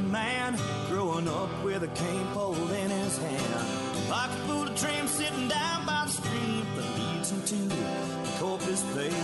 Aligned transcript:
man 0.00 0.56
growing 0.88 1.28
up 1.28 1.50
with 1.64 1.82
a 1.82 1.88
cane 1.88 2.26
pole 2.32 2.54
in 2.54 2.90
his 2.90 3.18
hand. 3.18 4.08
Pocket 4.08 4.38
full 4.46 4.62
of 4.62 4.74
dreams 4.74 5.10
sitting 5.10 5.48
down 5.48 5.86
by 5.86 6.04
the 6.06 6.12
stream 6.12 6.66
that 6.76 6.86
leads 6.98 7.30
him 7.30 7.42
to 7.42 7.54
the 7.74 8.28
Corpus 8.38 8.82
Bay. 8.94 9.14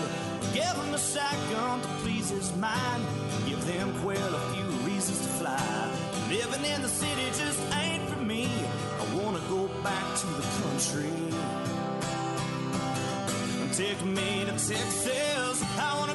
Give 0.55 0.77
him 0.83 0.95
a 0.95 0.99
shotgun 0.99 1.81
to 1.83 1.89
please 2.03 2.31
his 2.31 2.55
mind. 2.57 3.03
Give 3.47 3.65
them 3.67 3.93
quail 4.03 4.35
a 4.35 4.41
few 4.55 4.69
reasons 4.89 5.21
to 5.21 5.29
fly. 5.41 5.93
Living 6.29 6.65
in 6.65 6.83
the 6.83 6.89
city 6.89 7.27
just 7.27 7.61
ain't 7.75 8.09
for 8.09 8.23
me. 8.23 8.49
I 9.01 9.05
wanna 9.17 9.41
go 9.49 9.69
back 9.83 10.17
to 10.21 10.27
the 10.27 10.47
country. 10.63 11.11
Take 13.73 14.03
me 14.05 14.45
to 14.47 14.53
Texas. 14.53 15.63
I 15.79 15.99
wanna 15.99 16.15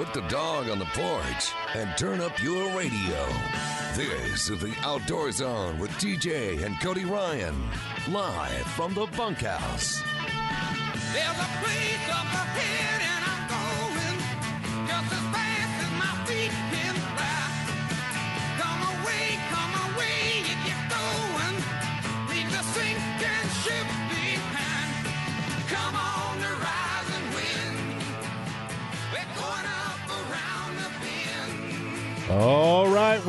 Put 0.00 0.14
the 0.14 0.28
dog 0.28 0.70
on 0.70 0.78
the 0.78 0.86
porch 0.94 1.52
and 1.74 1.94
turn 1.98 2.22
up 2.22 2.42
your 2.42 2.74
radio. 2.74 3.26
This 3.94 4.48
is 4.48 4.58
the 4.58 4.74
Outdoor 4.80 5.30
Zone 5.30 5.78
with 5.78 5.90
TJ 5.90 6.64
and 6.64 6.80
Cody 6.80 7.04
Ryan, 7.04 7.54
live 8.08 8.64
from 8.68 8.94
the 8.94 9.04
bunkhouse. 9.14 10.02
There's 11.12 11.36
a 11.36 11.49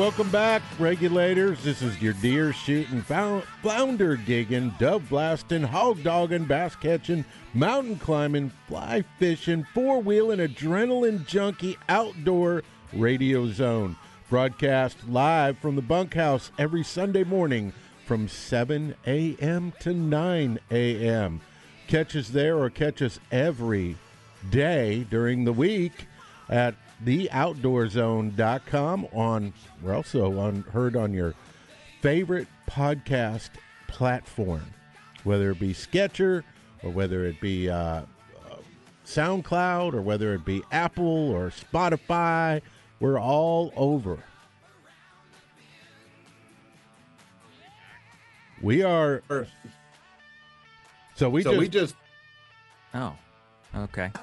welcome 0.01 0.31
back, 0.31 0.63
regulators. 0.79 1.63
This 1.63 1.83
is 1.83 2.01
your 2.01 2.13
deer 2.13 2.53
shooting, 2.53 3.03
flounder 3.03 4.17
gigging, 4.17 4.75
dove 4.79 5.07
blasting, 5.07 5.61
hog 5.61 6.01
dogging, 6.01 6.45
bass 6.45 6.75
catching, 6.75 7.23
mountain 7.53 7.99
climbing, 7.99 8.51
fly 8.67 9.03
fishing, 9.19 9.63
four 9.75 10.01
wheeling, 10.01 10.39
adrenaline 10.39 11.27
junkie 11.27 11.77
outdoor 11.87 12.63
radio 12.91 13.47
zone. 13.51 13.95
Broadcast 14.27 15.07
live 15.07 15.59
from 15.59 15.75
the 15.75 15.83
bunkhouse 15.83 16.51
every 16.57 16.83
Sunday 16.83 17.23
morning 17.23 17.71
from 18.07 18.27
7 18.27 18.95
a.m. 19.05 19.71
to 19.81 19.93
9 19.93 20.59
a.m. 20.71 21.41
Catch 21.87 22.15
us 22.15 22.29
there 22.29 22.57
or 22.57 22.71
catch 22.71 23.03
us 23.03 23.19
every 23.31 23.97
day 24.49 25.05
during 25.11 25.43
the 25.43 25.53
week 25.53 26.07
at 26.49 26.73
theoutdoorzone.com 27.05 29.07
on 29.11 29.53
we're 29.81 29.95
also 29.95 30.39
on 30.39 30.61
heard 30.73 30.95
on 30.95 31.13
your 31.13 31.33
favorite 32.01 32.47
podcast 32.69 33.49
platform 33.87 34.65
whether 35.23 35.51
it 35.51 35.59
be 35.59 35.73
Stitcher 35.73 36.43
or 36.83 36.91
whether 36.91 37.25
it 37.25 37.39
be 37.41 37.69
uh, 37.69 37.75
uh, 37.75 38.03
soundcloud 39.05 39.93
or 39.93 40.01
whether 40.01 40.33
it 40.33 40.45
be 40.45 40.63
apple 40.71 41.31
or 41.31 41.49
spotify 41.49 42.61
we're 42.99 43.19
all 43.19 43.73
over 43.75 44.19
we 48.61 48.83
are 48.83 49.23
so 51.15 51.29
we 51.29 51.43
so 51.43 51.51
just, 51.51 51.59
we 51.59 51.67
just 51.67 51.95
Oh, 52.93 53.15
okay. 53.75 54.11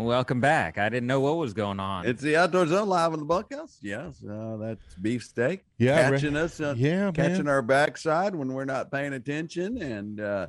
well, 0.00 0.08
welcome 0.08 0.40
back. 0.40 0.78
I 0.78 0.88
didn't 0.88 1.06
know 1.06 1.20
what 1.20 1.36
was 1.36 1.52
going 1.52 1.80
on. 1.80 2.06
it's 2.06 2.22
the 2.22 2.36
outdoor 2.36 2.66
zone 2.66 2.88
live 2.88 3.12
in 3.12 3.20
the 3.20 3.26
bunkhouse. 3.26 3.78
Yes, 3.82 4.22
uh, 4.24 4.56
that's 4.56 4.94
beefsteak. 4.94 5.60
Yeah, 5.78 6.02
right. 6.02 6.12
catching 6.14 6.36
us, 6.36 6.60
uh, 6.60 6.74
yeah 6.76 7.10
catching 7.12 7.44
man. 7.44 7.48
our 7.48 7.62
backside 7.62 8.34
when 8.34 8.52
we're 8.52 8.64
not 8.64 8.90
paying 8.90 9.12
attention, 9.12 9.80
and 9.82 10.20
uh, 10.20 10.46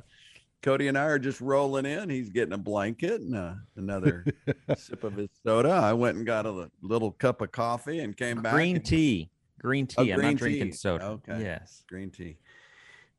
Cody 0.62 0.88
and 0.88 0.96
I 0.96 1.04
are 1.04 1.18
just 1.18 1.40
rolling 1.40 1.86
in. 1.86 2.08
He's 2.08 2.30
getting 2.30 2.52
a 2.54 2.58
blanket 2.58 3.20
and 3.20 3.34
uh, 3.34 3.54
another 3.76 4.24
sip 4.76 5.04
of 5.04 5.14
his 5.14 5.28
soda. 5.44 5.70
I 5.70 5.92
went 5.92 6.16
and 6.16 6.26
got 6.26 6.46
a 6.46 6.70
little 6.82 7.10
cup 7.12 7.40
of 7.42 7.52
coffee 7.52 8.00
and 8.00 8.16
came 8.16 8.42
back. 8.42 8.54
green 8.54 8.76
and- 8.76 8.84
tea. 8.84 9.28
Green 9.60 9.86
tea. 9.86 9.94
Oh, 9.98 10.02
I'm 10.02 10.14
green 10.16 10.30
not 10.32 10.36
drinking 10.36 10.72
soda. 10.72 11.04
Okay. 11.06 11.40
Yes. 11.42 11.84
green 11.88 12.10
tea. 12.10 12.36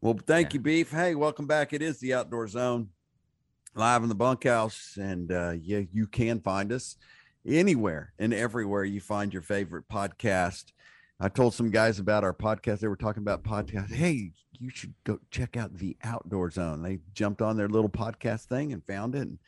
Well, 0.01 0.19
thank 0.27 0.51
Yeah. 0.51 0.55
you, 0.55 0.59
Beef. 0.59 0.91
Hey, 0.91 1.15
welcome 1.15 1.47
back. 1.47 1.71
It 1.71 1.81
is 1.81 1.99
the 2.01 2.13
Outdoor 2.15 2.49
Zone, 2.49 2.89
live 3.75 4.03
in 4.03 4.09
the 4.09 4.15
bunkhouse, 4.15 4.97
and 4.99 5.31
uh, 5.31 5.53
yeah, 5.61 5.81
you 5.91 6.07
can 6.07 6.39
find 6.39 6.71
us 6.71 6.97
anywhere 7.45 8.13
and 8.19 8.33
everywhere 8.33 8.83
you 8.83 9.01
find 9.01 9.33
your 9.33 9.41
favorite 9.41 9.87
podcast. 9.89 10.71
I 11.19 11.29
told 11.29 11.53
some 11.53 11.71
guys 11.71 11.99
about 11.99 12.23
our 12.23 12.33
podcast. 12.33 12.79
They 12.79 12.87
were 12.87 12.95
talking 12.95 13.23
about 13.23 13.43
podcast. 13.43 13.91
Hey, 13.93 14.31
you 14.59 14.69
should 14.69 14.93
go 15.03 15.19
check 15.31 15.57
out 15.57 15.77
the 15.77 15.97
Outdoor 16.03 16.51
Zone. 16.51 16.81
They 16.81 16.99
jumped 17.13 17.41
on 17.41 17.57
their 17.57 17.69
little 17.69 17.89
podcast 17.89 18.45
thing 18.45 18.73
and 18.73 18.85
found 18.85 19.15
it 19.15 19.21
and, 19.21 19.39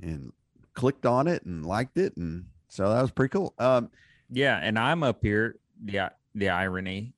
and 0.00 0.32
clicked 0.74 1.06
on 1.06 1.28
it 1.28 1.44
and 1.44 1.64
liked 1.64 1.98
it, 1.98 2.16
and 2.16 2.46
so 2.68 2.88
that 2.92 3.02
was 3.02 3.10
pretty 3.10 3.32
cool. 3.32 3.54
Um, 3.58 3.90
Yeah, 4.30 4.58
and 4.62 4.78
I'm 4.78 5.02
up 5.02 5.18
here. 5.22 5.56
Yeah, 5.84 6.10
the 6.34 6.48
irony. 6.48 7.12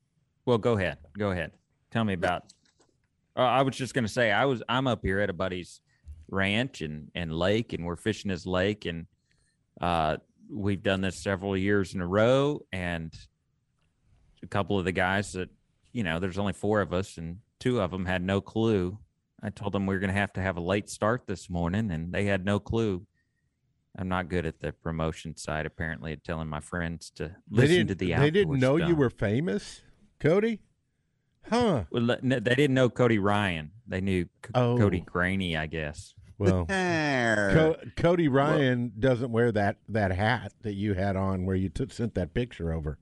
Well, 0.44 0.58
go 0.58 0.76
ahead. 0.76 0.98
Go 1.16 1.30
ahead. 1.30 1.52
Tell 1.90 2.04
me 2.04 2.12
about. 2.14 2.44
Uh, 3.36 3.40
I 3.42 3.62
was 3.62 3.76
just 3.76 3.94
gonna 3.94 4.08
say 4.08 4.30
I 4.30 4.44
was. 4.44 4.62
I'm 4.68 4.86
up 4.86 5.00
here 5.02 5.20
at 5.20 5.30
a 5.30 5.32
buddy's 5.32 5.80
ranch 6.28 6.80
and 6.80 7.10
and 7.14 7.32
lake, 7.32 7.72
and 7.72 7.84
we're 7.84 7.96
fishing 7.96 8.30
his 8.30 8.46
lake, 8.46 8.84
and 8.84 9.06
uh, 9.80 10.16
we've 10.50 10.82
done 10.82 11.00
this 11.00 11.22
several 11.22 11.56
years 11.56 11.94
in 11.94 12.00
a 12.00 12.06
row, 12.06 12.64
and 12.72 13.12
a 14.42 14.46
couple 14.46 14.78
of 14.78 14.84
the 14.84 14.92
guys 14.92 15.32
that 15.32 15.48
you 15.92 16.02
know, 16.02 16.18
there's 16.18 16.38
only 16.38 16.52
four 16.52 16.80
of 16.80 16.92
us, 16.92 17.16
and 17.18 17.38
two 17.60 17.80
of 17.80 17.90
them 17.90 18.04
had 18.04 18.22
no 18.22 18.40
clue. 18.40 18.98
I 19.42 19.50
told 19.50 19.72
them 19.72 19.86
we 19.86 19.94
were 19.94 20.00
gonna 20.00 20.12
have 20.12 20.32
to 20.34 20.42
have 20.42 20.56
a 20.56 20.60
late 20.60 20.88
start 20.90 21.26
this 21.26 21.48
morning, 21.48 21.90
and 21.90 22.12
they 22.12 22.24
had 22.24 22.44
no 22.44 22.58
clue. 22.58 23.06
I'm 23.96 24.08
not 24.08 24.28
good 24.28 24.44
at 24.44 24.58
the 24.58 24.72
promotion 24.72 25.36
side, 25.36 25.66
apparently, 25.66 26.12
at 26.12 26.24
telling 26.24 26.48
my 26.48 26.58
friends 26.58 27.10
to 27.16 27.36
listen 27.48 27.86
to 27.86 27.94
the 27.94 28.14
album. 28.14 28.26
they 28.26 28.30
didn't 28.32 28.58
know 28.58 28.76
you 28.76 28.96
were 28.96 29.10
famous 29.10 29.82
cody 30.18 30.60
huh 31.48 31.84
Well, 31.90 32.16
no, 32.22 32.40
they 32.40 32.54
didn't 32.54 32.74
know 32.74 32.88
Cody 32.88 33.18
Ryan. 33.18 33.70
They 33.86 34.00
knew 34.00 34.24
C- 34.44 34.50
Oh. 34.54 34.76
Cody 34.78 35.00
Graney, 35.00 35.56
I 35.56 35.66
guess. 35.66 36.14
well 36.38 36.64
Co- 36.68 37.76
Cody 37.96 38.28
Ryan 38.28 38.92
doesn't 38.98 39.30
wear 39.30 39.52
that 39.52 39.76
that 39.88 40.10
hat 40.12 40.52
that 40.62 40.74
you 40.74 40.94
had 40.94 41.16
on 41.16 41.44
where 41.46 41.56
you 41.56 41.68
took 41.68 41.92
sent 41.92 42.14
that 42.14 42.34
picture 42.34 42.72
over. 42.72 42.98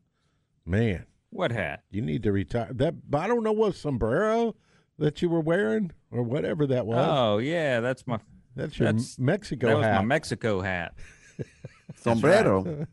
Man, 0.67 1.07
What 1.31 1.51
hat? 1.53 1.83
you 1.91 2.03
need 2.03 2.23
to 2.25 2.33
retire. 2.33 2.69
That 2.73 2.95
I 3.13 3.27
don't 3.27 3.43
know 3.45 3.53
what 3.53 3.75
sombrero 3.75 4.55
that 4.99 5.23
you 5.23 5.29
were 5.29 5.41
wearing 5.41 5.93
or 6.11 6.23
whatever 6.23 6.67
that 6.67 6.85
was. 6.87 7.07
Oh 7.09 7.39
yeah, 7.39 7.81
that's 7.81 8.07
my 8.07 8.19
that's 8.55 8.79
your 8.79 8.87
that's- 8.87 9.19
Mexico 9.19 9.69
that 9.69 9.77
was 9.77 9.87
hat. 9.87 9.97
my 10.01 10.05
Mexico 10.05 10.61
hat. 10.61 10.95
sombrero. 11.97 12.87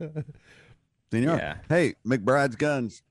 Senor. 1.12 1.36
Yeah. 1.38 1.58
Hey, 1.68 1.96
McBride's 2.06 2.56
Guns. 2.56 3.02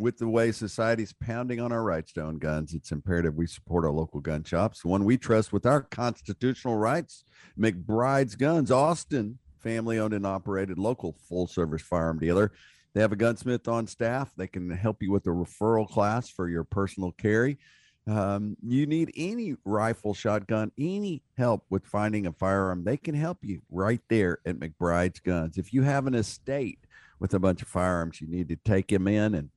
With 0.00 0.16
the 0.16 0.28
way 0.28 0.50
society's 0.50 1.12
pounding 1.12 1.60
on 1.60 1.72
our 1.72 1.82
rights 1.82 2.14
to 2.14 2.22
own 2.22 2.38
guns, 2.38 2.72
it's 2.72 2.90
imperative 2.90 3.34
we 3.34 3.46
support 3.46 3.84
our 3.84 3.90
local 3.90 4.18
gun 4.18 4.42
shops, 4.42 4.80
the 4.80 4.88
one 4.88 5.04
we 5.04 5.18
trust 5.18 5.52
with 5.52 5.66
our 5.66 5.82
constitutional 5.82 6.76
rights. 6.76 7.22
McBride's 7.58 8.34
Guns, 8.34 8.70
Austin, 8.70 9.38
family 9.58 9.98
owned 9.98 10.14
and 10.14 10.26
operated 10.26 10.78
local 10.78 11.16
full 11.28 11.46
service 11.46 11.82
firearm 11.82 12.18
dealer. 12.18 12.50
They 12.94 13.02
have 13.02 13.12
a 13.12 13.16
gunsmith 13.16 13.68
on 13.68 13.86
staff. 13.86 14.32
They 14.38 14.46
can 14.46 14.70
help 14.70 15.02
you 15.02 15.12
with 15.12 15.26
a 15.26 15.30
referral 15.30 15.86
class 15.86 16.30
for 16.30 16.48
your 16.48 16.64
personal 16.64 17.12
carry. 17.12 17.58
Um, 18.06 18.56
you 18.66 18.86
need 18.86 19.12
any 19.18 19.56
rifle, 19.66 20.14
shotgun, 20.14 20.72
any 20.78 21.22
help 21.36 21.66
with 21.68 21.84
finding 21.84 22.26
a 22.26 22.32
firearm, 22.32 22.84
they 22.84 22.96
can 22.96 23.14
help 23.14 23.36
you 23.42 23.60
right 23.70 24.00
there 24.08 24.38
at 24.46 24.58
McBride's 24.58 25.20
Guns. 25.20 25.58
If 25.58 25.74
you 25.74 25.82
have 25.82 26.06
an 26.06 26.14
estate 26.14 26.78
with 27.18 27.34
a 27.34 27.38
bunch 27.38 27.60
of 27.60 27.68
firearms, 27.68 28.18
you 28.22 28.28
need 28.28 28.48
to 28.48 28.56
take 28.56 28.88
them 28.88 29.06
in 29.06 29.34
and 29.34 29.50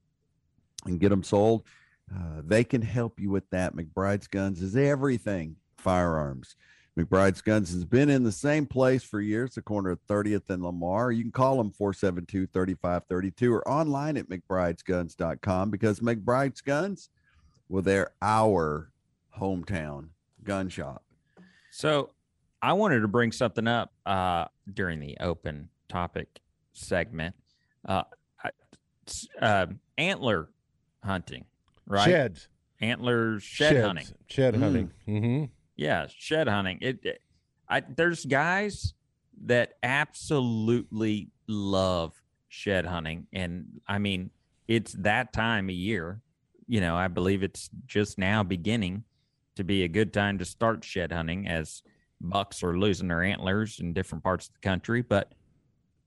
and 0.85 0.99
get 0.99 1.09
them 1.09 1.23
sold. 1.23 1.63
Uh, 2.13 2.41
they 2.45 2.63
can 2.63 2.81
help 2.81 3.19
you 3.19 3.29
with 3.29 3.49
that. 3.49 3.75
McBride's 3.75 4.27
Guns 4.27 4.61
is 4.61 4.75
everything 4.75 5.55
firearms. 5.77 6.55
McBride's 6.97 7.41
Guns 7.41 7.71
has 7.71 7.85
been 7.85 8.09
in 8.09 8.23
the 8.23 8.31
same 8.31 8.67
place 8.67 9.03
for 9.03 9.19
years, 9.19 9.55
the 9.55 9.61
corner 9.61 9.89
of 9.89 10.05
30th 10.07 10.49
and 10.49 10.61
Lamar. 10.61 11.11
You 11.11 11.23
can 11.23 11.31
call 11.31 11.57
them 11.57 11.71
472 11.71 12.47
3532 12.47 13.53
or 13.53 13.67
online 13.67 14.15
at 14.17 14.29
McBride'sGuns.com 14.29 15.71
because 15.71 16.01
McBride's 16.01 16.61
Guns, 16.61 17.09
well, 17.67 17.81
they're 17.81 18.11
our 18.21 18.91
hometown 19.39 20.09
gun 20.43 20.69
shop. 20.69 21.03
So 21.71 22.11
I 22.61 22.73
wanted 22.73 22.99
to 22.99 23.07
bring 23.07 23.31
something 23.31 23.67
up 23.67 23.91
uh, 24.05 24.45
during 24.71 24.99
the 24.99 25.17
open 25.19 25.69
topic 25.89 26.27
segment. 26.73 27.35
Uh, 27.85 28.03
uh, 29.41 29.65
antler 29.97 30.49
hunting, 31.03 31.45
right? 31.87 32.05
Sheds. 32.05 32.47
Antler 32.81 33.39
shed 33.39 33.73
Sheds. 33.73 33.85
hunting. 33.87 34.07
Shed 34.27 34.53
Mm. 34.55 34.59
hunting. 34.61 34.91
Mm-hmm. 35.07 35.45
Yeah, 35.75 36.07
shed 36.09 36.47
hunting. 36.47 36.79
It, 36.81 36.99
it- 37.03 37.21
I 37.69 37.79
there's 37.81 38.25
guys 38.25 38.93
that 39.45 39.73
absolutely 39.83 41.29
love 41.47 42.21
shed 42.49 42.85
hunting, 42.85 43.27
and 43.33 43.65
I 43.87 43.97
mean 43.99 44.29
it's 44.67 44.93
that 44.93 45.33
time 45.33 45.69
of 45.69 45.75
year. 45.75 46.21
You 46.67 46.81
know, 46.81 46.95
I 46.95 47.07
believe 47.07 47.43
it's 47.43 47.69
just 47.85 48.17
now 48.17 48.43
beginning 48.43 49.03
to 49.55 49.63
be 49.63 49.83
a 49.83 49.87
good 49.87 50.13
time 50.13 50.37
to 50.39 50.45
start 50.45 50.83
shed 50.83 51.11
hunting 51.11 51.47
as 51.47 51.83
bucks 52.21 52.63
are 52.63 52.77
losing 52.77 53.07
their 53.09 53.21
antlers 53.23 53.79
in 53.79 53.93
different 53.93 54.23
parts 54.23 54.47
of 54.47 54.53
the 54.53 54.59
country. 54.59 55.01
But 55.01 55.33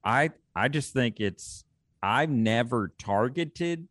I 0.04 0.30
I 0.54 0.68
just 0.68 0.92
think 0.92 1.20
it's 1.20 1.64
I've 2.02 2.30
never 2.30 2.92
targeted 2.98 3.88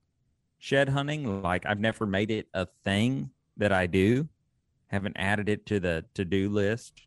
shed 0.66 0.90
hunting. 0.90 1.44
Like 1.44 1.64
I've 1.68 1.80
never 1.80 2.08
made 2.08 2.32
it 2.32 2.48
a 2.56 2.66
thing 2.84 3.30
that 3.58 3.72
I 3.72 3.86
do 3.86 4.28
haven't 4.88 5.16
added 5.18 5.48
it 5.48 5.66
to 5.68 5.80
the 5.80 6.06
to-do 6.14 6.48
list 6.50 7.02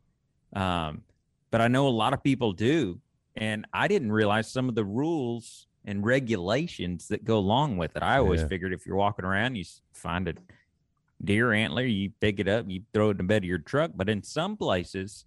um, 0.55 1.03
but 1.51 1.61
i 1.61 1.69
know 1.69 1.87
a 1.87 1.91
lot 1.91 2.13
of 2.13 2.23
people 2.23 2.53
do 2.53 2.99
and 3.37 3.65
i 3.73 3.87
didn't 3.87 4.11
realize 4.11 4.51
some 4.51 4.69
of 4.69 4.75
the 4.75 4.85
rules 4.85 5.69
and 5.85 6.05
regulations 6.05 7.07
that 7.09 7.25
go 7.25 7.39
along 7.39 7.77
with 7.77 7.97
it 7.97 8.03
i 8.03 8.19
always 8.19 8.41
Yeah. 8.41 8.49
figured 8.49 8.73
if 8.73 8.85
you're 8.85 8.97
walking 8.97 9.25
around 9.25 9.55
you 9.55 9.65
find 9.95 10.29
a 10.29 10.35
deer 11.25 11.53
antler 11.53 11.85
you 11.85 12.11
pick 12.21 12.41
it 12.41 12.49
up 12.49 12.65
you 12.69 12.83
throw 12.93 13.09
it 13.09 13.13
in 13.13 13.17
the 13.19 13.23
bed 13.23 13.43
of 13.45 13.49
your 13.49 13.59
truck 13.59 13.93
but 13.95 14.09
in 14.11 14.23
some 14.23 14.57
places 14.57 15.25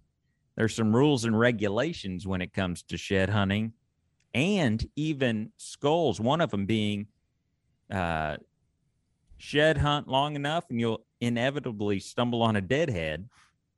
there's 0.56 0.74
some 0.76 0.94
rules 0.94 1.24
and 1.24 1.36
regulations 1.38 2.26
when 2.26 2.42
it 2.42 2.52
comes 2.52 2.82
to 2.82 2.98
shed 2.98 3.30
hunting 3.30 3.72
and 4.34 4.86
even 4.94 5.50
skulls 5.56 6.20
one 6.20 6.40
of 6.42 6.50
them 6.50 6.66
being 6.66 7.06
uh, 7.92 8.36
shed 9.36 9.78
hunt 9.78 10.08
long 10.08 10.34
enough 10.36 10.64
and 10.70 10.80
you'll 10.80 11.04
inevitably 11.20 12.00
stumble 12.00 12.42
on 12.42 12.56
a 12.56 12.60
deadhead, 12.60 13.28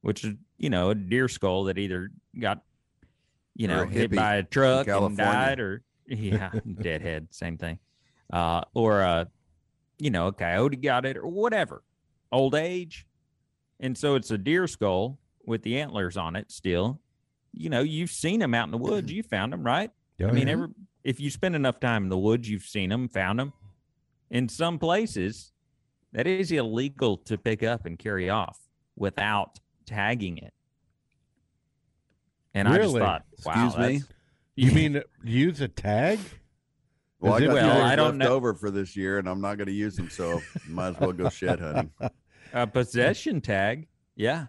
which 0.03 0.25
is, 0.25 0.35
you 0.59 0.71
know, 0.71 0.91
a 0.91 0.95
deer 0.95 1.29
skull 1.29 1.65
that 1.65 1.79
either 1.79 2.11
got, 2.39 2.63
you 3.55 3.69
know, 3.69 3.85
hit 3.87 4.11
by 4.17 4.37
a 4.37 4.43
truck 4.43 4.87
and 5.07 5.17
died 5.17 5.61
or, 5.61 5.83
yeah, 6.07 6.51
deadhead, 6.81 7.29
same 7.31 7.59
thing. 7.59 7.79
Uh, 8.33 8.63
or, 8.75 9.03
uh, 9.03 9.25
you 9.99 10.11
know, 10.11 10.29
a 10.29 10.33
coyote 10.33 10.77
got 10.77 11.05
it 11.07 11.17
or 11.17 11.27
whatever, 11.27 11.83
old 12.33 12.55
age. 12.55 13.07
And 13.81 13.97
so 13.97 14.15
it's 14.15 14.31
a 14.31 14.39
deer 14.39 14.67
skull 14.67 15.19
with 15.47 15.63
the 15.63 15.79
antlers 15.81 16.17
on 16.17 16.37
it 16.37 16.51
still. 16.51 17.01
You 17.53 17.71
know, 17.71 17.81
you've 17.81 18.11
seen 18.11 18.41
them 18.41 18.55
out 18.55 18.65
in 18.65 18.71
the 18.71 18.79
woods. 18.79 19.13
You 19.13 19.23
found 19.23 19.53
them, 19.53 19.63
right? 19.63 19.91
I 20.29 20.33
mean, 20.33 20.49
every 20.49 20.69
if 21.05 21.21
you 21.21 21.31
spend 21.31 21.55
enough 21.55 21.79
time 21.79 22.05
in 22.05 22.09
the 22.09 22.19
woods, 22.19 22.49
you've 22.49 22.65
seen 22.65 22.89
them, 22.89 23.09
found 23.09 23.39
them. 23.39 23.53
In 24.31 24.49
some 24.49 24.79
places, 24.79 25.53
that 26.13 26.27
is 26.27 26.51
illegal 26.51 27.17
to 27.19 27.37
pick 27.39 27.63
up 27.63 27.87
and 27.87 27.99
carry 27.99 28.29
off 28.31 28.59
without 28.97 29.59
tagging 29.87 30.39
it. 30.39 30.53
And 32.55 32.69
I 32.69 32.77
just 32.79 32.95
Really? 32.95 33.01
thought, 33.01 33.25
wow, 33.45 33.67
Excuse 33.67 33.77
me? 34.03 34.03
you 34.57 34.73
mean 34.73 35.03
use 35.25 35.61
a 35.61 35.69
tag? 35.69 36.19
Well, 37.21 37.35
I 37.35 37.37
it- 37.39 37.41
got 37.47 37.55
Well, 37.55 37.67
well, 37.69 37.83
I 37.83 37.97
don't 37.97 38.19
left 38.19 38.31
know- 38.31 38.35
over 38.37 38.55
for 38.55 38.71
this 38.71 38.97
year, 38.97 39.19
and 39.19 39.29
I'm 39.29 39.41
not 39.41 39.57
going 39.57 39.67
to 39.67 39.73
use 39.73 39.97
them, 39.97 40.09
so 40.11 40.41
might 40.69 40.89
as 40.91 41.01
well 41.01 41.13
go 41.13 41.29
shed 41.29 41.61
hunting. 41.61 41.91
a 42.53 42.67
possession 42.67 43.41
tag? 43.41 43.89
Yeah, 44.17 44.47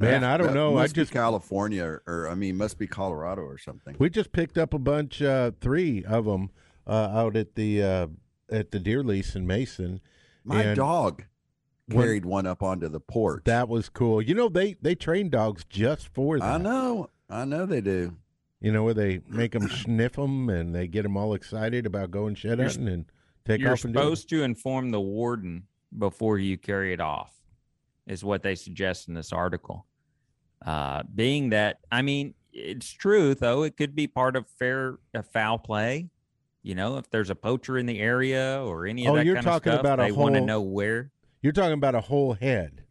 Man, 0.00 0.22
I 0.22 0.36
don't 0.36 0.48
That 0.48 0.54
know. 0.54 0.70
I 0.78 0.82
Must 0.82 0.94
be 0.94 1.00
just 1.00 1.12
California, 1.12 1.82
or, 1.84 2.02
or 2.06 2.28
I 2.28 2.36
mean, 2.36 2.56
must 2.56 2.78
be 2.78 2.86
Colorado 2.86 3.42
or 3.42 3.58
something. 3.58 3.96
we 3.98 4.08
just 4.10 4.30
picked 4.30 4.56
up 4.56 4.72
a 4.72 4.78
bunch, 4.78 5.20
uh, 5.22 5.50
three 5.60 6.04
of 6.04 6.24
them, 6.24 6.50
uh, 6.86 6.92
out 7.12 7.36
at 7.36 7.56
the 7.56 7.82
uh, 7.82 8.06
at 8.50 8.70
the 8.70 8.78
deer 8.78 9.02
lease 9.02 9.34
in 9.36 9.46
Mason. 9.46 10.00
My 10.44 10.62
and 10.62 10.76
dog 10.76 11.24
when- 11.86 11.98
carried 12.06 12.24
one 12.24 12.46
up 12.46 12.62
onto 12.62 12.88
the 12.88 13.00
porch. 13.00 13.44
That 13.44 13.68
was 13.68 13.88
cool. 13.88 14.20
You 14.22 14.34
know, 14.34 14.48
they 14.48 14.74
they 14.80 14.94
train 14.94 15.28
dogs 15.30 15.64
just 15.68 16.08
for 16.08 16.38
that. 16.38 16.44
I 16.44 16.58
know, 16.58 17.10
I 17.28 17.44
know 17.44 17.66
they 17.66 17.80
do. 17.80 18.16
You 18.60 18.72
know, 18.72 18.82
where 18.84 18.94
they 18.94 19.20
make 19.28 19.52
them 19.52 19.68
sniff 19.68 20.14
them 20.14 20.48
and 20.48 20.74
they 20.74 20.88
get 20.88 21.02
them 21.04 21.16
all 21.16 21.34
excited 21.34 21.86
about 21.86 22.10
going 22.10 22.34
shed 22.34 22.58
You're- 22.58 22.68
hunting 22.70 22.88
and 22.88 23.04
take 23.44 23.60
you're 23.60 23.72
off 23.72 23.84
and 23.84 23.94
do 23.94 24.00
it. 24.00 24.02
supposed 24.02 24.28
to 24.30 24.42
inform 24.42 24.90
the 24.90 25.00
warden 25.00 25.64
before 25.96 26.38
you 26.38 26.58
carry 26.58 26.92
it 26.92 27.00
off, 27.00 27.32
is 28.06 28.24
what 28.24 28.42
they 28.42 28.54
suggest 28.54 29.08
in 29.08 29.14
this 29.14 29.32
article. 29.32 29.86
Uh, 30.66 31.02
being 31.14 31.50
that, 31.50 31.78
I 31.92 32.02
mean, 32.02 32.34
it's 32.52 32.90
true 32.90 33.34
though. 33.34 33.62
It 33.62 33.76
could 33.76 33.94
be 33.94 34.06
part 34.08 34.34
of 34.34 34.46
fair 34.58 34.98
uh, 35.14 35.22
foul 35.22 35.58
play. 35.58 36.08
You 36.62 36.74
know, 36.74 36.96
if 36.98 37.08
there's 37.10 37.30
a 37.30 37.34
poacher 37.34 37.78
in 37.78 37.86
the 37.86 38.00
area 38.00 38.62
or 38.64 38.86
any 38.86 39.06
of 39.06 39.12
Oh, 39.12 39.16
that 39.16 39.24
you're 39.26 39.36
kind 39.36 39.46
talking 39.46 39.72
of 39.72 39.76
stuff, 39.76 39.80
about 39.80 40.00
a 40.00 40.02
they 40.04 40.12
want 40.12 40.34
to 40.34 40.40
know 40.40 40.60
where. 40.60 41.10
You're 41.40 41.52
talking 41.52 41.72
about 41.72 41.94
a 41.94 42.00
whole 42.00 42.34
head 42.34 42.84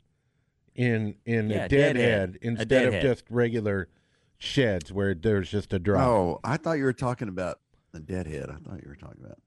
in 0.75 1.15
in 1.25 1.49
Yeah, 1.49 1.65
a 1.65 1.69
dead 1.69 1.69
dead 1.69 1.95
head. 1.97 2.05
head 2.19 2.39
instead 2.41 2.67
dead 2.69 2.85
of 2.87 2.93
head. 2.93 3.03
just 3.03 3.25
regular 3.29 3.89
sheds 4.37 4.91
where 4.91 5.13
there's 5.13 5.49
just 5.49 5.73
a 5.73 5.79
drop. 5.79 6.07
Oh, 6.07 6.39
I 6.43 6.57
thought 6.57 6.73
you 6.77 6.85
were 6.85 6.93
talking 6.93 7.27
about 7.27 7.59
the 7.91 7.99
deadhead. 7.99 8.49
I 8.49 8.55
thought 8.55 8.81
you 8.83 8.89
were 8.89 8.95
talking 8.95 9.21
about 9.23 9.39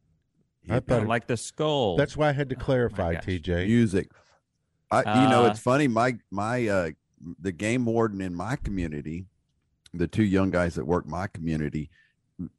I 0.69 0.75
hip- 0.75 0.87
thought 0.89 1.07
like 1.07 1.27
the 1.27 1.37
skull. 1.37 1.97
That's 1.97 2.17
why 2.17 2.29
I 2.29 2.33
had 2.33 2.51
to 2.51 2.57
clarify, 2.57 3.15
gosh. 3.15 3.25
TJ. 3.25 3.67
music. 3.67 4.11
I, 4.91 5.23
you 5.23 5.31
know, 5.31 5.45
Uh, 5.45 5.51
it's 5.51 5.61
funny. 5.61 5.89
My 5.89 6.19
my 6.31 6.67
uh, 6.69 6.91
the 7.41 7.53
game 7.53 7.85
warden 7.87 8.21
in 8.21 8.35
my 8.35 8.57
community, 8.57 9.27
the 9.95 10.09
two 10.09 10.25
young 10.25 10.51
guys 10.51 10.75
that 10.75 10.85
work 10.85 11.07
my 11.07 11.27
community, 11.29 11.91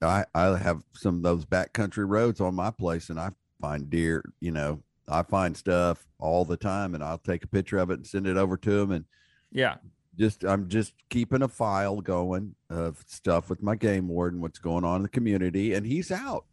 I 0.02 0.26
I 0.34 0.58
have 0.58 0.84
some 0.94 1.18
of 1.18 1.24
those 1.24 1.46
backcountry 1.46 2.08
roads 2.08 2.42
on 2.42 2.56
my 2.56 2.72
place, 2.72 3.10
and 3.10 3.20
I 3.20 3.32
find 3.60 3.90
deer. 3.90 4.24
You 4.40 4.52
know, 4.52 4.84
I 5.08 5.24
find 5.24 5.56
stuff 5.56 6.06
all 6.20 6.46
the 6.46 6.58
time, 6.58 6.96
and 6.96 7.04
I'll 7.04 7.18
take 7.18 7.44
a 7.44 7.48
picture 7.48 7.78
of 7.78 7.90
it 7.92 7.96
and 7.96 8.08
send 8.08 8.28
it 8.28 8.38
over 8.38 8.58
to 8.58 8.72
them, 8.72 8.92
and 8.92 9.06
yeah. 9.52 9.76
just 10.18 10.44
I'm 10.44 10.68
just 10.68 10.94
keeping 11.10 11.42
a 11.42 11.48
file 11.48 12.02
going 12.02 12.56
of 12.70 13.04
stuff 13.08 13.50
with 13.50 13.62
my 13.62 13.76
game 13.76 14.08
warden, 14.08 14.42
what's 14.42 14.60
going 14.60 14.84
on 14.84 14.98
in 14.98 15.04
the 15.04 15.10
community, 15.10 15.74
and 15.74 15.86
he's 15.86 16.12
out 16.12 16.46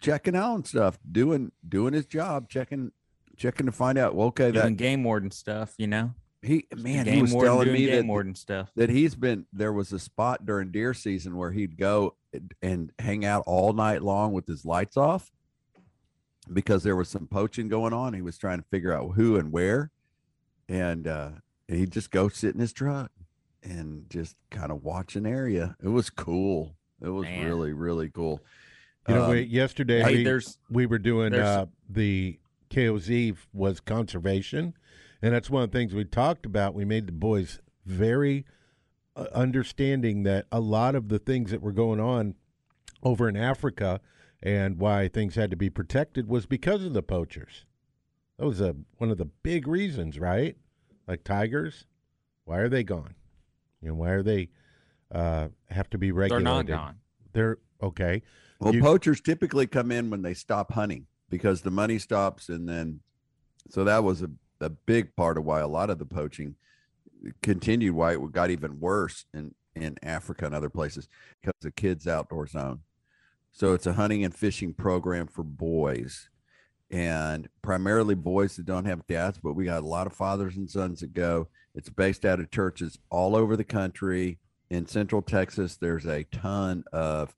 checking 0.00 0.36
out 0.36 0.54
and 0.54 0.66
stuff, 0.66 0.98
doing 1.10 1.52
doing 1.68 1.94
his 1.94 2.06
job, 2.06 2.48
checking 2.48 2.92
checking 3.36 3.66
to 3.66 3.72
find 3.72 3.98
out. 3.98 4.14
Well, 4.14 4.28
okay, 4.28 4.50
that 4.50 4.62
Doing 4.62 4.76
game 4.76 5.04
warden 5.04 5.30
stuff, 5.30 5.74
you 5.78 5.86
know. 5.86 6.14
He 6.44 6.66
man, 6.76 7.06
he 7.06 7.22
was 7.22 7.32
warden 7.32 7.50
telling 7.52 7.72
me 7.72 7.86
that 7.86 8.04
warden 8.06 8.34
stuff. 8.34 8.70
that 8.76 8.90
he's 8.90 9.14
been 9.14 9.46
there 9.52 9.72
was 9.72 9.92
a 9.92 9.98
spot 9.98 10.44
during 10.46 10.70
deer 10.70 10.92
season 10.94 11.36
where 11.36 11.52
he'd 11.52 11.76
go 11.76 12.16
and- 12.32 12.52
and 12.62 12.92
hang 12.98 13.24
out 13.24 13.44
all 13.46 13.72
night 13.72 14.02
long 14.02 14.32
with 14.32 14.46
his 14.46 14.64
lights 14.64 14.96
off 14.96 15.30
because 16.52 16.82
there 16.82 16.96
was 16.96 17.08
some 17.08 17.26
poaching 17.26 17.68
going 17.68 17.92
on. 17.92 18.12
He 18.14 18.22
was 18.22 18.36
trying 18.36 18.58
to 18.58 18.64
figure 18.70 18.92
out 18.92 19.12
who 19.14 19.36
and 19.36 19.50
where, 19.52 19.90
and 20.68 21.06
uh, 21.06 21.30
he'd 21.68 21.90
just 21.92 22.10
go 22.10 22.28
sit 22.28 22.54
in 22.54 22.60
his 22.60 22.72
truck 22.72 23.10
and 23.62 24.08
just 24.10 24.36
kind 24.50 24.70
of 24.70 24.82
watch 24.82 25.16
an 25.16 25.26
area. 25.26 25.76
It 25.82 25.88
was 25.88 26.10
cool. 26.10 26.76
It 27.02 27.08
was 27.08 27.24
Man. 27.24 27.46
really 27.46 27.72
really 27.72 28.10
cool. 28.10 28.40
You 29.08 29.14
know, 29.14 29.24
Um, 29.24 29.30
we, 29.30 29.42
yesterday 29.42 30.02
Hey, 30.02 30.16
we, 30.18 30.24
there's 30.24 30.58
we 30.70 30.86
were 30.86 30.98
doing 30.98 31.32
there's- 31.32 31.46
uh, 31.46 31.66
the 31.88 32.38
KOZ 32.70 33.36
was 33.52 33.80
conservation, 33.80 34.74
and 35.24 35.32
that's 35.32 35.48
one 35.48 35.62
of 35.62 35.70
the 35.70 35.78
things 35.78 35.94
we 35.94 36.04
talked 36.04 36.44
about. 36.44 36.74
We 36.74 36.84
made 36.84 37.06
the 37.06 37.12
boys 37.12 37.58
very 37.86 38.44
uh, 39.16 39.24
understanding 39.32 40.22
that 40.24 40.44
a 40.52 40.60
lot 40.60 40.94
of 40.94 41.08
the 41.08 41.18
things 41.18 41.50
that 41.50 41.62
were 41.62 41.72
going 41.72 41.98
on 41.98 42.34
over 43.02 43.26
in 43.26 43.34
Africa 43.34 44.02
and 44.42 44.78
why 44.78 45.08
things 45.08 45.36
had 45.36 45.50
to 45.50 45.56
be 45.56 45.70
protected 45.70 46.28
was 46.28 46.44
because 46.44 46.84
of 46.84 46.92
the 46.92 47.02
poachers. 47.02 47.64
That 48.38 48.44
was 48.44 48.60
a 48.60 48.76
one 48.98 49.10
of 49.10 49.16
the 49.16 49.24
big 49.24 49.66
reasons, 49.66 50.18
right? 50.18 50.58
Like 51.08 51.24
tigers, 51.24 51.86
why 52.44 52.58
are 52.58 52.68
they 52.68 52.84
gone? 52.84 53.14
You 53.80 53.88
know, 53.88 53.94
why 53.94 54.10
are 54.10 54.22
they 54.22 54.50
uh, 55.10 55.48
have 55.70 55.88
to 55.90 55.96
be 55.98 56.12
regulated? 56.12 56.46
they're 56.46 56.52
not 56.52 56.66
gone. 56.66 56.96
They're 57.32 57.58
okay. 57.82 58.20
Well, 58.60 58.74
You- 58.74 58.82
poachers 58.82 59.22
typically 59.22 59.66
come 59.66 59.90
in 59.90 60.10
when 60.10 60.20
they 60.20 60.34
stop 60.34 60.72
hunting 60.72 61.06
because 61.30 61.62
the 61.62 61.70
money 61.70 61.98
stops, 61.98 62.50
and 62.50 62.68
then 62.68 63.00
so 63.70 63.84
that 63.84 64.04
was 64.04 64.20
a, 64.20 64.30
a 64.64 64.70
big 64.70 65.14
part 65.14 65.38
of 65.38 65.44
why 65.44 65.60
a 65.60 65.68
lot 65.68 65.90
of 65.90 65.98
the 65.98 66.06
poaching 66.06 66.56
continued. 67.42 67.94
Why 67.94 68.14
it 68.14 68.32
got 68.32 68.50
even 68.50 68.80
worse 68.80 69.26
in 69.32 69.54
in 69.74 69.96
Africa 70.02 70.46
and 70.46 70.54
other 70.54 70.70
places 70.70 71.08
because 71.40 71.54
the 71.60 71.70
kids 71.70 72.06
outdoor 72.06 72.46
zone. 72.46 72.80
So 73.52 73.72
it's 73.72 73.86
a 73.86 73.92
hunting 73.92 74.24
and 74.24 74.34
fishing 74.34 74.74
program 74.74 75.26
for 75.26 75.44
boys, 75.44 76.28
and 76.90 77.48
primarily 77.62 78.14
boys 78.14 78.56
that 78.56 78.66
don't 78.66 78.84
have 78.84 79.06
dads, 79.06 79.38
but 79.42 79.54
we 79.54 79.64
got 79.66 79.82
a 79.82 79.86
lot 79.86 80.06
of 80.06 80.12
fathers 80.12 80.56
and 80.56 80.70
sons 80.70 81.00
that 81.00 81.12
go. 81.12 81.48
It's 81.74 81.88
based 81.88 82.24
out 82.24 82.40
of 82.40 82.50
churches 82.50 82.98
all 83.10 83.36
over 83.36 83.56
the 83.56 83.64
country. 83.64 84.38
In 84.70 84.86
Central 84.86 85.22
Texas, 85.22 85.76
there's 85.76 86.06
a 86.06 86.24
ton 86.24 86.84
of 86.92 87.34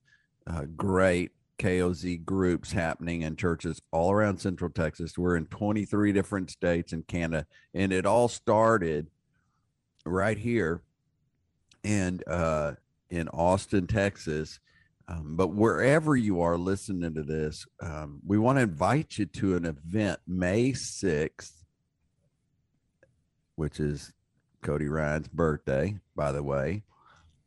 uh, 0.47 0.65
great 0.77 1.33
KOZ 1.59 2.25
groups 2.25 2.73
happening 2.73 3.23
in 3.23 3.37
churches 3.37 3.81
all 3.91 4.13
around 4.13 4.39
Central 4.39 4.71
Texas. 4.71 5.17
We're 5.17 5.37
in 5.37 5.47
23 5.47 6.13
different 6.13 6.51
states 6.51 6.93
in 6.93 7.03
Canada, 7.03 7.47
and 7.75 7.93
it 7.93 8.07
all 8.07 8.29
started 8.29 9.09
right 10.05 10.39
here 10.39 10.83
and 11.85 12.23
uh, 12.29 12.73
in 13.11 13.29
Austin, 13.29 13.87
Texas. 13.87 14.61
Um, 15.09 15.37
but 15.37 15.49
wherever 15.49 16.17
you 16.17 16.41
are 16.43 16.59
listening 16.59 17.15
to 17.15 17.23
this, 17.23 17.65
um, 17.81 18.21
we 18.27 18.39
want 18.39 18.59
to 18.59 18.63
invite 18.63 19.19
you 19.19 19.27
to 19.27 19.57
an 19.57 19.65
event 19.65 20.19
May 20.27 20.73
6th, 20.73 21.53
which 23.55 23.79
is 23.79 24.13
Cody 24.63 24.89
Ryan's 24.89 25.29
birthday, 25.29 25.99
by 26.17 26.33
the 26.33 26.43
way. 26.43 26.83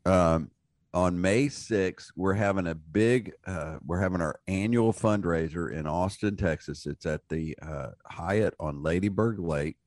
Um, 0.06 0.52
on 0.94 1.22
May 1.22 1.48
6th, 1.48 2.08
we're 2.16 2.34
having 2.34 2.68
a 2.68 2.76
big, 2.76 3.34
uh, 3.46 3.78
we're 3.86 4.00
having 4.00 4.22
our 4.22 4.40
annual 4.48 4.92
fundraiser 4.92 5.72
in 5.72 5.86
Austin, 5.86 6.36
Texas. 6.36 6.86
It's 6.86 7.06
at 7.06 7.22
the 7.30 7.56
uh, 7.62 7.90
Hyatt 8.06 8.56
on 8.60 8.82
Lady 8.82 9.08
Bird 9.08 9.40
Lake. 9.40 9.78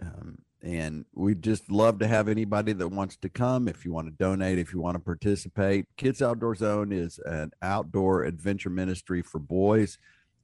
Um, 0.00 0.38
and 0.62 1.04
we'd 1.14 1.42
just 1.42 1.70
love 1.70 1.98
to 1.98 2.06
have 2.06 2.28
anybody 2.28 2.72
that 2.74 2.88
wants 2.88 3.16
to 3.16 3.28
come. 3.28 3.66
If 3.66 3.84
you 3.84 3.92
want 3.92 4.06
to 4.08 4.24
donate, 4.24 4.58
if 4.58 4.72
you 4.72 4.80
want 4.80 4.96
to 4.96 5.02
participate, 5.02 5.86
Kids 5.96 6.22
Outdoor 6.22 6.54
Zone 6.54 6.92
is 6.92 7.18
an 7.24 7.52
outdoor 7.62 8.24
adventure 8.24 8.70
ministry 8.70 9.22
for 9.22 9.38
boys. 9.38 9.98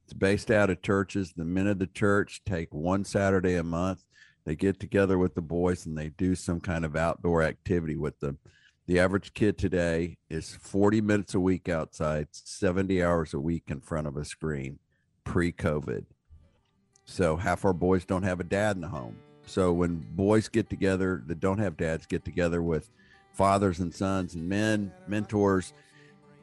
It's 0.05 0.15
based 0.15 0.51
out 0.51 0.71
of 0.71 0.83
churches. 0.83 1.33
The 1.37 1.45
men 1.45 1.67
of 1.67 1.79
the 1.79 1.87
church 1.87 2.41
take 2.47 2.73
one 2.73 3.05
Saturday 3.05 3.57
a 3.57 3.63
month. 3.63 4.05
They 4.47 4.57
get 4.57 4.81
together 4.81 5.19
with 5.19 5.35
the 5.35 5.43
boys 5.43 5.87
and 5.87 5.99
they 5.99 6.11
do 6.11 6.35
some 6.35 6.61
kind 6.61 6.85
of 6.85 6.97
outdoor 6.97 7.43
activity 7.43 7.97
with 7.97 8.19
them. 8.21 8.39
The 8.87 9.01
average 9.01 9.35
kid 9.35 9.59
today 9.59 10.17
is 10.31 10.55
40 10.55 11.01
minutes 11.01 11.35
a 11.35 11.41
week 11.41 11.69
outside, 11.69 12.29
70 12.31 13.03
hours 13.03 13.35
a 13.35 13.41
week 13.41 13.65
in 13.67 13.81
front 13.81 14.07
of 14.07 14.17
a 14.17 14.25
screen 14.25 14.79
pre 15.25 15.51
COVID. 15.51 16.05
So 17.05 17.37
half 17.37 17.65
our 17.65 17.73
boys 17.73 18.05
don't 18.05 18.23
have 18.23 18.39
a 18.39 18.45
dad 18.45 18.77
in 18.77 18.83
the 18.83 18.89
home. 18.89 19.17
So 19.45 19.73
when 19.73 20.07
boys 20.13 20.49
get 20.49 20.71
together 20.71 21.21
that 21.27 21.41
don't 21.41 21.59
have 21.59 21.77
dads 21.77 22.07
get 22.07 22.25
together 22.25 22.63
with 22.63 22.89
fathers 23.33 23.81
and 23.81 23.93
sons 23.93 24.37
and 24.37 24.49
men, 24.49 24.93
mentors, 25.09 25.73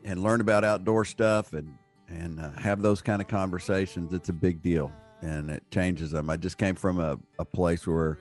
and 0.03 0.21
learn 0.21 0.41
about 0.41 0.65
outdoor 0.65 1.05
stuff 1.05 1.53
and 1.53 1.77
and 2.09 2.41
uh, 2.41 2.51
have 2.59 2.81
those 2.81 3.01
kind 3.01 3.21
of 3.21 3.29
conversations, 3.29 4.11
it's 4.11 4.27
a 4.27 4.33
big 4.33 4.61
deal 4.61 4.91
and 5.21 5.49
it 5.49 5.63
changes 5.71 6.11
them. 6.11 6.29
I 6.29 6.35
just 6.35 6.57
came 6.57 6.75
from 6.75 6.99
a, 6.99 7.17
a 7.39 7.45
place 7.45 7.87
where 7.87 8.19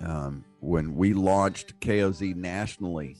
um, 0.00 0.42
when 0.60 0.96
we 0.96 1.12
launched 1.12 1.78
KOZ 1.80 2.34
nationally 2.34 3.16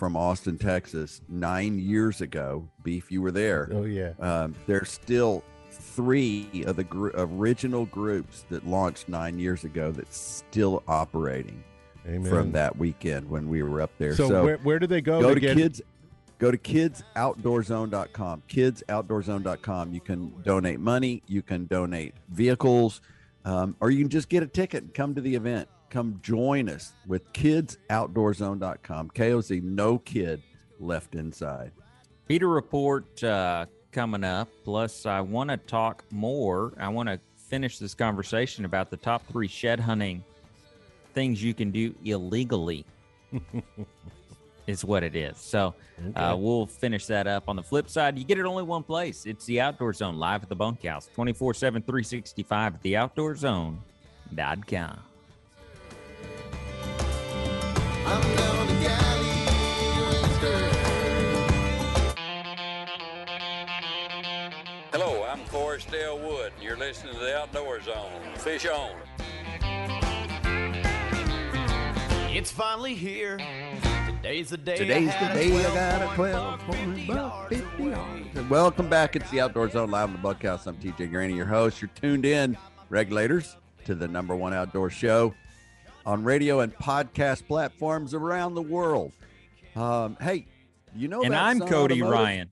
from 0.00 0.16
Austin, 0.16 0.56
Texas, 0.56 1.20
nine 1.28 1.78
years 1.78 2.22
ago, 2.22 2.66
Beef, 2.82 3.12
you 3.12 3.20
were 3.20 3.30
there. 3.30 3.68
Oh 3.70 3.84
yeah. 3.84 4.12
Um, 4.18 4.54
there's 4.66 4.90
still 4.90 5.44
three 5.70 6.64
of 6.66 6.76
the 6.76 6.84
gr- 6.84 7.10
original 7.14 7.84
groups 7.84 8.46
that 8.48 8.66
launched 8.66 9.10
nine 9.10 9.38
years 9.38 9.64
ago 9.64 9.92
that's 9.92 10.16
still 10.16 10.82
operating 10.88 11.62
Amen. 12.08 12.24
from 12.30 12.50
that 12.52 12.78
weekend 12.78 13.28
when 13.28 13.50
we 13.50 13.62
were 13.62 13.82
up 13.82 13.90
there. 13.98 14.14
So, 14.14 14.26
So, 14.26 14.42
where, 14.42 14.56
where 14.62 14.78
do 14.78 14.86
they 14.86 15.02
go? 15.02 15.20
go 15.20 15.34
to 15.34 15.40
get, 15.40 15.54
kids 15.54 15.82
go 16.38 16.50
to 16.50 16.56
kidsoutdoorzone.com 16.56 18.42
kidsoutdoorzone.com 18.48 19.92
you 19.92 20.00
can 20.00 20.32
donate 20.42 20.80
money 20.80 21.22
you 21.26 21.42
can 21.42 21.66
donate 21.66 22.14
vehicles 22.30 23.02
um, 23.44 23.76
or 23.80 23.90
you 23.90 23.98
can 24.02 24.08
just 24.08 24.30
get 24.30 24.42
a 24.42 24.46
ticket 24.46 24.82
and 24.82 24.94
come 24.94 25.14
to 25.14 25.20
the 25.20 25.34
event 25.34 25.68
come 25.90 26.18
join 26.22 26.68
us 26.68 26.92
with 27.06 27.32
kidsoutdoorzone.com 27.32 29.10
koz 29.10 29.62
no 29.62 29.98
kid 29.98 30.42
left 30.78 31.14
inside 31.14 31.72
PETA 32.30 32.46
report 32.46 33.22
uh, 33.24 33.66
coming 33.90 34.22
up. 34.22 34.48
Plus, 34.62 35.04
I 35.04 35.20
want 35.20 35.50
to 35.50 35.56
talk 35.56 36.04
more. 36.12 36.72
I 36.78 36.88
want 36.88 37.08
to 37.08 37.18
finish 37.36 37.78
this 37.78 37.92
conversation 37.92 38.64
about 38.64 38.88
the 38.88 38.96
top 38.96 39.26
three 39.26 39.48
shed 39.48 39.80
hunting 39.80 40.22
things 41.12 41.42
you 41.42 41.54
can 41.54 41.72
do 41.72 41.92
illegally. 42.04 42.86
is 44.68 44.84
what 44.84 45.02
it 45.02 45.16
is. 45.16 45.38
So 45.38 45.74
uh, 46.14 46.36
we'll 46.38 46.66
finish 46.66 47.06
that 47.06 47.26
up. 47.26 47.48
On 47.48 47.56
the 47.56 47.64
flip 47.64 47.90
side, 47.90 48.16
you 48.16 48.24
get 48.24 48.38
it 48.38 48.46
only 48.46 48.62
one 48.62 48.84
place. 48.84 49.26
It's 49.26 49.44
the 49.46 49.60
Outdoor 49.60 49.92
Zone 49.92 50.16
live 50.16 50.44
at 50.44 50.48
the 50.48 50.54
bunkhouse, 50.54 51.08
24 51.14 51.54
7, 51.54 51.82
365 51.82 52.76
at 52.76 52.82
theoutdoorzone.com. 52.82 54.98
Hello, 64.92 65.24
I'm 65.24 65.40
Forrest 65.46 65.88
L. 65.94 66.18
Wood, 66.18 66.52
and 66.54 66.62
you're 66.62 66.76
listening 66.76 67.14
to 67.14 67.20
the 67.20 67.36
Outdoor 67.38 67.80
Zone. 67.82 68.10
Fish 68.36 68.66
on. 68.66 68.96
It's 72.32 72.50
finally 72.50 72.94
here. 72.94 73.38
Today's 74.06 74.50
the 74.50 74.56
day. 74.56 74.76
Today's 74.76 75.12
the 75.20 75.26
day 75.34 75.66
I 75.66 75.74
got 75.74 76.12
a 76.12 76.14
12 76.14 76.16
12 76.16 76.58
point 76.60 76.78
point 76.78 76.96
50 76.96 77.06
buck, 77.06 77.16
yards 77.16 77.56
50 77.56 77.82
away. 77.82 77.90
yards. 77.90 78.48
Welcome 78.48 78.88
back. 78.88 79.16
It's 79.16 79.30
the 79.30 79.40
Outdoor 79.40 79.68
Zone 79.68 79.90
live 79.90 80.08
in 80.08 80.14
the 80.14 80.22
Bunkhouse. 80.22 80.66
I'm 80.66 80.76
TJ 80.76 81.10
Graney, 81.10 81.34
your 81.34 81.46
host. 81.46 81.82
You're 81.82 81.90
tuned 81.94 82.24
in, 82.24 82.56
regulators, 82.88 83.56
to 83.84 83.94
the 83.94 84.08
number 84.08 84.34
one 84.34 84.54
outdoor 84.54 84.90
show 84.90 85.34
on 86.06 86.24
radio 86.24 86.60
and 86.60 86.74
podcast 86.76 87.46
platforms 87.46 88.14
around 88.14 88.54
the 88.54 88.62
world. 88.62 89.12
Um, 89.76 90.16
hey, 90.20 90.46
you 90.94 91.08
know, 91.08 91.22
And 91.22 91.32
about 91.34 91.44
I'm 91.44 91.60
Cody 91.60 92.02
Automotive? 92.02 92.10
Ryan. 92.10 92.50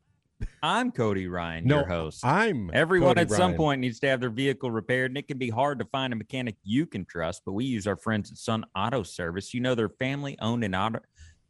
I'm 0.63 0.93
Cody 0.93 1.27
Ryan, 1.27 1.67
No, 1.67 1.79
your 1.79 1.87
host. 1.87 2.25
I'm 2.25 2.71
Everyone 2.73 3.17
Cody 3.17 3.23
at 3.23 3.31
some 3.31 3.55
point 3.55 3.81
needs 3.81 3.99
to 4.01 4.07
have 4.07 4.21
their 4.21 4.31
vehicle 4.31 4.71
repaired, 4.71 5.11
and 5.11 5.19
it 5.19 5.27
can 5.27 5.39
be 5.39 5.51
hard 5.51 5.81
to 5.81 5.85
find 5.87 6.13
a 6.13 6.17
mechanic 6.17 6.55
you 6.63 6.87
can 6.87 7.05
trust. 7.05 7.43
But 7.45 7.53
we 7.53 7.65
use 7.65 7.89
our 7.89 7.97
friends 7.97 8.31
at 8.31 8.39
Sun 8.39 8.65
Auto 8.77 9.03
Service. 9.03 9.53
You 9.53 9.61
know, 9.61 9.75
they're 9.75 9.89
family 9.89 10.39
owned 10.41 10.63
and 10.63 10.77
auto, 10.77 11.01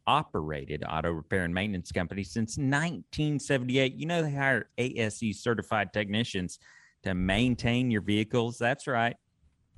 operated 0.07 0.83
auto 0.89 1.11
repair 1.11 1.43
and 1.43 1.53
maintenance 1.53 1.91
company 1.91 2.23
since 2.23 2.57
1978. 2.57 3.93
You 3.93 4.07
know, 4.07 4.23
they 4.23 4.33
hire 4.33 4.69
ASE 4.79 5.39
certified 5.39 5.93
technicians 5.93 6.57
to 7.03 7.13
maintain 7.13 7.91
your 7.91 8.01
vehicles. 8.01 8.57
That's 8.57 8.87
right. 8.87 9.15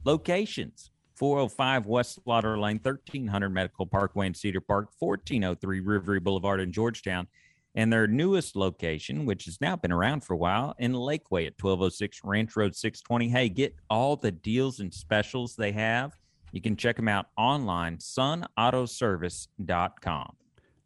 Locations 0.06 0.91
405 1.22 1.86
West 1.86 2.20
Slaughter 2.24 2.58
Lane, 2.58 2.80
1300 2.82 3.50
Medical 3.50 3.86
Parkway 3.86 4.26
in 4.26 4.34
Cedar 4.34 4.60
Park, 4.60 4.90
1403 4.98 5.80
Rivery 5.80 6.20
Boulevard 6.20 6.60
in 6.60 6.72
Georgetown 6.72 7.28
and 7.76 7.94
their 7.94 8.08
newest 8.08 8.56
location, 8.56 9.28
which 9.28 9.46
has 9.46 9.62
now 9.62 9.76
been 9.76 9.92
around 9.92 10.22
for 10.22 10.34
a 10.34 10.38
while, 10.38 10.74
in 10.80 10.94
Lakeway 10.94 11.46
at 11.46 11.62
1206 11.62 12.22
Ranch 12.24 12.56
Road 12.56 12.76
620. 12.76 13.30
Hey, 13.30 13.50
get 13.50 13.76
all 13.88 14.16
the 14.16 14.32
deals 14.32 14.80
and 14.80 14.92
specials 14.92 15.56
they 15.56 15.72
have. 15.74 16.18
You 16.54 16.62
can 16.62 16.76
check 16.76 16.96
them 16.96 17.08
out 17.08 17.28
online, 17.38 18.00
sunautoservice.com. 18.00 20.36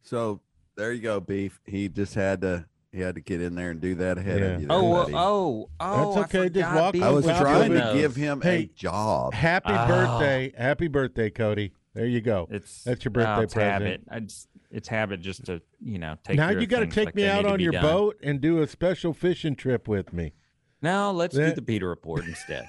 So 0.02 0.42
there 0.76 0.92
you 0.92 1.02
go, 1.02 1.22
beef. 1.22 1.62
He 1.64 1.88
just 1.88 2.14
had 2.14 2.42
to 2.42 2.66
he 2.96 3.02
had 3.02 3.16
to 3.16 3.22
get 3.22 3.42
in 3.42 3.56
there 3.56 3.72
and 3.72 3.82
do 3.82 3.96
that 3.96 4.18
ahead 4.18 4.40
Yeah. 4.40 4.46
of 4.48 4.62
you. 4.62 4.68
there, 4.68 4.78
Oh, 4.78 4.92
buddy. 4.94 5.14
oh, 5.16 5.70
oh! 5.80 6.16
That's 6.16 6.18
I 6.18 6.38
okay, 6.40 6.50
just 6.50 6.68
forgot 6.70 6.82
walk- 6.82 6.94
Beef 6.94 7.04
I 7.04 7.10
was 7.10 7.26
trying 7.26 7.74
to 7.74 7.92
give 7.94 8.16
him 8.16 8.42
a 8.46 8.66
job. 8.76 9.34
Happy 9.34 9.74
Oh. 9.74 9.88
birthday. 9.88 10.54
Happy 10.58 10.88
birthday, 10.88 11.30
Cody. 11.30 11.74
There 11.94 12.06
you 12.06 12.22
go. 12.22 12.48
It's 12.52 12.84
That's 12.84 13.04
your 13.06 13.12
oh, 13.12 13.14
birthday 13.14 13.44
it's 13.44 13.54
present. 13.54 13.72
habit. 13.84 14.02
I 14.10 14.20
just, 14.22 14.48
it's 14.72 14.88
habit 14.88 15.22
just 15.22 15.46
to 15.46 15.62
you 15.82 15.98
know 16.00 16.16
take. 16.24 16.38
now 16.38 16.50
care 16.50 16.60
you 16.60 16.68
got 16.68 16.80
to 16.80 16.88
take 16.88 17.06
like 17.08 17.16
me 17.16 17.28
out 17.28 17.46
on 17.46 17.60
your 17.60 17.72
done. 17.74 17.84
boat 17.84 18.18
and 18.24 18.42
do 18.42 18.62
a 18.62 18.68
special 18.68 19.14
fishing 19.14 19.56
trip 19.56 19.88
with 19.88 20.12
me. 20.14 20.34
Now 20.82 21.12
let's 21.12 21.36
do 21.36 21.52
the 21.54 21.62
PETA 21.62 21.86
report 21.86 22.26
instead. 22.26 22.68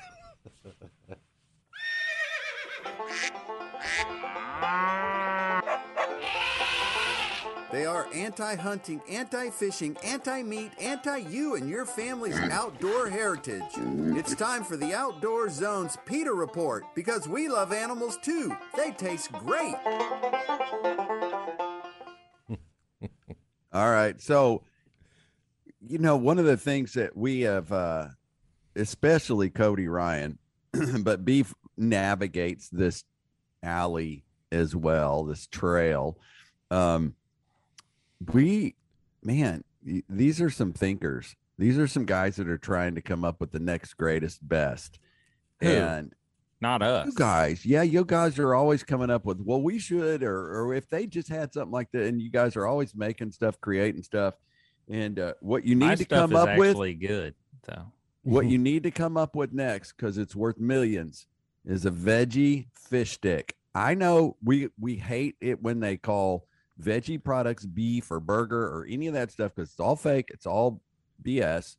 They 7.72 7.84
are 7.84 8.06
anti 8.14 8.54
hunting, 8.54 9.00
anti 9.08 9.50
fishing, 9.50 9.96
anti 10.04 10.42
meat, 10.42 10.70
anti 10.80 11.18
you 11.18 11.56
and 11.56 11.68
your 11.68 11.84
family's 11.84 12.38
outdoor 12.38 13.08
heritage. 13.08 13.62
It's 13.76 14.34
time 14.36 14.62
for 14.62 14.76
the 14.76 14.94
Outdoor 14.94 15.48
Zone's 15.48 15.96
PETA 16.06 16.32
Report 16.32 16.84
because 16.94 17.26
we 17.26 17.48
love 17.48 17.72
animals 17.72 18.18
too. 18.22 18.56
They 18.76 18.92
taste 18.92 19.32
great. 19.32 19.74
All 23.72 23.90
right. 23.90 24.20
So, 24.20 24.62
you 25.80 25.98
know, 25.98 26.16
one 26.16 26.38
of 26.38 26.44
the 26.44 26.56
things 26.56 26.92
that 26.92 27.16
we 27.16 27.40
have, 27.42 27.72
uh, 27.72 28.08
especially 28.76 29.50
Cody 29.50 29.88
Ryan, 29.88 30.38
but 31.00 31.24
Beef 31.24 31.52
navigates 31.76 32.68
this 32.68 33.02
alley 33.62 34.24
as 34.52 34.76
well, 34.76 35.24
this 35.24 35.48
trail. 35.48 36.16
Um, 36.70 37.14
we 38.32 38.74
man 39.22 39.64
these 40.08 40.40
are 40.40 40.50
some 40.50 40.72
thinkers 40.72 41.36
These 41.58 41.78
are 41.78 41.86
some 41.86 42.04
guys 42.04 42.36
that 42.36 42.48
are 42.48 42.58
trying 42.58 42.94
to 42.96 43.02
come 43.02 43.24
up 43.24 43.40
with 43.40 43.52
the 43.52 43.60
next 43.60 43.94
greatest 43.94 44.46
best. 44.46 44.98
Who? 45.60 45.68
And 45.68 46.12
Not 46.60 46.82
us. 46.82 47.06
you 47.06 47.12
guys, 47.14 47.64
yeah, 47.64 47.82
you 47.82 48.04
guys 48.04 48.38
are 48.38 48.54
always 48.54 48.82
coming 48.82 49.10
up 49.10 49.24
with, 49.24 49.40
well, 49.40 49.62
we 49.62 49.78
should, 49.78 50.22
or 50.22 50.36
or 50.36 50.74
if 50.74 50.88
they 50.88 51.06
just 51.06 51.28
had 51.28 51.52
something 51.52 51.72
like 51.72 51.90
that, 51.92 52.04
and 52.04 52.20
you 52.20 52.30
guys 52.30 52.56
are 52.56 52.66
always 52.66 52.94
making 52.94 53.32
stuff, 53.32 53.60
creating 53.60 54.02
stuff, 54.02 54.34
and 54.88 55.18
uh, 55.18 55.34
what 55.40 55.64
you 55.64 55.74
need 55.74 55.86
My 55.86 55.94
to 55.94 56.04
come 56.04 56.36
up 56.36 56.58
with, 56.58 56.70
actually 56.70 56.94
good. 56.94 57.34
So 57.64 57.90
what 58.22 58.46
you 58.46 58.58
need 58.70 58.82
to 58.82 58.90
come 58.90 59.16
up 59.16 59.34
with 59.34 59.52
next, 59.52 59.92
because 59.92 60.18
it's 60.18 60.36
worth 60.36 60.58
millions, 60.58 61.26
is 61.64 61.86
a 61.86 61.90
veggie 61.90 62.66
fish 62.74 63.12
stick. 63.12 63.56
I 63.74 63.94
know 63.94 64.36
we 64.42 64.68
we 64.78 64.96
hate 64.96 65.36
it 65.40 65.62
when 65.62 65.80
they 65.80 65.96
call 65.96 66.46
veggie 66.80 67.22
products 67.22 67.64
beef 67.64 68.10
or 68.10 68.20
burger 68.20 68.62
or 68.66 68.86
any 68.88 69.06
of 69.06 69.14
that 69.14 69.30
stuff 69.32 69.54
because 69.54 69.70
it's 69.70 69.80
all 69.80 69.96
fake, 69.96 70.28
it's 70.32 70.46
all 70.46 70.80
BS. 71.22 71.76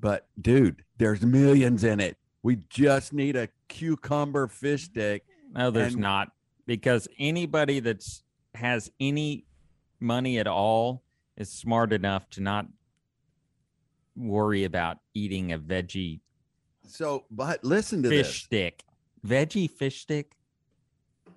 But 0.00 0.26
dude, 0.40 0.84
there's 0.98 1.22
millions 1.22 1.84
in 1.84 2.00
it. 2.00 2.16
We 2.42 2.56
just 2.70 3.12
need 3.12 3.36
a 3.36 3.48
cucumber 3.68 4.46
fish 4.48 4.84
stick. 4.84 5.24
no, 5.52 5.70
there's 5.70 5.94
And- 5.94 6.02
not 6.02 6.32
because 6.66 7.08
anybody 7.18 7.80
that's 7.80 8.22
has 8.54 8.90
any 9.00 9.46
money 10.00 10.38
at 10.38 10.46
all 10.46 11.02
is 11.36 11.50
smart 11.50 11.92
enough 11.92 12.28
to 12.30 12.40
not 12.42 12.66
worry 14.16 14.64
about 14.64 14.98
eating 15.14 15.52
a 15.52 15.58
veggie 15.58 16.20
So, 16.86 17.24
but 17.30 17.62
listen 17.64 18.02
to 18.04 18.08
fish 18.08 18.26
this. 18.26 18.36
stick. 18.36 18.84
Veggie 19.26 19.70
fish 19.70 20.00
stick. 20.02 20.36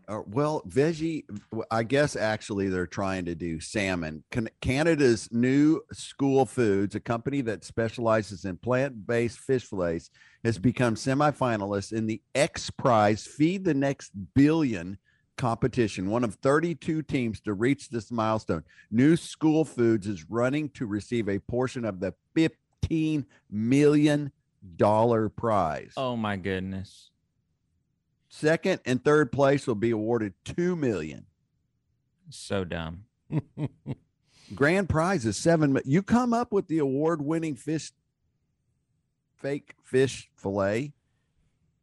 Uh, 0.09 0.23
well, 0.25 0.63
veggie, 0.67 1.23
I 1.69 1.83
guess 1.83 2.15
actually 2.15 2.67
they're 2.67 2.87
trying 2.87 3.25
to 3.25 3.35
do 3.35 3.59
salmon. 3.59 4.23
Can- 4.31 4.49
Canada's 4.59 5.29
new 5.31 5.81
School 5.93 6.47
Foods, 6.47 6.95
a 6.95 6.99
company 6.99 7.41
that 7.41 7.63
specializes 7.63 8.43
in 8.43 8.57
plant 8.57 9.05
based 9.05 9.37
fish 9.37 9.65
fillets, 9.65 10.09
has 10.43 10.57
become 10.57 10.95
semifinalists 10.95 11.93
in 11.93 12.07
the 12.07 12.23
X 12.33 12.71
Prize 12.71 13.27
Feed 13.27 13.63
the 13.63 13.75
Next 13.75 14.11
Billion 14.33 14.97
competition, 15.37 16.09
one 16.09 16.23
of 16.23 16.35
32 16.35 17.03
teams 17.03 17.39
to 17.41 17.53
reach 17.53 17.89
this 17.89 18.11
milestone. 18.11 18.63
New 18.89 19.15
School 19.15 19.63
Foods 19.63 20.07
is 20.07 20.27
running 20.27 20.69
to 20.69 20.87
receive 20.87 21.29
a 21.29 21.37
portion 21.37 21.85
of 21.85 21.99
the 21.99 22.15
$15 22.35 23.25
million 23.51 24.31
prize. 25.37 25.93
Oh 25.95 26.15
my 26.15 26.35
goodness. 26.35 27.11
Second 28.29 28.79
and 28.85 29.03
third 29.03 29.31
place 29.31 29.65
will 29.65 29.75
be 29.75 29.89
awarded 29.91 30.33
2 30.45 30.75
million. 30.75 31.25
So 32.29 32.63
dumb. 32.63 33.05
grand 34.55 34.87
prize 34.87 35.25
is 35.25 35.35
seven. 35.35 35.79
You 35.83 36.03
come 36.03 36.33
up 36.33 36.51
with 36.53 36.67
the 36.67 36.77
award 36.77 37.23
winning 37.23 37.55
fish, 37.55 37.91
fake 39.37 39.73
fish 39.83 40.29
fillet, 40.35 40.93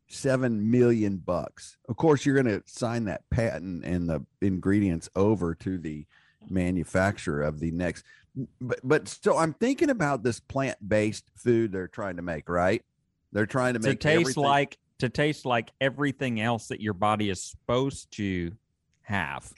seven 0.08 0.70
million 0.70 1.16
bucks. 1.16 1.78
Of 1.88 1.96
course, 1.96 2.24
you're 2.24 2.40
going 2.40 2.60
to 2.60 2.62
sign 2.66 3.06
that 3.06 3.28
patent 3.30 3.84
and 3.84 4.08
the 4.08 4.24
ingredients 4.40 5.08
over 5.16 5.54
to 5.56 5.78
the 5.78 6.06
manufacturer 6.48 7.42
of 7.42 7.58
the 7.58 7.72
next. 7.72 8.04
But, 8.60 8.80
but 8.84 9.08
so 9.08 9.36
I'm 9.36 9.52
thinking 9.54 9.90
about 9.90 10.22
this 10.22 10.38
plant 10.38 10.76
based 10.86 11.24
food 11.34 11.72
they're 11.72 11.88
trying 11.88 12.16
to 12.16 12.22
make, 12.22 12.48
right? 12.48 12.84
They're 13.32 13.46
trying 13.46 13.74
to 13.74 13.80
To 13.80 13.88
make 13.88 14.00
taste 14.00 14.20
everything- 14.20 14.42
like 14.44 14.78
to 14.98 15.08
taste 15.08 15.44
like 15.44 15.72
everything 15.80 16.40
else 16.40 16.68
that 16.68 16.80
your 16.80 16.94
body 16.94 17.30
is 17.30 17.42
supposed 17.42 18.10
to 18.12 18.52
have. 19.02 19.52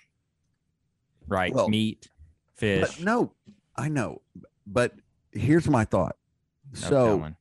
Right. 1.26 1.52
Well, 1.52 1.68
Meat, 1.68 2.08
fish. 2.54 2.96
But 2.96 3.04
no, 3.04 3.32
I 3.76 3.88
know. 3.88 4.22
But 4.66 4.94
here's 5.32 5.68
my 5.68 5.84
thought. 5.84 6.16
no 6.74 6.80
so 6.80 7.06
telling. 7.06 7.36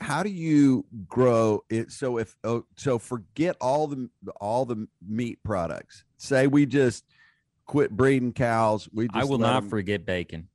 how 0.00 0.22
do 0.22 0.28
you 0.28 0.84
grow 1.08 1.62
it 1.70 1.90
so 1.90 2.18
if 2.18 2.36
oh, 2.44 2.64
so 2.76 2.98
forget 2.98 3.56
all 3.60 3.86
the 3.86 4.08
all 4.40 4.64
the 4.64 4.86
meat 5.06 5.38
products 5.42 6.04
say 6.16 6.46
we 6.46 6.66
just 6.66 7.04
quit 7.66 7.90
breeding 7.90 8.32
cows 8.32 8.88
we 8.92 9.06
just 9.08 9.16
I 9.16 9.24
will 9.24 9.38
not 9.38 9.52
not 9.52 9.62
'em 9.64 9.68
forget 9.70 10.04
bacon. 10.04 10.48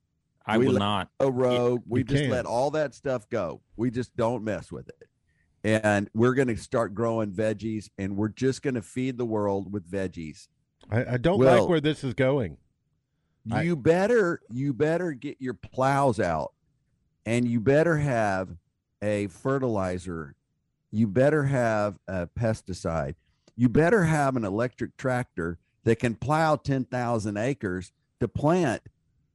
I 0.45 0.57
will 0.57 0.73
not. 0.73 1.09
A 1.19 1.31
rogue 1.31 1.83
we 1.87 1.99
you 1.99 2.03
just 2.03 2.23
can. 2.23 2.31
let 2.31 2.45
all 2.45 2.71
that 2.71 2.93
stuff 2.95 3.29
go 3.29 3.61
we 3.75 3.91
just 3.91 4.15
don't 4.15 4.43
mess 4.43 4.71
with 4.71 4.87
it 4.89 5.08
and 5.63 6.09
we're 6.13 6.33
going 6.33 6.47
to 6.47 6.57
start 6.57 6.93
growing 6.93 7.31
veggies 7.31 7.89
and 7.97 8.15
we're 8.15 8.29
just 8.29 8.61
going 8.61 8.75
to 8.75 8.81
feed 8.81 9.17
the 9.17 9.25
world 9.25 9.71
with 9.71 9.89
veggies. 9.89 10.47
I, 10.89 11.13
I 11.13 11.17
don't 11.17 11.39
Well- 11.39 11.61
like 11.61 11.69
where 11.69 11.81
this 11.81 12.03
is 12.03 12.13
going. 12.13 12.57
I- 13.51 13.63
you 13.63 13.75
better 13.75 14.41
you 14.49 14.73
better 14.73 15.13
get 15.13 15.37
your 15.39 15.53
plows 15.53 16.19
out 16.19 16.53
and 17.25 17.47
you 17.47 17.59
better 17.59 17.97
have 17.97 18.49
a 19.01 19.27
fertilizer. 19.27 20.35
You 20.91 21.07
better 21.07 21.43
have 21.43 21.97
a 22.07 22.27
pesticide. 22.27 23.15
You 23.55 23.69
better 23.69 24.03
have 24.03 24.35
an 24.35 24.45
electric 24.45 24.97
tractor 24.97 25.57
that 25.83 25.97
can 25.99 26.15
plow 26.15 26.55
10,000 26.57 27.37
acres 27.37 27.91
to 28.19 28.27
plant 28.27 28.81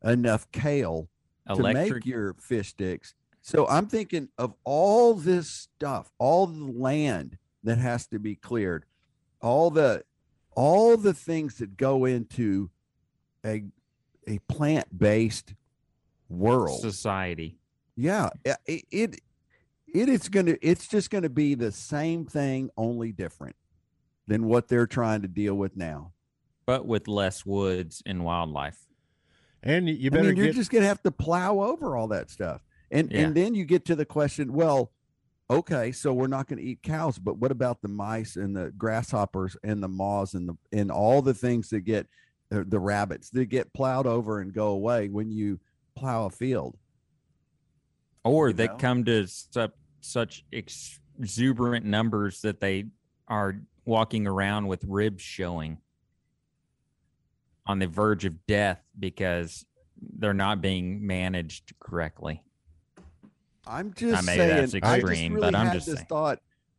enough 0.03 0.51
kale 0.53 1.09
to 1.57 1.63
make 1.75 1.89
your 2.07 2.35
fish 2.35 2.69
sticks 2.69 3.15
so 3.47 3.67
i'm 3.69 3.87
thinking 3.87 4.27
of 4.39 4.55
all 4.65 5.13
this 5.15 5.51
stuff 5.51 6.11
all 6.19 6.47
the 6.47 6.65
land 6.73 7.37
that 7.63 7.77
has 7.77 8.07
to 8.07 8.19
be 8.19 8.35
cleared 8.35 8.85
all 9.43 9.71
the 9.71 10.03
all 10.57 10.97
the 10.97 11.13
things 11.13 11.59
that 11.59 11.77
go 11.77 12.07
into 12.07 12.71
a 13.45 13.63
a 14.27 14.39
plant-based 14.49 15.53
world 16.31 16.81
society. 16.81 17.59
yeah 17.97 18.31
eh, 18.47 18.55
it 18.67 18.85
it, 18.91 19.15
it 19.15 19.21
it 19.95 20.09
is 20.09 20.29
going 20.31 20.47
to 20.47 20.59
it's 20.67 20.89
just 20.89 21.11
going 21.11 21.23
to 21.23 21.29
be 21.29 21.55
the 21.55 21.71
same 21.71 22.25
thing 22.25 22.71
only 22.79 23.13
different 23.13 23.55
than 24.27 24.47
what 24.47 24.69
they're 24.69 24.87
trying 24.87 25.21
to 25.21 25.29
deal 25.29 25.55
with 25.55 25.77
now 25.77 26.13
but 26.67 26.87
with 26.87 27.07
less 27.09 27.45
woods 27.45 28.03
and 28.07 28.25
wildlife. 28.25 28.79
And 29.63 29.87
you- 29.87 29.95
you 29.97 30.07
I 30.07 30.17
better 30.17 30.29
mean, 30.29 30.37
you're 30.39 30.47
get 30.47 30.55
just 30.55 30.71
going 30.71 30.81
to 30.81 30.89
have 30.89 31.03
to 31.03 31.11
plow 31.11 31.61
over 31.61 31.95
all 31.95 32.09
that 32.09 32.31
stuff. 32.31 32.63
And 32.95 33.11
Yeah. 33.11 33.27
and 33.27 33.35
then 33.37 33.55
you 33.55 33.65
get 33.65 33.85
to 33.87 33.97
the 33.97 34.07
question, 34.07 34.53
well, 34.53 34.93
okay, 35.51 35.93
so 35.93 36.15
we're 36.15 36.29
not 36.29 36.47
going 36.47 36.59
to 36.59 36.65
eat 36.65 36.83
cows, 36.83 37.19
but 37.19 37.39
what 37.39 37.51
about 37.51 37.83
the 37.83 37.89
mice 37.89 38.37
and 38.37 38.57
the 38.57 38.71
grasshoppers 38.71 39.57
and 39.63 39.83
the 39.83 39.89
moths 39.89 40.33
and 40.35 40.49
the 40.49 40.55
and 40.73 40.91
all 40.91 41.21
the 41.21 41.35
things 41.35 41.69
that 41.71 41.81
get 41.81 42.07
uh, 42.53 42.63
the 42.67 42.79
rabbits 42.79 43.31
that 43.31 43.47
get 43.47 43.73
plowed 43.75 44.07
over 44.07 44.41
and 44.41 44.55
go 44.55 44.69
away 44.69 45.09
when 45.09 45.31
you 45.31 45.59
plow 45.97 46.27
a 46.27 46.31
field? 46.31 46.79
Or 48.23 48.49
You 48.49 48.55
they 48.55 48.69
know? 48.69 48.77
come 48.77 49.05
to 49.05 49.27
su- 49.27 49.69
such 50.01 50.45
exuberant 50.53 51.85
numbers 51.85 52.41
that 52.43 52.61
they 52.61 52.85
are 53.29 53.57
walking 53.85 54.27
around 54.27 54.69
with 54.69 54.85
ribs 54.85 55.23
showing 55.23 55.79
on 57.67 57.81
the 57.81 57.87
verge 57.87 58.25
of 58.25 58.47
death 58.47 58.81
because 58.99 59.67
they're 60.19 60.33
not 60.33 60.61
being 60.61 61.07
managed 61.07 61.75
correctly. 61.81 62.43
I'm 63.67 63.93
just 63.95 64.27
maybe 64.27 64.39
saying. 64.39 64.49
that's 64.61 64.75
I 64.75 65.01
just 65.01 65.11
extreme, 65.13 65.35
really 65.35 65.47
but 65.51 65.55
I'm 65.55 65.67
had 65.67 65.75
just 65.75 65.87
this 65.87 65.97
saying. 65.97 66.07
thought. 66.09 66.39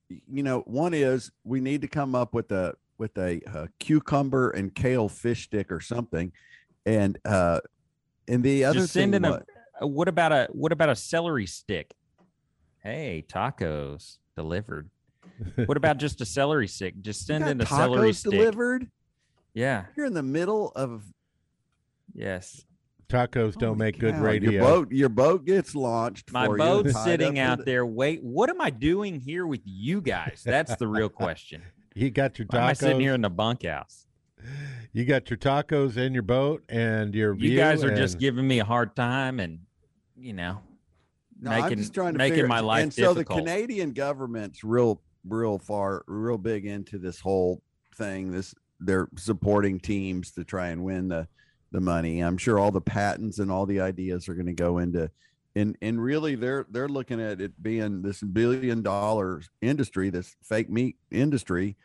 You 0.09 0.43
know, 0.43 0.59
one 0.61 0.93
is 0.93 1.31
we 1.43 1.59
need 1.61 1.81
to 1.81 1.87
come 1.87 2.13
up 2.15 2.33
with 2.33 2.51
a 2.51 2.75
with 2.97 3.17
a, 3.17 3.41
uh 3.51 3.67
cucumber 3.79 4.51
and 4.51 4.73
kale 4.73 5.09
fish 5.09 5.43
stick 5.45 5.71
or 5.71 5.79
something, 5.81 6.31
and 6.85 7.17
uh, 7.25 7.59
and 8.27 8.43
the 8.43 8.65
other 8.65 8.79
Just 8.79 8.93
thing 8.93 9.11
send 9.11 9.15
in 9.15 9.25
a 9.25 9.31
what- 9.31 9.45
uh, 9.81 9.87
what 9.87 10.07
about 10.07 10.31
a 10.31 10.47
what 10.51 10.71
about 10.71 10.89
a 10.89 10.95
celery 10.95 11.45
stick? 11.47 11.93
Hey, 12.83 13.25
tacos 13.27 14.17
delivered. 14.35 14.89
What 15.65 15.75
about 15.75 15.97
just 15.97 16.21
a 16.21 16.25
celery 16.25 16.67
stick? 16.67 17.01
Just 17.01 17.25
send 17.25 17.47
in 17.47 17.59
a 17.59 17.65
celery 17.65 18.11
tacos 18.11 18.15
stick. 18.17 18.31
delivered. 18.31 18.87
Yeah. 19.53 19.85
You're 19.97 20.05
in 20.05 20.13
the 20.13 20.21
middle 20.23 20.71
of 20.75 21.03
Yes. 22.13 22.63
Tacos 23.07 23.53
don't 23.53 23.69
Holy 23.69 23.77
make 23.79 23.99
good 23.99 24.15
radio. 24.17 24.51
Your 24.51 24.61
boat, 24.63 24.91
your 24.91 25.09
boat 25.09 25.45
gets 25.45 25.75
launched. 25.75 26.31
My 26.31 26.45
for 26.45 26.53
you, 26.57 26.63
boat's 26.63 26.93
tied 26.93 27.03
sitting 27.03 27.39
out 27.39 27.59
in- 27.59 27.65
there. 27.65 27.85
Wait, 27.85 28.23
what 28.23 28.49
am 28.49 28.61
I 28.61 28.69
doing 28.69 29.19
here 29.19 29.45
with 29.47 29.61
you 29.65 30.01
guys? 30.01 30.41
That's 30.45 30.75
the 30.75 30.87
real 30.87 31.09
question. 31.23 31.61
You 31.93 32.09
got 32.11 32.37
your 32.39 32.47
Why 32.49 32.59
am 32.59 32.65
I 32.65 32.73
sitting 32.73 32.99
here 32.99 33.11
tacos. 33.11 33.15
in 33.15 33.21
the 33.21 33.29
bunkhouse? 33.29 34.05
You 34.91 35.05
got 35.05 35.29
your 35.29 35.37
tacos 35.37 35.97
in 35.97 36.13
your 36.13 36.23
boat 36.23 36.63
and 36.69 37.15
your 37.15 37.35
You 37.35 37.57
guys 37.57 37.83
are 37.83 37.95
just 37.95 38.19
giving 38.19 38.47
me 38.47 38.59
a 38.59 38.65
hard 38.65 38.95
time, 38.95 39.39
and 39.39 39.59
you 40.17 40.33
know, 40.33 40.59
No, 41.41 41.51
I'm 41.51 41.61
making 41.63 41.77
just 41.79 41.93
trying 41.93 42.13
to 42.13 42.17
making 42.17 42.35
figure- 42.35 42.47
my 42.47 42.59
life 42.59 42.83
And 42.83 42.93
so 42.93 43.13
the. 43.13 43.25
Canadian 43.25 43.91
government's 43.91 44.63
real, 44.63 45.01
real 45.27 45.57
far, 45.57 46.03
real 46.07 46.37
big 46.37 46.65
into 46.65 46.97
this 46.97 47.19
whole 47.19 47.61
thing. 47.95 48.31
This 48.31 48.53
they're 48.81 49.07
supporting 49.17 49.79
teams 49.79 50.31
to 50.31 50.43
try 50.43 50.67
and 50.67 50.83
win 50.83 51.07
the 51.07 51.27
the 51.75 51.81
money. 51.81 52.21
I'm 52.21 52.37
sure 52.37 52.57
all 52.57 52.71
the 52.71 52.81
patents 52.81 53.37
and 53.39 53.51
all 53.51 53.65
the 53.65 53.79
ideas 53.79 54.27
are 54.27 54.33
going 54.33 54.45
to 54.47 54.53
go 54.53 54.79
into, 54.79 55.11
and 55.55 55.77
and 55.81 56.01
really 56.01 56.35
they're 56.35 56.65
they're 56.69 56.89
looking 56.89 57.21
at 57.21 57.41
it 57.41 57.61
being 57.61 58.01
this 58.01 58.21
billion 58.21 58.81
dollars 58.81 59.49
industry, 59.61 60.09
this 60.09 60.35
fake 60.41 60.69
meat 60.69 60.97
industry. 61.11 61.75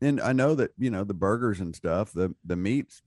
And 0.00 0.20
I 0.20 0.32
know 0.32 0.54
that 0.54 0.72
you 0.78 0.90
know 0.90 1.04
the 1.04 1.14
burgers 1.14 1.60
and 1.60 1.74
stuff, 1.74 2.12
the 2.12 2.34
the 2.44 2.56
meats 2.56 3.02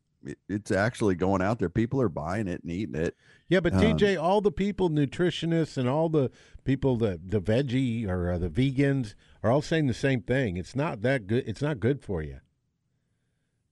it's 0.48 0.72
actually 0.72 1.16
going 1.16 1.42
out 1.42 1.60
there. 1.60 1.70
People 1.70 2.02
are 2.02 2.10
buying 2.10 2.48
it 2.48 2.62
and 2.62 2.72
eating 2.72 2.96
it. 2.96 3.16
Yeah, 3.50 3.60
but 3.60 3.74
Um, 3.74 4.18
all 4.20 4.42
the 4.42 4.52
people, 4.52 4.90
nutritionists, 4.90 5.78
and 5.78 5.90
all 5.90 6.10
the 6.10 6.30
people 6.64 6.96
that 6.98 7.32
the 7.32 7.42
veggie 7.42 8.08
or 8.08 8.32
uh, 8.32 8.38
the 8.38 8.50
vegans 8.50 9.16
are 9.44 9.52
all 9.52 9.62
saying 9.62 9.88
the 9.88 9.94
same 9.94 10.22
thing. 10.22 10.58
It's 10.58 10.76
not 10.76 11.02
that 11.02 11.28
good. 11.28 11.44
It's 11.48 11.62
not 11.62 11.80
good 11.80 12.02
for 12.02 12.22
you. 12.22 12.40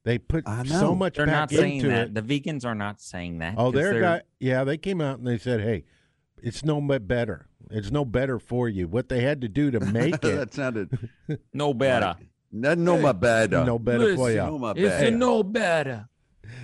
They 0.09 0.17
put 0.17 0.47
so 0.47 0.63
know. 0.63 0.95
much 0.95 1.17
They're 1.17 1.27
back 1.27 1.35
not 1.35 1.51
saying 1.51 1.77
into 1.77 1.89
that. 1.89 2.07
it. 2.07 2.13
The 2.15 2.21
vegans 2.23 2.65
are 2.65 2.73
not 2.73 2.99
saying 2.99 3.37
that. 3.39 3.53
Oh, 3.59 3.65
'cause 3.65 3.73
their 3.79 3.91
they're- 3.93 4.01
guy. 4.01 4.21
Yeah, 4.39 4.63
they 4.63 4.77
came 4.77 5.01
out 5.01 5.19
and 5.19 5.27
they 5.27 5.37
said, 5.37 5.61
"Hey, 5.61 5.83
it's 6.41 6.65
no 6.65 6.81
bit 6.81 7.07
better. 7.07 7.45
It's 7.69 7.91
no 7.91 8.05
better 8.05 8.39
for 8.39 8.67
you. 8.67 8.87
What 8.87 9.09
they 9.09 9.21
had 9.21 9.39
to 9.41 9.47
do 9.47 9.69
to 9.69 9.79
make 9.79 10.15
it, 10.15 10.21
that 10.21 10.51
sounded 10.53 11.09
no 11.53 11.75
better. 11.75 12.15
no, 12.51 12.73
no 12.73 12.97
my 12.97 13.11
bad. 13.11 13.51
no 13.51 13.77
better 13.77 14.15
for 14.15 14.31
No 14.33 14.53
you." 14.53 14.57
my 14.57 14.71
It's 14.71 14.81
bad. 14.89 15.07
a 15.07 15.11
no 15.11 15.43
better. 15.43 16.09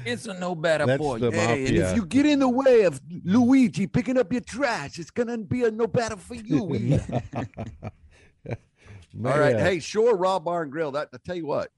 It's 0.03 0.25
a 0.25 0.33
no 0.33 0.55
better 0.55 0.87
That's 0.87 0.97
for 0.99 1.19
the 1.19 1.27
you. 1.27 1.31
Hey, 1.33 1.53
and 1.67 1.75
mafia. 1.75 1.89
if 1.91 1.95
you 1.97 2.05
get 2.07 2.25
in 2.25 2.39
the 2.39 2.49
way 2.49 2.81
of 2.85 2.99
Luigi 3.23 3.85
picking 3.85 4.17
up 4.17 4.31
your 4.31 4.41
trash, 4.41 4.97
it's 4.97 5.11
gonna 5.11 5.37
be 5.37 5.63
a 5.65 5.69
no 5.69 5.85
better 5.85 6.17
for 6.17 6.33
you. 6.33 6.99
All 9.23 9.39
right, 9.39 9.55
Man. 9.55 9.65
hey, 9.65 9.79
sure, 9.79 10.15
Raw 10.17 10.39
Bar 10.39 10.63
and 10.63 10.71
Grill. 10.71 10.91
That 10.91 11.09
I 11.13 11.17
tell 11.23 11.35
you 11.35 11.45
what, 11.45 11.71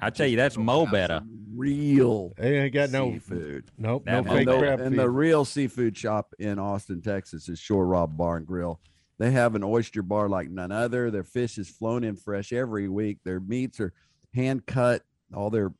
I 0.00 0.10
tell 0.10 0.26
you, 0.26 0.36
that's 0.36 0.56
mo 0.56 0.86
better. 0.86 1.22
real 1.54 2.32
They 2.36 2.58
ain't 2.60 2.72
got 2.74 2.90
no 2.90 3.12
seafood. 3.12 3.64
nope, 3.76 4.04
That 4.06 4.12
no 4.12 4.22
Mo 4.24 4.30
fake 4.30 4.38
and, 4.38 4.48
the, 4.48 4.58
crab 4.58 4.80
and 4.80 4.90
feed. 4.92 4.98
the 5.00 5.10
real 5.10 5.44
seafood 5.44 5.96
shop 5.96 6.34
in 6.38 6.58
Austin, 6.58 7.02
Texas 7.02 7.48
is 7.48 7.58
Shore 7.58 7.86
Raw 7.86 8.06
Bar 8.06 8.38
and 8.38 8.46
Grill. 8.46 8.80
They 9.18 9.30
have 9.32 9.54
an 9.54 9.62
oyster 9.62 10.02
bar 10.02 10.28
like 10.30 10.48
none 10.48 10.72
other. 10.72 11.10
Their 11.10 11.24
fish 11.24 11.58
is 11.58 11.68
flown 11.68 12.04
in 12.04 12.16
fresh 12.16 12.52
every 12.52 12.88
week. 12.88 13.18
Their 13.24 13.40
meats 13.40 13.78
are 13.78 13.92
hand 14.34 14.64
cut. 14.64 15.02
All 15.34 15.50
their 15.50 15.72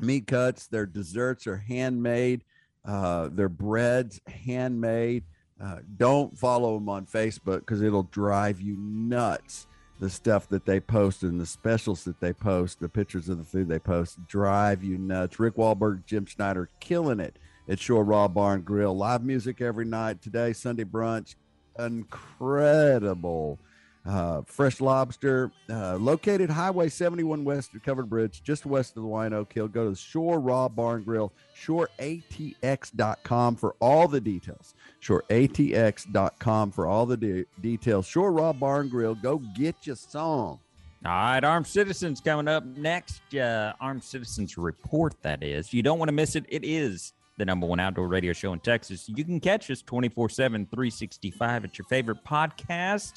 meat 0.00 0.26
cuts, 0.26 0.66
their 0.66 0.84
desserts 0.86 1.46
are 1.46 1.56
handmade. 1.58 2.42
Uh, 2.84 3.28
their 3.30 3.48
breads 3.48 4.20
handmade. 4.26 5.22
Uh, 5.62 5.78
don't 5.96 6.36
follow 6.36 6.74
them 6.74 6.88
on 6.88 7.06
Facebook 7.06 7.60
because 7.60 7.80
it'll 7.80 8.02
drive 8.02 8.60
you 8.60 8.76
nuts. 8.76 9.68
The 10.00 10.10
stuff 10.10 10.48
that 10.48 10.66
they 10.66 10.80
post 10.80 11.22
and 11.22 11.40
the 11.40 11.46
specials 11.46 12.04
that 12.04 12.20
they 12.20 12.32
post, 12.32 12.80
the 12.80 12.88
pictures 12.88 13.28
of 13.28 13.38
the 13.38 13.44
food 13.44 13.68
they 13.68 13.78
post, 13.78 14.26
drive 14.26 14.82
you 14.82 14.98
nuts. 14.98 15.38
Rick 15.38 15.54
Wahlberg, 15.54 16.04
Jim 16.04 16.26
Schneider, 16.26 16.68
killing 16.80 17.20
it 17.20 17.38
at 17.68 17.78
Shore 17.78 18.04
Raw 18.04 18.28
Bar 18.28 18.54
and 18.54 18.64
Grill. 18.64 18.96
Live 18.96 19.24
music 19.24 19.60
every 19.60 19.84
night. 19.84 20.20
Today, 20.20 20.52
Sunday 20.52 20.84
brunch, 20.84 21.36
incredible. 21.78 23.58
Uh, 24.06 24.42
fresh 24.44 24.82
lobster, 24.82 25.50
uh, 25.70 25.96
located 25.96 26.50
Highway 26.50 26.90
71 26.90 27.42
West 27.42 27.74
at 27.74 27.82
Covered 27.82 28.10
Bridge, 28.10 28.42
just 28.42 28.66
west 28.66 28.98
of 28.98 29.02
the 29.02 29.08
Y 29.08 29.26
in 29.26 29.32
Oak 29.32 29.50
Hill. 29.50 29.66
Go 29.66 29.84
to 29.84 29.90
the 29.90 29.96
Shore 29.96 30.40
Raw 30.40 30.68
Barn 30.68 31.04
Grill, 31.04 31.32
shoreatx.com 31.56 33.56
for 33.56 33.74
all 33.80 34.06
the 34.06 34.20
details. 34.20 34.74
Shoreatx.com 35.00 36.70
for 36.72 36.86
all 36.86 37.06
the 37.06 37.16
de- 37.16 37.46
details. 37.62 38.06
Shore 38.06 38.30
Raw 38.30 38.52
Barn 38.52 38.90
Grill, 38.90 39.14
go 39.14 39.38
get 39.56 39.86
your 39.86 39.96
song. 39.96 40.58
All 41.06 41.12
right, 41.12 41.42
Armed 41.42 41.66
Citizens 41.66 42.20
coming 42.20 42.48
up 42.48 42.64
next. 42.64 43.34
Uh, 43.34 43.72
Armed 43.80 44.04
Citizens 44.04 44.58
Report, 44.58 45.14
that 45.22 45.42
is. 45.42 45.72
You 45.72 45.82
don't 45.82 45.98
want 45.98 46.08
to 46.08 46.14
miss 46.14 46.36
it. 46.36 46.44
It 46.48 46.64
is 46.64 47.14
the 47.38 47.44
number 47.44 47.66
one 47.66 47.80
outdoor 47.80 48.08
radio 48.08 48.32
show 48.32 48.52
in 48.52 48.60
Texas. 48.60 49.08
You 49.08 49.24
can 49.24 49.40
catch 49.40 49.70
us 49.70 49.82
24 49.82 50.28
7, 50.28 50.66
365 50.66 51.64
at 51.64 51.78
your 51.78 51.84
favorite 51.86 52.24
podcast 52.24 53.14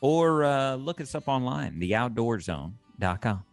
or 0.00 0.44
uh, 0.44 0.74
look 0.76 1.00
us 1.00 1.14
up 1.14 1.28
online, 1.28 1.80
theoutdoorzone.com. 1.80 3.44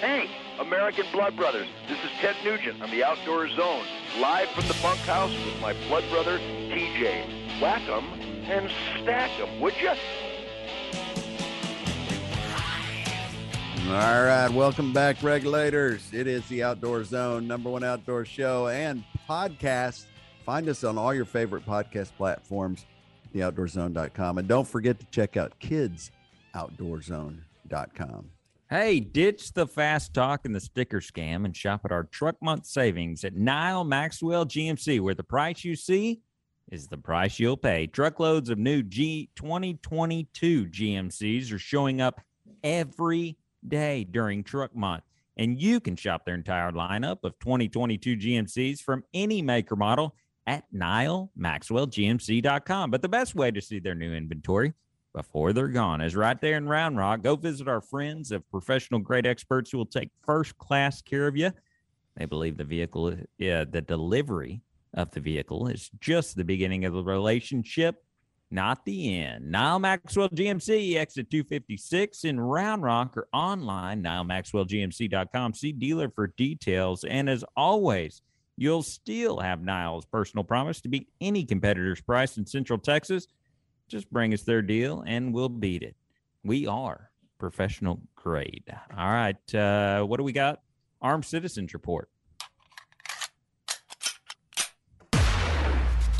Hey, 0.00 0.28
American 0.60 1.04
Blood 1.12 1.36
Brothers. 1.36 1.68
This 1.88 1.98
is 1.98 2.10
Ted 2.20 2.34
Nugent 2.44 2.82
on 2.82 2.90
the 2.90 3.04
Outdoor 3.04 3.48
Zone, 3.48 3.84
live 4.20 4.48
from 4.50 4.66
the 4.68 4.76
bunkhouse 4.82 5.32
with 5.44 5.60
my 5.60 5.72
blood 5.88 6.04
brother, 6.10 6.38
TJ. 6.38 7.60
Whack 7.60 7.82
'em 7.88 8.04
and 8.50 8.68
stack 9.00 9.30
'em, 9.38 9.60
would 9.60 9.74
you? 9.80 9.92
All 13.88 14.24
right, 14.24 14.48
welcome 14.48 14.92
back, 14.92 15.22
regulators. 15.22 16.08
It 16.12 16.26
is 16.26 16.46
the 16.48 16.62
Outdoor 16.62 17.04
Zone, 17.04 17.48
number 17.48 17.68
one 17.68 17.84
outdoor 17.84 18.24
show 18.24 18.68
and 18.68 19.04
podcast. 19.28 20.06
Find 20.46 20.68
us 20.68 20.84
on 20.84 20.96
all 20.96 21.12
your 21.12 21.24
favorite 21.24 21.66
podcast 21.66 22.12
platforms, 22.16 22.86
theoutdoorzone.com. 23.34 24.38
And 24.38 24.48
don't 24.48 24.66
forget 24.66 24.98
to 25.00 25.06
check 25.06 25.36
out 25.36 25.52
kidsoutdoorzone.com. 25.60 28.30
Hey, 28.70 29.00
ditch 29.00 29.52
the 29.52 29.66
fast 29.66 30.14
talk 30.14 30.46
and 30.46 30.54
the 30.54 30.60
sticker 30.60 31.00
scam 31.00 31.44
and 31.44 31.54
shop 31.54 31.82
at 31.84 31.92
our 31.92 32.04
truck 32.04 32.36
month 32.40 32.66
savings 32.66 33.24
at 33.24 33.34
Nyle 33.34 33.84
Maxwell 33.84 34.46
GMC, 34.46 35.00
where 35.00 35.14
the 35.14 35.24
price 35.24 35.64
you 35.64 35.76
see 35.76 36.22
is 36.70 36.86
the 36.86 36.96
price 36.96 37.38
you'll 37.38 37.58
pay. 37.58 37.88
Truckloads 37.88 38.48
of 38.48 38.58
new 38.58 38.82
G 38.82 39.28
2022 39.36 40.66
GMCs 40.66 41.52
are 41.52 41.58
showing 41.58 42.00
up 42.00 42.22
every 42.64 43.36
day 43.66 44.04
during 44.04 44.44
truck 44.44 44.74
month. 44.74 45.04
And 45.36 45.60
you 45.60 45.80
can 45.80 45.96
shop 45.96 46.24
their 46.24 46.34
entire 46.34 46.72
lineup 46.72 47.24
of 47.24 47.38
2022 47.38 48.16
GMCs 48.16 48.80
from 48.80 49.04
any 49.14 49.40
maker 49.40 49.76
model 49.76 50.14
at 50.46 50.64
NyleMaxwellGMC.com. 50.74 52.90
But 52.90 53.02
the 53.02 53.08
best 53.08 53.34
way 53.34 53.50
to 53.50 53.60
see 53.60 53.78
their 53.78 53.94
new 53.94 54.12
inventory 54.12 54.72
before 55.14 55.52
they're 55.52 55.68
gone 55.68 56.00
is 56.00 56.16
right 56.16 56.40
there 56.40 56.56
in 56.56 56.68
Round 56.68 56.96
Rock. 56.96 57.22
Go 57.22 57.36
visit 57.36 57.68
our 57.68 57.80
friends 57.80 58.32
of 58.32 58.48
professional 58.50 59.00
grade 59.00 59.26
experts 59.26 59.70
who 59.70 59.78
will 59.78 59.86
take 59.86 60.10
first 60.24 60.56
class 60.58 61.02
care 61.02 61.26
of 61.26 61.36
you. 61.36 61.52
They 62.16 62.26
believe 62.26 62.56
the 62.56 62.64
vehicle, 62.64 63.16
yeah, 63.38 63.64
the 63.64 63.80
delivery 63.80 64.62
of 64.94 65.10
the 65.10 65.20
vehicle 65.20 65.68
is 65.68 65.90
just 66.00 66.36
the 66.36 66.44
beginning 66.44 66.84
of 66.84 66.92
the 66.92 67.02
relationship, 67.02 68.04
not 68.52 68.84
the 68.84 69.18
end. 69.18 69.50
Nyle 69.50 69.78
Maxwell 69.78 70.28
GMC, 70.28 70.96
exit 70.96 71.30
256 71.30 72.24
in 72.24 72.38
Round 72.38 72.82
Rock 72.82 73.16
or 73.16 73.28
online, 73.32 74.02
NyleMaxwellGMC.com. 74.02 75.54
See 75.54 75.72
dealer 75.72 76.08
for 76.10 76.28
details. 76.28 77.04
And 77.04 77.28
as 77.28 77.44
always, 77.56 78.22
you'll 78.56 78.82
still 78.82 79.40
have 79.40 79.60
Nyle's 79.60 80.04
personal 80.04 80.44
promise 80.44 80.80
to 80.82 80.88
beat 80.88 81.08
any 81.20 81.44
competitor's 81.44 82.00
price 82.00 82.36
in 82.36 82.46
Central 82.46 82.78
Texas. 82.78 83.26
Just 83.88 84.10
bring 84.10 84.32
us 84.32 84.42
their 84.42 84.62
deal 84.62 85.02
and 85.06 85.32
we'll 85.32 85.48
beat 85.48 85.82
it. 85.82 85.96
We 86.44 86.66
are 86.66 87.10
professional 87.38 88.00
grade. 88.14 88.64
All 88.96 89.10
right. 89.10 89.54
Uh, 89.54 90.04
what 90.04 90.18
do 90.18 90.24
we 90.24 90.32
got? 90.32 90.60
Armed 91.00 91.24
Citizens 91.24 91.74
Report. 91.74 92.08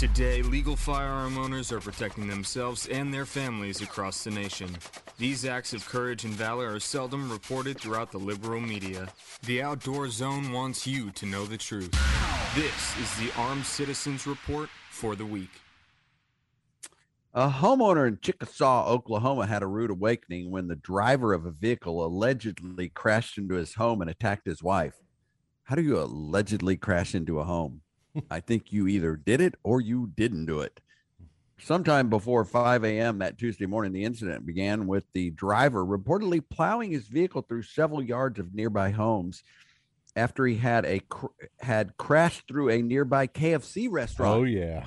Today, 0.03 0.43
legal 0.43 0.75
firearm 0.75 1.39
owners 1.39 1.71
are 1.71 1.79
protecting 1.79 2.27
themselves 2.27 2.89
and 2.89 3.15
their 3.15 3.25
families 3.25 3.83
across 3.83 4.25
the 4.25 4.33
nation. 4.33 4.77
These 5.17 5.45
acts 5.45 5.73
of 5.75 5.89
courage 5.89 6.25
and 6.25 6.35
valor 6.35 6.75
are 6.75 6.81
seldom 6.81 7.31
reported 7.31 7.79
throughout 7.79 8.11
the 8.11 8.19
liberal 8.19 8.61
media. 8.61 9.07
The 9.47 9.63
Outdoor 9.63 10.09
Zone 10.09 10.51
wants 10.51 10.89
you 10.89 11.13
to 11.13 11.25
know 11.25 11.47
the 11.47 11.57
truth. 11.57 11.93
This 12.57 12.99
is 12.99 13.15
the 13.21 13.33
Armed 13.41 13.65
Citizens 13.65 14.27
Report 14.27 14.69
for 14.91 15.15
the 15.15 15.25
week. 15.25 15.53
A 17.33 17.49
homeowner 17.49 18.09
in 18.09 18.19
Chickasaw, 18.21 18.89
Oklahoma 18.89 19.47
had 19.47 19.63
a 19.63 19.69
rude 19.69 19.93
awakening 19.93 20.51
when 20.51 20.67
the 20.67 20.75
driver 20.75 21.33
of 21.33 21.47
a 21.47 21.53
vehicle 21.53 22.05
allegedly 22.05 22.89
crashed 22.89 23.39
into 23.39 23.55
his 23.55 23.75
home 23.75 24.01
and 24.01 24.11
attacked 24.11 24.49
his 24.49 24.65
wife. 24.65 24.97
How 25.63 25.77
do 25.77 25.83
you 25.83 25.97
allegedly 25.97 26.77
crash 26.77 27.15
into 27.15 27.39
a 27.39 27.45
home? 27.45 27.82
I 28.31 28.41
think 28.41 28.73
you 28.73 28.87
either 28.89 29.17
did 29.17 29.41
it 29.41 29.55
or 29.63 29.81
you 29.81 30.11
didn't 30.15 30.47
do 30.47 30.61
it. 30.61 30.81
Sometime 31.59 32.11
before 32.11 32.45
5 32.45 32.85
a.m. 32.85 33.19
that 33.19 33.39
Tuesday 33.39 33.67
morning, 33.67 33.93
the 33.93 34.05
incident 34.05 34.45
began 34.45 34.87
with 34.87 35.05
the 35.13 35.31
driver 35.31 35.85
reportedly 35.85 36.43
plowing 36.51 36.91
his 36.91 37.07
vehicle 37.07 37.43
through 37.43 37.63
several 37.63 38.03
yards 38.03 38.41
of 38.41 38.55
nearby 38.55 38.91
homes 38.91 39.45
after 40.17 40.45
he 40.45 40.57
had 40.57 40.85
a 40.85 41.01
cr- 41.01 41.27
had 41.61 41.97
crashed 41.97 42.49
through 42.49 42.71
a 42.71 42.83
nearby 42.83 43.27
KFC 43.27 43.89
restaurant. 43.91 44.41
Oh 44.41 44.45
yeah. 44.45 44.87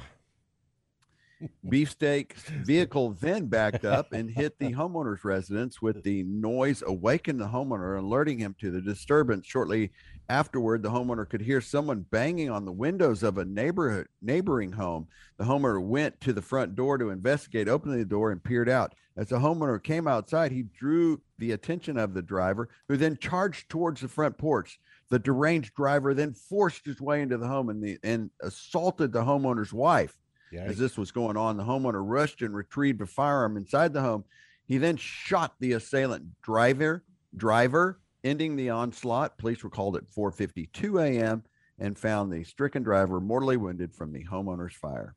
Beefsteak's 1.70 2.44
vehicle 2.66 3.12
then 3.20 3.48
backed 3.48 3.86
up 3.86 4.14
and 4.14 4.30
hit 4.30 4.58
the 4.60 4.74
homeowner's 4.74 5.24
residence 5.24 5.82
with 5.82 6.04
the 6.04 6.24
noise 6.24 6.84
awakened 6.86 7.40
the 7.40 7.48
homeowner, 7.48 7.98
alerting 7.98 8.40
him 8.40 8.56
to 8.60 8.72
the 8.72 8.82
disturbance. 8.82 9.46
Shortly 9.48 9.92
afterward, 10.30 10.84
the 10.84 10.90
homeowner 10.90 11.28
could 11.28 11.42
hear 11.42 11.62
someone 11.62 12.06
banging 12.10 12.50
on 12.50 12.66
the 12.66 12.72
windows 12.72 13.24
of 13.24 13.38
a 13.38 13.46
neighborhood 13.46 14.08
neighboring 14.22 14.74
home. 14.74 15.08
The 15.38 15.46
homeowner 15.46 15.82
went 15.82 16.20
to 16.22 16.34
the 16.34 16.42
front 16.42 16.76
door 16.76 16.98
to 16.98 17.10
investigate, 17.10 17.68
opened 17.68 18.00
the 18.00 18.06
door 18.06 18.32
and 18.32 18.44
peered 18.44 18.70
out. 18.70 18.96
As 19.18 19.30
the 19.30 19.40
homeowner 19.40 19.82
came 19.82 20.08
outside, 20.08 20.52
he 20.52 20.64
drew 20.64 21.22
the 21.38 21.52
attention 21.52 21.98
of 21.98 22.14
the 22.14 22.22
driver, 22.22 22.70
who 22.88 22.98
then 22.98 23.18
charged 23.18 23.70
towards 23.70 24.02
the 24.02 24.08
front 24.08 24.38
porch. 24.38 24.80
The 25.10 25.20
deranged 25.20 25.74
driver 25.76 26.14
then 26.14 26.34
forced 26.34 26.86
his 26.86 27.00
way 27.00 27.22
into 27.22 27.38
the 27.38 27.48
home 27.48 27.70
and, 27.70 27.82
the, 27.82 27.98
and 28.04 28.30
assaulted 28.42 29.14
the 29.14 29.24
homeowner's 29.24 29.72
wife. 29.74 30.18
As 30.64 30.78
this 30.78 30.98
was 30.98 31.12
going 31.12 31.38
on, 31.38 31.58
the 31.58 31.64
homeowner 31.64 32.02
rushed 32.04 32.42
and 32.42 32.56
retrieved 32.56 33.02
a 33.02 33.06
firearm 33.06 33.58
inside 33.58 33.94
the 33.94 34.02
home. 34.02 34.26
He 34.66 34.78
then 34.78 34.98
shot 34.98 35.56
the 35.60 35.74
assailant 35.74 36.42
driver, 36.42 37.04
driver, 37.36 38.00
ending 38.26 38.56
the 38.56 38.70
onslaught. 38.72 39.38
Police 39.38 39.64
were 39.64 39.70
called 39.70 39.96
at 39.96 40.10
4:52 40.10 41.02
a.m. 41.02 41.44
and 41.80 41.98
found 41.98 42.32
the 42.34 42.44
stricken 42.44 42.84
driver 42.84 43.22
mortally 43.22 43.56
wounded 43.56 43.94
from 43.94 44.12
the 44.12 44.26
homeowner's 44.26 44.76
fire. 44.76 45.16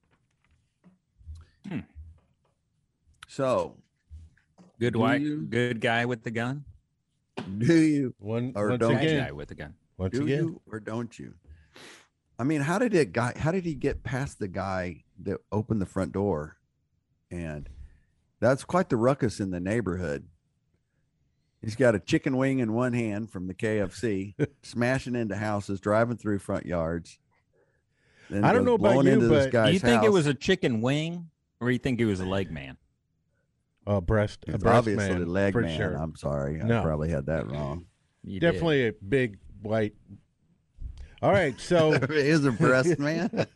Hmm. 1.67 1.81
So, 3.27 3.77
Good 4.79 4.95
white, 4.97 5.21
you- 5.23 5.43
good 5.43 5.81
guy 5.81 6.05
with 6.05 6.23
the 6.23 6.31
gun. 6.31 6.65
do 7.59 7.75
you 7.75 8.15
One 8.19 8.53
Or 8.55 8.69
once 8.71 8.81
don't 8.81 8.95
Bad 8.95 9.05
again, 9.05 9.25
guy 9.27 9.33
with 9.33 9.49
the 9.49 9.55
gun. 9.55 9.75
once 9.97 10.13
do 10.15 10.23
again. 10.25 10.45
you 10.45 10.61
or 10.71 10.79
don't 10.81 11.19
you? 11.19 11.35
I 12.39 12.45
mean, 12.45 12.61
how 12.61 12.79
did 12.79 12.95
it 12.95 13.13
guy 13.13 13.33
how 13.37 13.51
did 13.53 13.65
he 13.65 13.75
get 13.75 14.03
past 14.05 14.39
the 14.39 14.49
guy 14.49 15.05
that 15.23 15.39
opened 15.51 15.81
the 15.81 15.87
front 15.87 16.13
door? 16.13 16.57
And 17.31 17.69
that's 18.41 18.65
quite 18.65 18.89
the 18.89 18.97
ruckus 18.97 19.41
in 19.41 19.51
the 19.51 19.61
neighborhood. 19.61 20.29
He's 21.63 21.75
got 21.77 21.95
a 21.95 21.99
chicken 21.99 22.37
wing 22.37 22.61
in 22.61 22.73
one 22.73 22.93
hand 22.93 23.31
from 23.31 23.47
the 23.49 23.55
KFC, 23.55 24.35
smashing 24.63 25.17
into 25.17 25.37
houses, 25.37 25.81
driving 25.81 26.17
through 26.17 26.39
front 26.39 26.67
yards. 26.67 27.19
Then 28.31 28.45
I 28.45 28.53
don't 28.53 28.65
know 28.65 28.75
about 28.75 29.05
you, 29.05 29.29
but- 29.29 29.51
Do 29.51 29.73
you 29.73 29.79
think 29.79 30.05
it 30.05 30.13
was 30.13 30.27
a 30.27 30.35
chicken 30.35 30.81
wing, 30.81 31.31
or 31.61 31.71
you 31.71 31.79
think 31.79 32.01
it 32.01 32.05
was 32.05 32.21
a 32.21 32.27
leg 32.27 32.51
man? 32.51 32.77
Uh, 33.87 34.01
breast, 34.03 34.45
a 34.47 34.53
It's 34.55 34.63
breast 34.63 34.77
obviously 34.79 35.09
man, 35.09 35.21
the 35.21 35.27
leg 35.27 35.53
for 35.55 35.63
man. 35.63 35.77
sure. 35.77 35.95
I'm 35.95 36.15
sorry, 36.15 36.61
I 36.63 36.83
probably 36.83 37.09
had 37.09 37.27
that 37.27 37.51
wrong. 37.51 37.87
You 38.23 38.39
did. 38.39 38.53
Definitely 38.53 38.89
a 38.89 38.93
big 38.93 39.39
white. 39.63 39.95
All 41.21 41.33
right, 41.33 41.59
so 41.61 41.93
is 42.11 42.45
a 42.45 42.53
breast 42.53 42.99
man. 42.99 43.47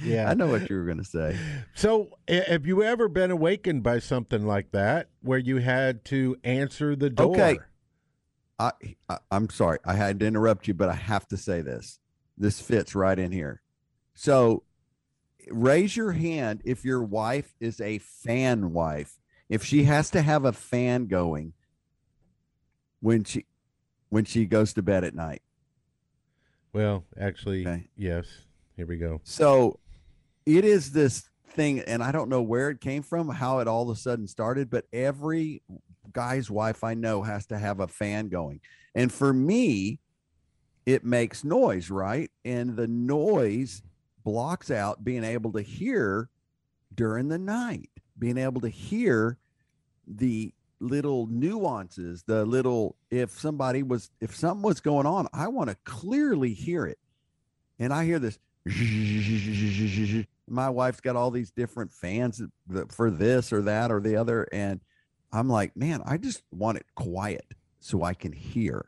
Yeah. 0.00 0.30
I 0.30 0.34
know 0.34 0.46
what 0.46 0.70
you 0.70 0.76
were 0.76 0.84
going 0.84 0.98
to 0.98 1.04
say. 1.04 1.36
So, 1.74 2.10
have 2.28 2.66
you 2.66 2.82
ever 2.82 3.08
been 3.08 3.30
awakened 3.30 3.82
by 3.82 3.98
something 3.98 4.46
like 4.46 4.70
that, 4.72 5.08
where 5.20 5.38
you 5.38 5.56
had 5.56 6.04
to 6.06 6.36
answer 6.44 6.94
the 6.94 7.10
door? 7.10 7.32
Okay. 7.32 7.58
I, 8.58 8.72
I 9.08 9.18
I'm 9.30 9.50
sorry. 9.50 9.78
I 9.84 9.94
had 9.94 10.20
to 10.20 10.26
interrupt 10.26 10.68
you, 10.68 10.74
but 10.74 10.88
I 10.88 10.94
have 10.94 11.26
to 11.28 11.36
say 11.36 11.60
this. 11.60 11.98
This 12.38 12.60
fits 12.60 12.94
right 12.94 13.18
in 13.18 13.32
here. 13.32 13.62
So 14.14 14.62
raise 15.48 15.96
your 15.96 16.12
hand 16.12 16.62
if 16.64 16.84
your 16.84 17.02
wife 17.02 17.54
is 17.60 17.80
a 17.80 17.98
fan 17.98 18.72
wife. 18.72 19.18
If 19.48 19.64
she 19.64 19.84
has 19.84 20.10
to 20.10 20.22
have 20.22 20.44
a 20.44 20.52
fan 20.52 21.06
going 21.06 21.54
when 23.00 23.24
she 23.24 23.46
when 24.08 24.24
she 24.24 24.46
goes 24.46 24.72
to 24.74 24.82
bed 24.82 25.04
at 25.04 25.14
night. 25.14 25.42
Well, 26.72 27.04
actually, 27.18 27.66
Okay. 27.66 27.88
yes. 27.96 28.26
Here 28.76 28.86
we 28.86 28.96
go. 28.96 29.20
So 29.24 29.78
it 30.46 30.64
is 30.64 30.92
this 30.92 31.28
thing, 31.50 31.80
and 31.80 32.02
I 32.02 32.12
don't 32.12 32.30
know 32.30 32.42
where 32.42 32.70
it 32.70 32.80
came 32.80 33.02
from, 33.02 33.28
how 33.28 33.58
it 33.58 33.68
all 33.68 33.82
of 33.82 33.96
a 33.96 34.00
sudden 34.00 34.26
started, 34.26 34.70
but 34.70 34.86
every 34.92 35.62
guy's 36.12 36.50
wife 36.50 36.82
I 36.82 36.94
know 36.94 37.22
has 37.22 37.46
to 37.46 37.58
have 37.58 37.80
a 37.80 37.88
fan 37.88 38.28
going. 38.28 38.60
And 38.94 39.12
for 39.12 39.32
me, 39.32 40.00
it 40.86 41.04
makes 41.04 41.44
noise, 41.44 41.90
right? 41.90 42.30
And 42.44 42.76
the 42.76 42.88
noise 42.88 43.82
blocks 44.24 44.70
out 44.70 45.04
being 45.04 45.24
able 45.24 45.52
to 45.52 45.62
hear 45.62 46.28
during 46.94 47.28
the 47.28 47.38
night, 47.38 47.90
being 48.18 48.38
able 48.38 48.60
to 48.62 48.68
hear 48.68 49.38
the 50.06 50.52
little 50.82 51.26
nuances, 51.28 52.24
the 52.26 52.44
little, 52.44 52.96
if 53.10 53.38
somebody 53.38 53.82
was, 53.82 54.10
if 54.20 54.34
something 54.34 54.62
was 54.62 54.80
going 54.80 55.06
on, 55.06 55.28
I 55.32 55.48
want 55.48 55.70
to 55.70 55.76
clearly 55.84 56.52
hear 56.52 56.84
it. 56.86 56.98
And 57.78 57.92
I 57.92 58.04
hear 58.04 58.18
this. 58.18 58.38
My 60.48 60.68
wife's 60.68 61.00
got 61.00 61.16
all 61.16 61.30
these 61.30 61.50
different 61.50 61.92
fans 61.92 62.42
for 62.90 63.10
this 63.10 63.52
or 63.52 63.62
that 63.62 63.90
or 63.90 64.00
the 64.00 64.16
other. 64.16 64.46
And 64.52 64.80
I'm 65.32 65.48
like, 65.48 65.76
man, 65.76 66.02
I 66.04 66.18
just 66.18 66.42
want 66.52 66.78
it 66.78 66.86
quiet 66.94 67.46
so 67.80 68.02
I 68.02 68.14
can 68.14 68.32
hear. 68.32 68.86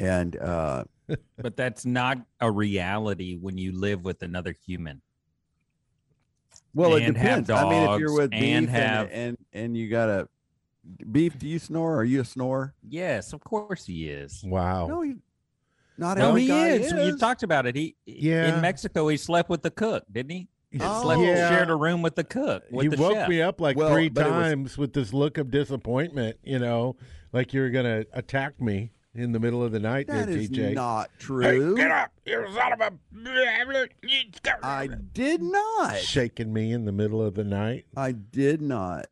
And 0.00 0.36
uh, 0.36 0.84
but 1.36 1.56
that's 1.56 1.84
not 1.84 2.18
a 2.40 2.50
reality 2.50 3.36
when 3.36 3.58
you 3.58 3.78
live 3.78 4.04
with 4.04 4.22
another 4.22 4.56
human. 4.66 5.02
well, 6.74 6.94
it 6.94 7.02
And 7.02 7.16
have 7.16 7.46
depends. 7.46 7.50
I 7.50 7.68
mean, 7.68 7.90
if 7.90 8.00
you're 8.00 8.14
with 8.14 8.30
beef 8.30 8.40
and 8.42 8.56
and, 8.56 8.68
have- 8.70 9.08
and 9.12 9.38
and 9.52 9.76
you 9.76 9.88
got 9.90 10.08
a 10.08 10.28
beef, 11.10 11.38
do 11.38 11.46
you 11.46 11.58
snore? 11.58 11.96
Are 11.96 12.04
you 12.04 12.20
a 12.20 12.24
snorer? 12.24 12.74
Yes, 12.88 13.32
of 13.32 13.42
course 13.44 13.86
he 13.86 14.08
is. 14.08 14.42
Wow. 14.44 14.86
No, 14.86 15.00
he, 15.02 15.14
not 15.96 16.18
No, 16.18 16.30
every 16.30 16.42
he 16.42 16.48
guy 16.48 16.68
is. 16.68 16.92
You 16.92 17.16
talked 17.18 17.42
about 17.42 17.66
it. 17.66 17.76
He 17.76 17.96
Yeah. 18.06 18.54
in 18.54 18.60
Mexico 18.60 19.08
he 19.08 19.16
slept 19.16 19.48
with 19.50 19.62
the 19.62 19.70
cook, 19.70 20.04
didn't 20.10 20.30
he? 20.30 20.48
Oh. 20.80 21.02
Slept, 21.02 21.22
Yeah. 21.22 21.48
shared 21.48 21.70
a 21.70 21.76
room 21.76 22.02
with 22.02 22.14
the 22.14 22.24
cook. 22.24 22.64
With 22.70 22.84
he 22.84 22.88
the 22.96 23.02
woke 23.02 23.14
chef. 23.14 23.28
me 23.28 23.40
up 23.40 23.60
like 23.60 23.76
Well, 23.76 23.90
three 23.92 24.08
but 24.08 24.26
it 24.26 24.30
was- 24.30 24.42
times 24.42 24.78
with 24.78 24.92
this 24.92 25.12
look 25.14 25.38
of 25.38 25.50
disappointment, 25.50 26.36
you 26.42 26.58
know, 26.58 26.96
like 27.32 27.52
you're 27.54 27.70
going 27.70 27.86
to 27.86 28.06
attack 28.12 28.60
me 28.60 28.92
in 29.14 29.32
the 29.32 29.40
middle 29.40 29.64
of 29.64 29.72
the 29.72 29.80
night 29.80 30.06
That 30.06 30.26
there, 30.28 30.36
is 30.36 30.50
TJ. 30.50 30.74
not 30.74 31.10
true. 31.18 31.74
Get 31.74 31.90
up, 31.90 32.12
you 32.24 32.46
son 32.54 32.72
of 32.74 32.80
a. 32.80 32.92
I 34.62 34.88
did 35.12 35.42
not. 35.42 35.96
Shaking 35.98 36.52
me 36.52 36.72
in 36.72 36.84
the 36.84 36.92
middle 36.92 37.22
of 37.22 37.34
the 37.34 37.44
night. 37.44 37.86
I 37.96 38.12
did 38.12 38.60
not. 38.62 39.06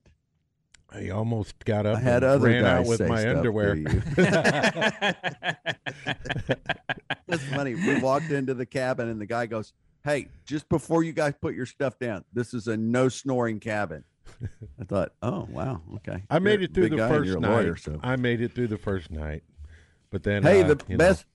I 0.91 1.11
almost 1.11 1.65
got 1.65 1.85
up 1.85 1.99
I 1.99 2.01
had 2.01 2.23
and 2.23 2.33
other 2.33 2.47
ran 2.49 2.65
out 2.65 2.85
guys 2.87 2.89
with 2.89 3.09
my 3.09 3.29
underwear. 3.29 3.75
you. 3.75 3.87
That's 7.27 7.43
funny. 7.55 7.75
We 7.75 7.99
walked 8.01 8.31
into 8.31 8.55
the 8.55 8.67
cabin 8.67 9.09
and 9.09 9.21
the 9.21 9.27
guy 9.27 9.47
goes, 9.47 9.73
Hey, 10.05 10.29
just 10.45 10.69
before 10.69 11.03
you 11.03 11.13
guys 11.13 11.35
put 11.41 11.55
your 11.55 11.67
stuff 11.67 11.99
down, 11.99 12.25
this 12.33 12.55
is 12.55 12.69
a 12.69 12.77
no 12.77 13.09
snoring 13.09 13.59
cabin. 13.61 14.05
I 14.81 14.85
thought, 14.85 15.13
Oh, 15.23 15.49
wow. 15.51 15.83
Okay. 15.97 16.23
I 16.31 16.39
made 16.39 16.61
You're 16.61 16.69
it 16.71 16.75
through 16.75 16.91
the 16.91 16.97
guy 16.97 17.09
first 17.09 17.39
night. 17.39 17.51
lawyer, 17.51 17.77
so. 17.77 17.99
I 18.03 18.17
made 18.17 18.41
it 18.41 18.55
through 18.55 18.69
the 18.69 18.79
first 18.79 19.11
night. 19.11 19.43
But 20.11 20.23
then, 20.23 20.43
Hey, 20.45 20.63
uh, 20.63 20.69
the 20.75 20.85
you 20.89 20.97
know, 20.97 20.99
best 20.99 21.27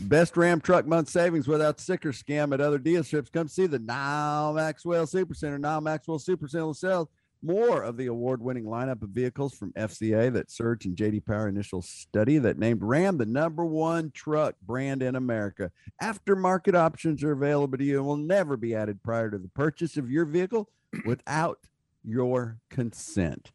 best 0.00 0.36
Ram 0.38 0.60
truck 0.60 0.86
month 0.86 1.08
savings 1.10 1.46
without 1.48 1.78
sticker 1.80 2.12
scam 2.12 2.54
at 2.54 2.60
other 2.60 2.78
dealerships. 2.78 3.30
Come 3.32 3.48
see 3.48 3.66
the 3.66 3.78
Nyle 3.78 4.54
Maxwell 4.54 5.06
Super 5.06 5.34
Center. 5.34 5.58
Nyle 5.58 5.80
Maxwell 5.82 6.18
Super 6.18 6.48
Center 6.48 6.72
sells 6.72 7.08
more 7.42 7.82
of 7.82 7.96
the 7.96 8.06
award-winning 8.06 8.64
lineup 8.64 9.02
of 9.02 9.10
vehicles 9.10 9.54
from 9.54 9.72
FCA 9.72 10.32
that 10.32 10.50
Surge 10.50 10.86
and 10.86 10.96
JD 10.96 11.26
Power 11.26 11.48
initial 11.48 11.82
study 11.82 12.38
that 12.38 12.58
named 12.58 12.82
Ram 12.82 13.18
the 13.18 13.26
number 13.26 13.64
one 13.64 14.10
truck 14.12 14.54
brand 14.62 15.02
in 15.02 15.16
America. 15.16 15.70
Aftermarket 16.02 16.74
options 16.74 17.22
are 17.24 17.32
available 17.32 17.78
to 17.78 17.84
you 17.84 17.98
and 17.98 18.06
will 18.06 18.16
never 18.16 18.56
be 18.56 18.74
added 18.74 19.02
prior 19.02 19.30
to 19.30 19.38
the 19.38 19.48
purchase 19.48 19.96
of 19.96 20.10
your 20.10 20.24
vehicle 20.24 20.70
without 21.04 21.58
your 22.04 22.58
consent. 22.70 23.50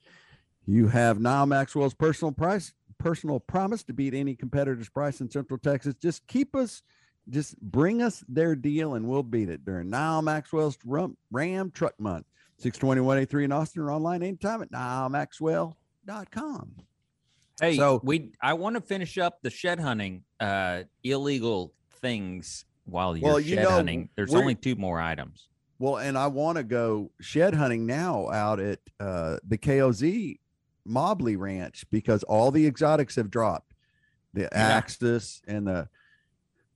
You 0.66 0.88
have 0.90 1.20
Nyle 1.20 1.46
Maxwell's 1.46 1.94
personal 1.94 2.34
price, 2.34 2.74
personal 2.98 3.40
promise 3.40 3.84
to 3.84 3.94
beat 3.94 4.14
any 4.14 4.36
competitor's 4.36 4.90
price 4.90 5.22
in 5.22 5.32
Central 5.32 5.58
Texas. 5.58 5.96
Just 5.96 6.28
keep 6.28 6.56
us, 6.56 6.82
just 7.30 7.60
bring 7.62 8.02
us 8.02 8.24
their 8.28 8.56
deal 8.56 8.96
and 8.96 9.08
we'll 9.08 9.24
beat 9.24 9.50
it 9.50 9.64
during 9.64 9.90
Nyle 9.90 10.22
Maxwell's 10.22 10.78
Ram, 10.86 11.16
Ram 11.32 11.72
Truck 11.72 11.98
Month. 12.00 12.26
62183 12.60 13.46
in 13.46 13.52
Austin 13.52 13.82
or 13.84 13.92
online 13.92 14.24
anytime 14.24 14.62
at 14.62 14.72
nylemaxwell.com. 14.72 16.76
Hey, 17.60 17.78
So- 17.78 18.00
we 18.04 18.32
I 18.42 18.54
want 18.54 18.76
to 18.76 18.82
finish 18.82 19.18
up 19.18 19.42
the 19.42 19.50
shed 19.50 19.80
hunting 19.80 20.24
uh 20.40 20.84
illegal 21.04 21.74
things 22.02 22.66
while 22.86 23.18
you're 23.18 23.28
Well, 23.28 23.40
you 23.40 23.56
shed 23.56 23.64
know, 23.64 23.72
hunting. 23.72 24.10
There's 24.16 24.34
only 24.34 24.56
two 24.56 24.76
more 24.76 25.00
items. 25.00 25.48
Well, 25.80 25.98
and 25.98 26.18
I 26.18 26.28
want 26.28 26.58
to 26.58 26.64
go 26.64 27.12
shed 27.22 27.54
hunting 27.54 27.86
now 27.86 28.32
out 28.32 28.60
at 28.60 28.80
uh, 29.00 29.38
the 29.48 29.60
KOZ 29.60 30.40
Mobley 30.86 31.36
Ranch 31.36 31.86
because 31.92 32.24
all 32.24 32.50
the 32.50 32.66
exotics 32.66 33.16
have 33.16 33.30
dropped. 33.30 33.74
The 34.34 34.52
Axis 34.56 35.42
and 35.48 35.68
the 35.68 35.88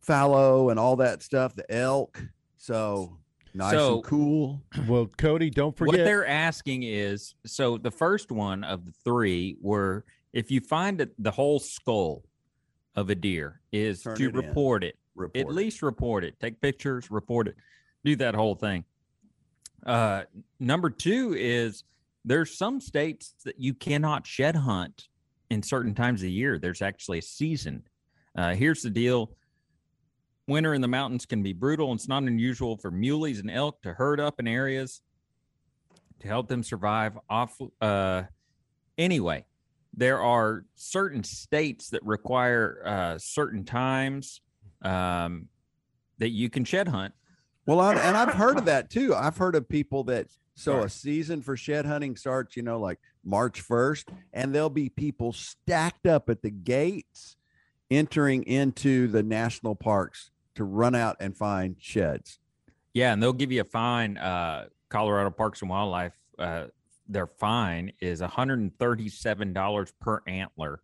fallow 0.01 0.69
and 0.69 0.79
all 0.79 0.97
that 0.97 1.23
stuff, 1.23 1.55
the 1.55 1.71
elk. 1.73 2.23
So 2.57 3.17
nice 3.53 3.73
So- 3.73 3.95
and 3.95 4.03
cool. 4.03 4.61
well, 4.87 5.07
Cody, 5.17 5.49
don't 5.49 5.75
forget. 5.77 5.97
What 5.99 6.03
they're 6.05 6.27
asking 6.27 6.83
is 6.83 7.35
so 7.45 7.77
the 7.77 7.91
first 7.91 8.31
one 8.31 8.63
of 8.63 8.85
the 8.85 8.91
three 9.03 9.57
were 9.61 10.05
if 10.33 10.49
you 10.51 10.61
find 10.61 11.01
it- 11.01 11.13
the 11.21 11.31
whole 11.31 11.59
skull 11.59 12.23
of 12.95 13.09
a 13.09 13.15
deer 13.15 13.61
is 13.71 14.01
Turn 14.03 14.15
to 14.17 14.23
it 14.25 14.29
in. 14.29 14.35
report 14.35 14.83
it. 14.83 14.97
Report 15.15 15.37
At 15.47 15.53
least 15.53 15.81
report 15.81 16.23
it. 16.23 16.39
Take 16.39 16.61
pictures, 16.61 17.11
report 17.11 17.47
it. 17.47 17.55
Do 18.05 18.15
that 18.17 18.35
whole 18.35 18.55
thing. 18.55 18.85
Uh 19.85 20.23
number 20.59 20.89
2 20.89 21.33
is 21.37 21.83
there's 22.23 22.55
some 22.57 22.79
states 22.79 23.33
that 23.45 23.59
you 23.59 23.73
cannot 23.73 24.27
shed 24.27 24.55
hunt 24.55 25.07
in 25.49 25.63
certain 25.63 25.93
times 25.95 26.21
of 26.21 26.25
the 26.25 26.31
year. 26.31 26.59
There's 26.59 26.81
actually 26.81 27.17
a 27.19 27.23
season. 27.23 27.83
Uh 28.35 28.53
here's 28.55 28.81
the 28.83 28.89
deal. 28.89 29.33
Winter 30.51 30.73
in 30.73 30.81
the 30.81 30.87
mountains 30.87 31.25
can 31.25 31.41
be 31.41 31.53
brutal. 31.53 31.91
and 31.91 31.99
It's 31.99 32.07
not 32.07 32.23
unusual 32.23 32.77
for 32.77 32.91
muleys 32.91 33.39
and 33.39 33.49
elk 33.49 33.81
to 33.83 33.93
herd 33.93 34.19
up 34.19 34.39
in 34.39 34.47
areas 34.47 35.01
to 36.19 36.27
help 36.27 36.47
them 36.47 36.61
survive 36.61 37.17
off 37.29 37.57
uh 37.81 38.23
anyway 38.97 39.43
there 39.95 40.21
are 40.21 40.65
certain 40.75 41.23
states 41.23 41.89
that 41.89 42.03
require 42.05 42.83
uh 42.85 43.17
certain 43.17 43.63
times 43.65 44.41
um 44.83 45.47
that 46.19 46.29
you 46.29 46.49
can 46.49 46.63
shed 46.63 46.87
hunt 46.87 47.13
Well, 47.65 47.79
I, 47.79 47.93
and 47.95 48.15
I've 48.17 48.33
heard 48.33 48.57
of 48.57 48.65
that 48.65 48.89
too. 48.89 49.15
I've 49.15 49.37
heard 49.37 49.55
of 49.55 49.67
people 49.69 50.03
that 50.05 50.27
so 50.55 50.73
Sorry. 50.73 50.85
a 50.85 50.89
season 50.89 51.41
for 51.41 51.55
shed 51.57 51.85
hunting 51.85 52.15
starts, 52.15 52.55
you 52.57 52.61
know, 52.63 52.79
like 52.79 52.99
March 53.23 53.63
1st, 53.67 54.05
and 54.33 54.53
there'll 54.53 54.69
be 54.69 54.89
people 54.89 55.31
stacked 55.31 56.05
up 56.05 56.29
at 56.29 56.41
the 56.41 56.49
gates 56.51 57.37
entering 57.89 58.43
into 58.43 59.07
the 59.07 59.23
national 59.23 59.75
parks 59.75 60.30
to 60.55 60.63
run 60.63 60.95
out 60.95 61.17
and 61.19 61.35
find 61.35 61.75
sheds. 61.79 62.39
Yeah, 62.93 63.13
and 63.13 63.21
they'll 63.21 63.33
give 63.33 63.51
you 63.51 63.61
a 63.61 63.65
fine. 63.65 64.17
Uh, 64.17 64.65
Colorado 64.89 65.29
Parks 65.31 65.61
and 65.61 65.69
Wildlife, 65.69 66.13
uh, 66.37 66.65
their 67.07 67.27
fine 67.27 67.93
is 68.01 68.21
$137 68.21 69.93
per 69.99 70.21
antler. 70.27 70.81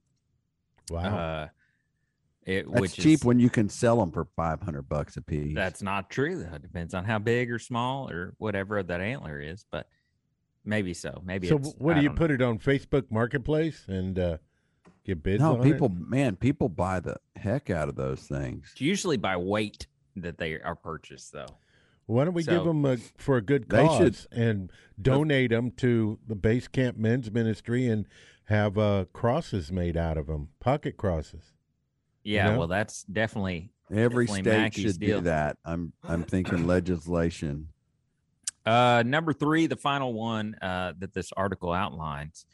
Wow. 0.90 1.18
Uh, 1.18 1.48
it, 2.46 2.66
That's 2.72 2.82
which 2.82 2.94
cheap 2.94 3.20
is, 3.20 3.26
when 3.26 3.40
you 3.40 3.50
can 3.50 3.68
sell 3.68 3.98
them 3.98 4.12
for 4.12 4.26
500 4.38 4.84
bucks 4.84 5.18
a 5.18 5.22
piece. 5.22 5.54
That's 5.54 5.82
not 5.82 6.10
true. 6.10 6.44
Though. 6.44 6.56
It 6.56 6.62
depends 6.62 6.94
on 6.94 7.04
how 7.04 7.20
big 7.20 7.52
or 7.52 7.60
small 7.60 8.10
or 8.10 8.36
whatever 8.38 8.82
that 8.82 9.02
antler 9.02 9.42
is, 9.42 9.66
but 9.70 9.90
maybe 10.64 10.94
so. 10.94 11.22
Maybe. 11.26 11.50
so 11.50 11.58
it's, 11.58 11.74
what 11.78 11.96
do 11.96 12.02
you 12.02 12.08
don't 12.08 12.16
put 12.16 12.32
it 12.32 12.42
on 12.42 12.60
Facebook 12.60 13.12
Marketplace 13.12 13.84
and 13.90 14.18
uh, 14.18 14.38
get 15.08 15.24
bids 15.24 15.42
no, 15.42 15.56
on 15.56 15.64
people, 15.64 15.88
it? 15.88 16.10
man, 16.10 16.36
people 16.36 16.70
buy 16.70 17.00
the 17.00 17.18
heck 17.36 17.70
out 17.70 17.90
of 17.90 17.96
those 17.96 18.22
things. 18.22 18.70
It's 18.74 18.82
usually 18.82 19.18
by 19.18 19.38
weight 19.38 19.88
that 20.16 20.38
they 20.38 20.54
are 20.54 20.76
purchased, 20.76 21.32
though. 21.34 21.58
Why 22.06 22.24
don't 22.24 22.34
we 22.34 22.44
give 22.44 22.64
them 22.64 22.86
a, 22.86 22.98
for 23.18 23.38
a 23.38 23.42
good 23.42 23.68
cause 23.68 23.98
should- 23.98 24.28
and 24.32 24.72
donate 25.02 25.50
them 25.50 25.72
to 25.78 26.20
the 26.26 26.36
Base 26.36 26.68
Camp 26.68 26.98
Men's 26.98 27.32
Ministry 27.32 27.88
and 27.88 28.06
have 28.46 28.78
uh, 28.78 29.06
crosses 29.12 29.72
made 29.72 29.98
out 29.98 30.18
of 30.18 30.28
them, 30.28 30.50
pocket 30.60 30.96
crosses. 30.96 31.54
Yeah, 32.24 32.52
know? 32.52 32.60
well, 32.60 32.68
that's 32.68 33.04
definitely 33.04 33.72
Every 33.90 34.26
Definitely 34.26 34.52
state 34.52 34.58
Mackey's 34.58 34.84
should 34.84 35.00
deal. 35.00 35.20
do 35.20 35.26
that. 35.26 35.58
I'm, 35.64 35.94
I'm 36.04 36.24
thinking 36.24 36.68
legislation. 36.68 37.70
Uh, 38.66 39.02
number 39.06 39.32
three, 39.32 39.68
the 39.68 39.78
final 39.78 40.14
one 40.14 40.56
uh, 40.62 40.92
that 41.00 41.14
this 41.14 41.32
article 41.38 41.72
outlines, 41.72 42.46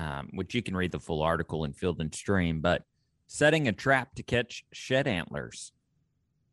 um, 0.00 0.30
which 0.32 0.54
you 0.54 0.62
can 0.62 0.74
read 0.74 0.92
the 0.92 0.98
full 0.98 1.22
article 1.22 1.64
in 1.64 1.74
Field 1.74 2.00
and 2.00 2.14
Stream, 2.14 2.60
but 2.60 2.82
setting 3.26 3.68
a 3.68 3.72
trap 3.72 4.14
to 4.14 4.22
catch 4.22 4.64
shed 4.72 5.06
antlers. 5.06 5.72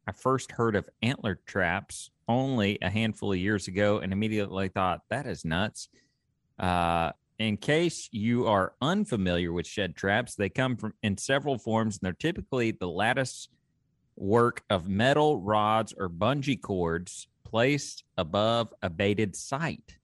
I 0.06 0.12
first 0.12 0.52
heard 0.52 0.76
of 0.76 0.90
antler 1.02 1.40
traps 1.46 2.12
only 2.28 2.78
a 2.82 2.90
handful 2.90 3.32
of 3.32 3.40
years 3.40 3.68
ago 3.70 4.00
and 4.00 4.12
immediately 4.12 4.68
thought 4.68 5.02
that 5.10 5.26
is 5.26 5.46
nuts. 5.46 5.88
Uh, 6.60 7.14
in 7.40 7.56
case 7.56 8.10
you 8.12 8.48
are 8.48 8.74
unfamiliar 8.82 9.54
with 9.54 9.66
shed 9.66 9.96
traps, 9.96 10.36
they 10.36 10.50
come 10.50 10.76
from 10.76 10.94
in 11.02 11.18
several 11.18 11.58
forms, 11.58 11.96
and 11.96 12.06
they're 12.06 12.14
typically 12.14 12.72
the 12.72 12.88
lattice 12.88 13.48
work 14.18 14.64
of 14.70 14.90
metal 14.90 15.40
rods 15.40 15.94
or 15.98 16.10
bungee 16.10 16.60
cords 16.60 17.28
placed 17.46 18.04
above 18.18 18.74
a 18.82 18.90
baited 18.90 19.36
site. 19.36 19.98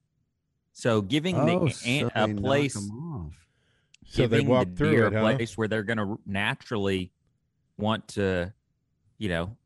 So 0.73 1.01
giving 1.01 1.35
Oh, 1.37 1.65
the 1.67 1.71
so 1.73 1.87
ant 1.89 2.11
a 2.15 2.27
place 2.27 2.29
knock 2.29 2.41
place 2.41 2.75
'em 2.77 2.91
off. 2.91 3.02
So 4.05 4.23
they 4.23 4.37
giving 4.37 4.47
walk 4.47 4.69
the 4.69 4.75
through 4.75 4.91
deer 4.91 5.07
it, 5.07 5.13
a 5.15 5.19
place 5.19 5.57
where 5.57 5.67
they're 5.67 5.83
going 5.83 5.97
to 5.97 6.19
naturally 6.25 7.11
want 7.77 8.07
to, 8.09 8.53
you 9.17 9.29
know, 9.29 9.57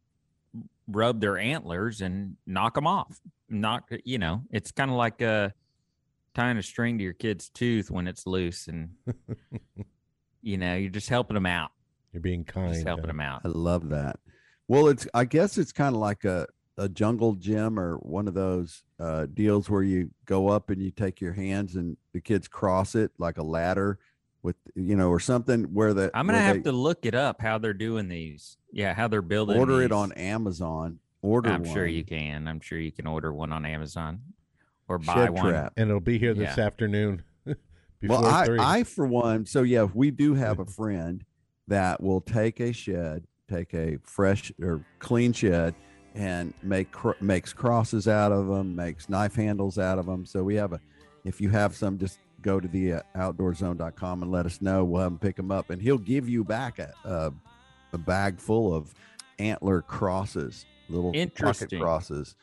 rub 0.87 1.19
their 1.19 1.37
antlers 1.37 2.01
and 2.01 2.37
knock 2.45 2.75
them 2.75 2.87
off. 2.87 3.19
Knock, 3.49 3.89
you 4.03 4.17
know, 4.17 4.43
it's 4.51 4.71
kind 4.71 4.91
of 4.91 4.97
like 4.97 5.21
uh, 5.21 5.49
tying 6.33 6.57
a 6.57 6.63
string 6.63 6.97
to 6.97 7.03
your 7.03 7.13
kid's 7.13 7.49
tooth 7.49 7.89
when 7.89 8.07
it's 8.07 8.25
loose, 8.27 8.67
and 8.67 8.89
you 10.41 10.57
know, 10.57 10.75
you're 10.75 10.89
just 10.89 11.09
helping 11.09 11.35
them 11.35 11.45
out, 11.45 11.71
You're 12.13 12.21
being 12.21 12.43
kind. 12.43 12.73
just 12.73 12.85
helping 12.85 13.05
huh? 13.05 13.07
them 13.07 13.19
out. 13.21 13.41
I 13.45 13.49
love 13.49 13.89
that. 13.89 14.19
Well, 14.67 14.87
it's 14.89 15.07
I 15.13 15.25
guess 15.25 15.57
it's 15.57 15.71
kind 15.71 15.95
of 15.95 16.01
like 16.01 16.25
a 16.25 16.47
a 16.77 16.87
jungle 16.87 17.33
gym 17.33 17.79
or 17.79 17.95
one 17.97 18.27
of 18.27 18.33
those 18.33 18.83
uh, 18.99 19.25
deals 19.33 19.69
where 19.69 19.81
you 19.81 20.11
go 20.25 20.47
up 20.47 20.69
and 20.69 20.81
you 20.81 20.91
take 20.91 21.19
your 21.19 21.33
hands 21.33 21.75
and 21.75 21.97
the 22.13 22.21
kids 22.21 22.47
cross 22.47 22.93
it 22.93 23.11
like 23.17 23.37
a 23.37 23.43
ladder 23.43 23.97
with 24.47 24.55
you 24.75 24.95
know 24.95 25.09
or 25.09 25.19
something 25.19 25.65
where 25.73 25.93
the 25.93 26.09
I'm 26.13 26.25
gonna 26.25 26.39
have 26.39 26.55
they 26.57 26.61
to 26.63 26.71
look 26.71 27.05
it 27.05 27.13
up 27.13 27.41
how 27.41 27.57
they're 27.57 27.73
doing 27.73 28.07
these. 28.07 28.55
Yeah, 28.71 28.93
how 28.93 29.09
they're 29.09 29.21
building. 29.21 29.57
order 29.59 29.81
it 29.81 29.91
on 29.91 30.13
Amazon. 30.13 30.99
Order 31.21 31.49
I'm 31.49 31.65
sure 31.65 31.85
you 31.85 32.05
can. 32.05 32.47
I'm 32.47 32.61
sure 32.61 32.79
you 32.79 32.93
can 32.93 33.07
order 33.07 33.33
one 33.33 33.51
on 33.51 33.65
Amazon 33.65 34.21
or 34.87 34.99
buy 34.99 35.15
Shed 35.15 35.31
one. 35.31 35.49
trap. 35.51 35.73
And 35.75 35.89
it'll 35.89 35.99
be 35.99 36.17
here 36.17 36.33
this 36.33 36.55
Yeah. 36.57 36.65
afternoon. 36.65 37.23
Well, 38.03 38.25
I, 38.27 38.45
three. 38.45 38.59
I 38.61 38.83
for 38.83 39.07
one, 39.07 39.45
so 39.47 39.63
yeah, 39.63 39.87
we 39.93 40.11
do 40.11 40.35
have 40.35 40.59
a 40.59 40.65
friend 40.79 41.25
that 41.67 41.99
will 42.01 42.21
take 42.21 42.59
a 42.59 42.71
shed, 42.71 43.25
take 43.49 43.73
a 43.73 43.97
fresh 44.03 44.51
or 44.61 44.85
clean 44.99 45.33
shed, 45.33 45.73
and 46.13 46.53
make 46.61 46.91
cr- 46.91 47.19
makes 47.21 47.53
crosses 47.53 48.07
out 48.07 48.31
of 48.31 48.45
them, 48.47 48.75
makes 48.75 49.09
knife 49.09 49.35
handles 49.35 49.79
out 49.79 49.97
of 49.97 50.05
them. 50.05 50.25
So 50.27 50.43
we 50.43 50.53
have 50.55 50.73
a, 50.73 50.79
if 51.25 51.41
you 51.41 51.49
have 51.49 51.75
some, 51.75 51.97
just 51.97 52.19
go 52.47 52.61
to 52.61 52.67
the 52.69 52.93
uh, 52.93 53.01
outdoorzone.com 53.17 54.23
and 54.23 54.31
let 54.31 54.45
us 54.45 54.61
know. 54.61 54.85
We'll 54.85 55.01
have 55.01 55.11
him 55.11 55.19
pick 55.19 55.35
them 55.35 55.51
up, 55.51 55.69
and 55.69 55.81
he'll 55.81 55.97
give 55.97 56.29
you 56.29 56.45
back 56.45 56.79
a, 56.79 56.93
a, 57.03 57.33
a 57.91 57.97
bag 57.97 58.39
full 58.39 58.73
of 58.73 58.93
antler 59.37 59.81
crosses, 59.81 60.65
little 60.87 61.11
pocket 61.35 61.71
crosses. 61.77 62.35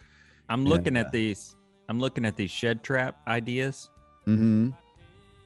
I'm 0.51 0.67
looking 0.67 0.97
Yeah. 0.97 1.03
at 1.03 1.13
these. 1.13 1.57
I'm 1.89 1.99
looking 1.99 2.27
at 2.27 2.37
these 2.37 2.51
shed 2.51 2.83
trap 2.83 3.17
ideas. 3.27 3.89
Mm-hmm. 4.27 4.71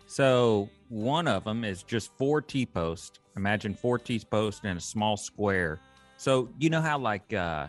So 0.07 0.69
one 0.89 1.29
of 1.29 1.45
them 1.45 1.65
is 1.65 1.85
just 1.85 2.11
four 2.19 2.41
T 2.43 2.67
posts. 2.67 3.21
Imagine 3.37 3.75
four 3.75 3.99
T 3.99 4.21
posts 4.29 4.65
in 4.65 4.77
a 4.77 4.81
small 4.81 5.17
square. 5.17 5.79
So 6.17 6.49
you 6.59 6.69
know 6.69 6.81
how 6.81 6.99
like 6.99 7.33
uh, 7.33 7.69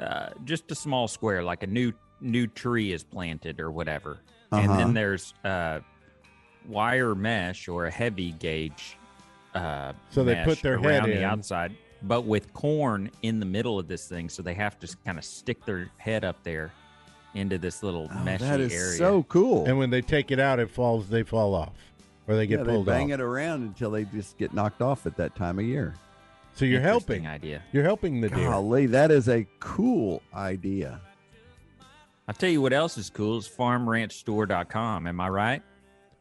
uh, 0.00 0.30
just 0.44 0.70
a 0.72 0.74
small 0.74 1.06
square, 1.06 1.44
like 1.44 1.62
a 1.62 1.68
new 1.68 1.92
new 2.20 2.48
tree 2.48 2.92
is 2.92 3.04
planted 3.04 3.60
or 3.60 3.70
whatever, 3.70 4.18
and 4.58 4.70
Uh-huh. 4.70 4.78
then 4.78 4.94
there's 4.94 5.34
uh, 5.44 5.80
wire 6.68 7.14
mesh 7.14 7.68
or 7.68 7.86
a 7.86 7.90
heavy 7.90 8.32
gauge. 8.32 8.96
Uh, 9.54 9.92
So 10.10 10.24
they 10.24 10.34
put 10.36 10.46
mesh 10.46 10.62
their 10.62 10.74
around 10.74 10.82
head 10.84 11.04
the 11.04 11.18
in. 11.18 11.24
outside, 11.24 11.72
but 12.02 12.22
with 12.22 12.52
corn 12.52 13.10
in 13.22 13.38
the 13.40 13.46
middle 13.46 13.78
of 13.78 13.86
this 13.88 14.08
thing, 14.08 14.28
so 14.28 14.42
they 14.42 14.54
have 14.54 14.78
to 14.80 14.96
kind 15.04 15.18
of 15.18 15.24
stick 15.24 15.64
their 15.64 15.90
head 15.98 16.24
up 16.24 16.42
there 16.42 16.72
into 17.34 17.58
this 17.58 17.82
little 17.82 18.08
Oh, 18.10 18.16
meshy 18.16 18.38
that 18.40 18.60
is 18.60 18.72
area. 18.72 18.96
so 18.96 19.22
cool. 19.24 19.64
and 19.66 19.76
when 19.78 19.90
they 19.90 20.00
take 20.02 20.30
it 20.30 20.38
out, 20.40 20.58
it 20.60 20.70
falls. 20.70 21.08
They 21.08 21.22
fall 21.24 21.54
off, 21.54 21.74
or 22.28 22.36
they 22.36 22.46
get 22.46 22.60
yeah, 22.60 22.64
pulled 22.64 22.86
they 22.86 22.92
bang 22.92 23.12
off. 23.12 23.18
it 23.18 23.22
around 23.22 23.62
until 23.62 23.90
they 23.90 24.04
just 24.04 24.38
get 24.38 24.54
knocked 24.54 24.80
off 24.82 25.04
at 25.06 25.16
that 25.16 25.34
time 25.34 25.58
of 25.58 25.64
year. 25.64 25.94
So 26.54 26.64
you're 26.64 26.80
helping. 26.80 27.26
idea. 27.26 27.62
You're 27.72 27.82
helping 27.82 28.20
the 28.20 28.28
deer. 28.28 28.48
Golly, 28.48 28.86
that 28.86 29.10
is 29.10 29.28
a 29.28 29.44
cool 29.58 30.22
idea. 30.32 31.00
I'll 32.26 32.34
tell 32.34 32.50
you 32.50 32.62
what 32.62 32.72
else 32.72 32.96
is 32.96 33.10
cool 33.10 33.38
is 33.38 33.48
farmranchstore.com. 33.48 35.06
Am 35.06 35.20
I 35.20 35.28
right? 35.28 35.62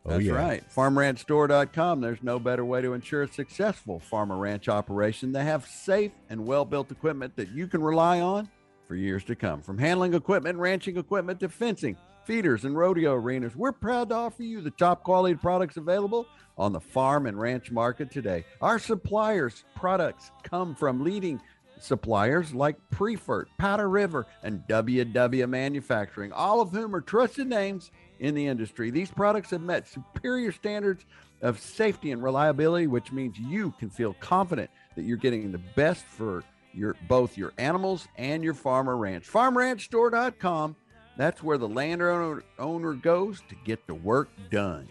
Oh, 0.06 0.10
That's 0.12 0.24
yeah. 0.26 0.34
right. 0.34 0.64
FarmRanchStore.com. 0.76 2.02
There's 2.02 2.22
no 2.22 2.40
better 2.40 2.66
way 2.66 2.82
to 2.82 2.94
ensure 2.94 3.24
a 3.24 3.28
successful 3.28 4.00
farm 4.00 4.34
or 4.34 4.38
ranch 4.38 4.68
operation. 4.68 5.32
They 5.32 5.46
have 5.46 5.66
safe 5.66 6.12
and 6.30 6.46
well 6.46 6.66
built 6.66 6.92
equipment 6.92 7.38
that 7.38 7.50
you 7.52 7.68
can 7.68 7.82
rely 7.82 8.20
on 8.20 8.50
for 8.86 8.96
years 8.96 9.24
to 9.26 9.36
come. 9.36 9.62
From 9.62 9.78
handling 9.78 10.14
equipment, 10.14 10.58
ranching 10.58 10.98
equipment 10.98 11.40
to 11.40 11.48
fencing, 11.48 11.96
feeders, 12.26 12.66
and 12.66 12.78
rodeo 12.78 13.14
arenas, 13.14 13.56
we're 13.56 13.72
proud 13.72 14.10
to 14.10 14.16
offer 14.16 14.44
you 14.44 14.60
the 14.60 14.72
top 14.72 15.04
quality 15.04 15.36
products 15.36 15.78
available 15.78 16.28
on 16.58 16.74
the 16.74 16.82
farm 16.82 17.26
and 17.26 17.40
ranch 17.40 17.72
market 17.72 18.12
today. 18.12 18.44
Our 18.62 18.80
suppliers' 18.80 19.64
products 19.74 20.32
come 20.44 20.76
from 20.76 21.02
leading 21.02 21.42
suppliers 21.84 22.54
like 22.54 22.78
Priefert, 22.92 23.46
Powder 23.58 23.90
River, 23.90 24.26
and 24.42 24.64
WW 24.68 25.50
Manufacturing, 25.50 26.32
all 26.32 26.62
of 26.62 26.72
whom 26.72 26.96
are 26.96 27.02
trusted 27.02 27.48
names 27.48 27.92
in 28.20 28.36
the 28.36 28.48
industry. 28.48 28.90
These 28.90 29.12
products 29.12 29.50
have 29.52 29.62
met 29.62 29.88
superior 29.88 30.52
standards 30.52 31.06
of 31.42 31.60
safety 31.60 32.12
and 32.12 32.24
reliability, 32.24 32.88
which 32.88 33.12
means 33.12 33.38
you 33.38 33.72
can 33.80 33.90
feel 33.90 34.14
confident 34.20 34.70
that 34.96 35.04
you're 35.04 35.18
getting 35.18 35.52
the 35.52 35.62
best 35.76 36.06
for 36.06 36.44
your 36.74 36.96
both 37.08 37.38
your 37.38 37.54
animals 37.58 38.08
and 38.18 38.44
your 38.44 38.54
farm 38.54 38.90
or 38.90 38.98
ranch. 38.98 39.30
FarmRanchStore.com. 39.30 40.76
That's 41.18 41.44
where 41.44 41.58
the 41.58 41.68
landowner 41.68 42.44
owner 42.58 42.94
goes 42.94 43.42
to 43.50 43.56
get 43.66 43.86
the 43.86 43.94
work 43.94 44.30
done. 44.50 44.88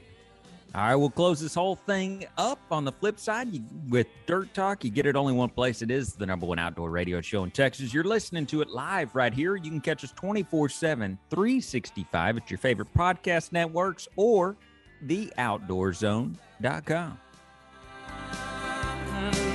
All 0.74 0.80
right, 0.80 0.94
we'll 0.94 1.10
close 1.10 1.38
this 1.38 1.54
whole 1.54 1.76
thing 1.76 2.24
up. 2.38 2.58
On 2.70 2.86
the 2.86 2.92
flip 2.92 3.20
side, 3.20 3.52
you, 3.52 3.62
with 3.90 4.06
Dirt 4.24 4.54
Talk, 4.54 4.84
you 4.84 4.90
get 4.90 5.04
it 5.04 5.16
only 5.16 5.34
one 5.34 5.50
place. 5.50 5.82
It 5.82 5.90
is 5.90 6.14
the 6.14 6.24
number 6.24 6.46
one 6.46 6.58
outdoor 6.58 6.90
radio 6.90 7.20
show 7.20 7.44
in 7.44 7.50
Texas. 7.50 7.92
You're 7.92 8.04
listening 8.04 8.46
to 8.46 8.62
it 8.62 8.70
live 8.70 9.14
right 9.14 9.34
here. 9.34 9.56
You 9.56 9.70
can 9.70 9.82
catch 9.82 10.02
us 10.02 10.12
24 10.12 10.70
7, 10.70 11.18
365 11.28 12.38
at 12.38 12.50
your 12.50 12.56
favorite 12.56 12.88
podcast 12.94 13.52
networks 13.52 14.08
or 14.16 14.56
theoutdoorzone.com. 15.04 17.18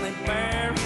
They 0.02 0.14
bury 0.26 0.78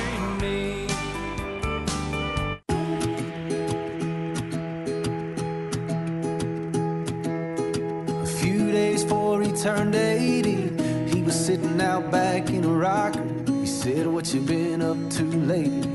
sitting 11.51 11.81
out 11.81 12.09
back 12.09 12.49
in 12.49 12.63
a 12.63 12.69
rocker. 12.69 13.25
He 13.59 13.65
said, 13.65 14.07
What 14.07 14.33
you 14.33 14.39
been 14.39 14.81
up 14.81 14.97
to 15.17 15.23
lately? 15.23 15.91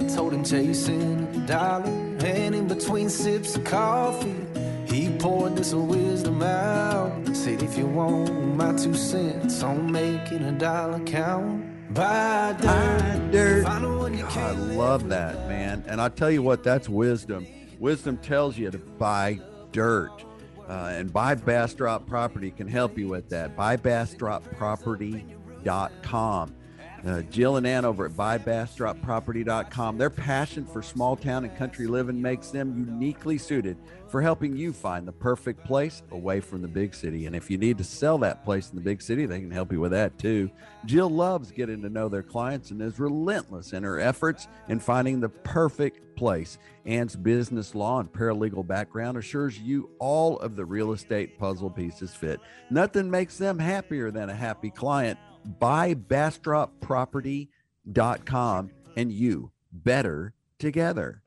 I 0.00 0.08
told 0.12 0.32
him 0.32 0.42
chasing 0.42 1.22
a 1.36 1.46
dollar. 1.46 1.86
And 1.86 2.54
in 2.56 2.66
between 2.66 3.08
sips 3.10 3.54
of 3.54 3.62
coffee, 3.62 4.44
he 4.86 5.08
poured 5.18 5.54
this 5.54 5.72
wisdom 5.72 6.42
out. 6.42 7.12
Said, 7.36 7.62
if 7.62 7.78
you 7.78 7.86
want 7.86 8.56
my 8.56 8.72
two 8.72 8.94
cents 8.94 9.62
on 9.62 9.92
making 9.92 10.42
a 10.42 10.52
dollar 10.52 10.98
count, 11.04 11.94
buy 11.94 12.56
dirt. 12.60 13.30
dirt. 13.30 13.64
Find 13.64 13.84
the 13.84 13.96
one 13.96 14.18
you 14.18 14.26
I 14.26 14.50
love 14.50 15.08
that, 15.10 15.48
man. 15.48 15.84
And 15.86 16.00
I 16.00 16.08
tell 16.08 16.30
you 16.30 16.42
what, 16.42 16.64
that's 16.64 16.88
wisdom. 16.88 17.46
Wisdom 17.78 18.18
tells 18.18 18.58
you 18.58 18.68
to 18.72 18.78
buy 18.78 19.38
dirt. 19.70 20.24
Uh, 20.68 20.92
and 20.94 21.10
Buy 21.12 21.34
Bastrop 21.34 22.06
Property 22.06 22.50
can 22.50 22.68
help 22.68 22.98
you 22.98 23.08
with 23.08 23.28
that. 23.30 23.56
BuyBastropProperty.com. 23.56 26.54
Uh, 27.06 27.22
Jill 27.22 27.56
and 27.56 27.66
Ann 27.66 27.86
over 27.86 28.04
at 28.04 28.12
BuyBastropProperty.com. 28.12 29.96
Their 29.96 30.10
passion 30.10 30.66
for 30.66 30.82
small 30.82 31.16
town 31.16 31.44
and 31.44 31.56
country 31.56 31.86
living 31.86 32.20
makes 32.20 32.50
them 32.50 32.76
uniquely 32.76 33.38
suited 33.38 33.78
for 34.08 34.20
helping 34.20 34.54
you 34.54 34.72
find 34.72 35.08
the 35.08 35.12
perfect 35.12 35.64
place 35.64 36.02
away 36.10 36.40
from 36.40 36.60
the 36.60 36.68
big 36.68 36.94
city. 36.94 37.24
And 37.24 37.34
if 37.34 37.50
you 37.50 37.56
need 37.56 37.78
to 37.78 37.84
sell 37.84 38.18
that 38.18 38.44
place 38.44 38.68
in 38.68 38.76
the 38.76 38.82
big 38.82 39.00
city, 39.00 39.24
they 39.24 39.40
can 39.40 39.50
help 39.50 39.72
you 39.72 39.80
with 39.80 39.92
that 39.92 40.18
too. 40.18 40.50
Jill 40.84 41.08
loves 41.08 41.50
getting 41.50 41.80
to 41.82 41.88
know 41.88 42.08
their 42.08 42.22
clients 42.22 42.70
and 42.70 42.82
is 42.82 42.98
relentless 42.98 43.72
in 43.72 43.82
her 43.82 43.98
efforts 43.98 44.46
in 44.68 44.78
finding 44.78 45.20
the 45.20 45.28
perfect 45.30 46.16
place. 46.16 46.58
Ann's 46.84 47.16
business 47.16 47.74
law 47.74 48.00
and 48.00 48.12
paralegal 48.12 48.66
background 48.66 49.16
assures 49.16 49.58
you 49.58 49.88
all 49.98 50.38
of 50.40 50.54
the 50.54 50.64
real 50.66 50.92
estate 50.92 51.38
puzzle 51.38 51.70
pieces 51.70 52.12
fit. 52.12 52.40
Nothing 52.68 53.10
makes 53.10 53.38
them 53.38 53.58
happier 53.58 54.10
than 54.10 54.28
a 54.28 54.34
happy 54.34 54.70
client. 54.70 55.18
Buy 55.44 55.94
BastropProperty.com 55.94 58.70
and 58.96 59.12
you 59.12 59.52
better 59.72 60.34
together. 60.58 61.22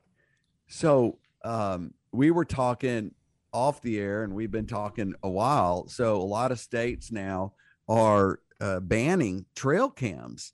So 0.66 1.18
um, 1.44 1.94
we 2.12 2.30
were 2.30 2.44
talking 2.44 3.14
off 3.52 3.80
the 3.82 4.00
air, 4.00 4.24
and 4.24 4.34
we've 4.34 4.50
been 4.50 4.66
talking 4.66 5.14
a 5.22 5.28
while. 5.28 5.86
So 5.88 6.16
a 6.16 6.22
lot 6.22 6.52
of 6.52 6.58
states 6.58 7.12
now 7.12 7.52
are 7.88 8.40
uh, 8.60 8.80
banning 8.80 9.44
trail 9.54 9.90
cams, 9.90 10.52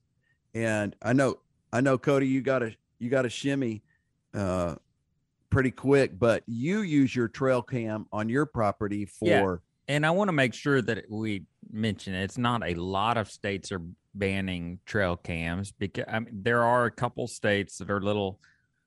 and 0.55 0.97
I 1.03 1.13
know, 1.13 1.37
I 1.73 1.81
know, 1.81 1.99
Cody, 1.99 2.27
you 2.27 2.43
got 2.43 2.61
to 2.61 2.75
you 2.99 3.09
got 3.09 3.23
to 3.23 3.31
shimmy 3.31 3.83
uh, 4.35 4.75
pretty 5.49 5.71
quick, 5.71 6.19
but 6.19 6.43
you 6.47 6.83
use 6.83 7.15
your 7.15 7.29
trail 7.29 7.63
cam 7.63 8.07
on 8.13 8.29
your 8.29 8.47
property 8.47 9.07
for. 9.07 9.27
Yeah. 9.27 9.57
And 9.89 10.07
I 10.07 10.11
want 10.11 10.29
to 10.29 10.33
make 10.33 10.55
sure 10.55 10.81
that 10.83 11.11
we 11.11 11.47
mention 11.73 12.15
it's 12.15 12.39
not 12.39 12.63
a 12.67 12.75
lot 12.75 13.17
of 13.17 13.31
states 13.31 13.71
are 13.73 13.81
banning 14.15 14.79
trail 14.87 15.17
cams 15.17 15.73
because 15.73 16.05
I 16.09 16.19
mean, 16.21 16.41
there 16.43 16.65
are 16.65 16.85
a 16.87 16.91
couple 16.91 17.27
states 17.29 17.79
that 17.79 17.91
are 17.91 17.99
a 17.99 18.05
little 18.05 18.41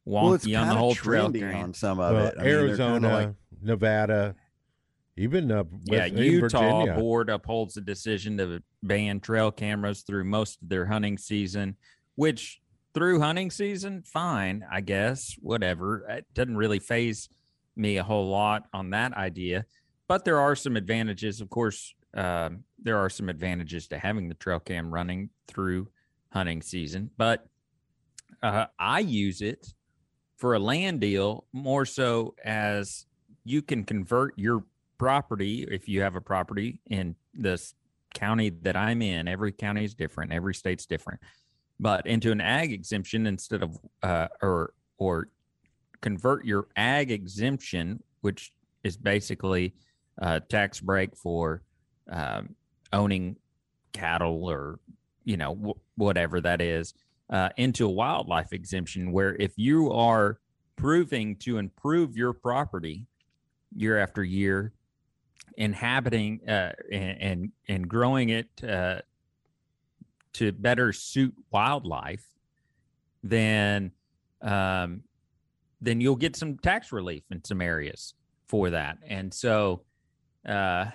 wonky 0.07 0.23
Well, 0.23 0.33
it's 0.33 0.45
on 0.47 0.67
the 0.67 0.75
whole 0.75 0.93
trail 0.95 1.29
trendy 1.29 1.39
cam. 1.39 1.63
on 1.63 1.73
some 1.73 1.99
of 1.99 2.13
Well, 2.13 2.25
it. 2.27 2.35
I 2.37 2.43
mean, 2.43 2.51
Arizona, 2.51 3.13
like- 3.13 3.33
Nevada, 3.61 4.35
even 5.15 5.51
uh, 5.51 5.63
yeah, 5.85 6.05
Utah 6.05 6.59
Virginia. 6.59 6.95
board 6.99 7.29
upholds 7.29 7.75
the 7.75 7.81
decision 7.81 8.37
to 8.37 8.61
ban 8.81 9.19
trail 9.19 9.51
cameras 9.51 10.01
through 10.01 10.25
most 10.25 10.61
of 10.61 10.69
their 10.69 10.85
hunting 10.87 11.17
season, 11.17 11.77
which 12.15 12.59
through 12.93 13.19
hunting 13.21 13.49
season, 13.49 14.03
fine, 14.03 14.63
I 14.71 14.81
guess, 14.81 15.35
whatever. 15.39 16.05
It 16.09 16.25
doesn't 16.33 16.57
really 16.57 16.79
phase 16.79 17.29
me 17.75 17.97
a 17.97 18.03
whole 18.03 18.27
lot 18.29 18.65
on 18.73 18.89
that 18.91 19.13
idea, 19.13 19.65
but 20.07 20.25
there 20.25 20.39
are 20.39 20.55
some 20.55 20.75
advantages. 20.75 21.41
Of 21.41 21.49
course, 21.49 21.93
um, 22.13 22.63
there 22.81 22.97
are 22.97 23.09
some 23.09 23.29
advantages 23.29 23.87
to 23.87 23.97
having 23.97 24.29
the 24.29 24.35
trail 24.35 24.59
cam 24.59 24.93
running 24.93 25.29
through 25.47 25.87
hunting 26.31 26.61
season, 26.61 27.09
but 27.17 27.45
uh, 28.41 28.65
I 28.77 28.99
use 28.99 29.41
it 29.41 29.73
for 30.37 30.53
a 30.53 30.59
land 30.59 30.99
deal 30.99 31.45
more 31.53 31.85
so 31.85 32.35
as 32.43 33.05
you 33.45 33.61
can 33.61 33.83
convert 33.83 34.37
your 34.37 34.63
property 34.97 35.65
if 35.69 35.87
you 35.87 36.01
have 36.01 36.15
a 36.15 36.21
property 36.21 36.79
in 36.87 37.15
this 37.33 37.73
county 38.13 38.49
that 38.49 38.75
I'm 38.75 39.01
in. 39.01 39.27
Every 39.27 39.51
county 39.51 39.85
is 39.85 39.93
different, 39.95 40.31
every 40.31 40.53
state's 40.53 40.85
different, 40.85 41.19
but 41.79 42.05
into 42.05 42.31
an 42.31 42.41
ag 42.41 42.71
exemption 42.71 43.27
instead 43.27 43.63
of 43.63 43.77
uh, 44.01 44.27
or 44.41 44.73
or 44.97 45.29
convert 46.01 46.45
your 46.45 46.67
ag 46.75 47.11
exemption, 47.11 48.03
which 48.21 48.53
is 48.83 48.97
basically 48.97 49.73
a 50.17 50.39
tax 50.39 50.79
break 50.79 51.15
for 51.15 51.63
um, 52.09 52.55
owning 52.91 53.37
cattle 53.93 54.49
or 54.49 54.79
you 55.23 55.37
know 55.37 55.55
wh- 55.55 55.99
whatever 55.99 56.41
that 56.41 56.61
is 56.61 56.93
uh, 57.29 57.49
into 57.57 57.85
a 57.85 57.89
wildlife 57.89 58.53
exemption 58.53 59.11
where 59.11 59.35
if 59.35 59.53
you 59.55 59.91
are 59.91 60.39
proving 60.75 61.35
to 61.37 61.57
improve 61.57 62.15
your 62.17 62.33
property 62.33 63.05
year 63.75 63.97
after 63.97 64.23
year 64.23 64.73
inhabiting 65.57 66.39
uh, 66.47 66.71
and, 66.91 67.21
and 67.21 67.51
and 67.67 67.87
growing 67.87 68.29
it 68.29 68.49
uh, 68.67 68.99
to 70.33 70.51
better 70.51 70.91
suit 70.91 71.33
wildlife 71.51 72.25
then 73.23 73.91
um, 74.41 75.03
then 75.83 75.99
you'll 75.99 76.15
get 76.15 76.35
some 76.35 76.57
tax 76.57 76.91
relief 76.91 77.23
in 77.29 77.43
some 77.43 77.61
areas 77.61 78.13
for 78.47 78.69
that. 78.69 78.97
And 79.05 79.33
so 79.33 79.81
uh, 80.47 80.85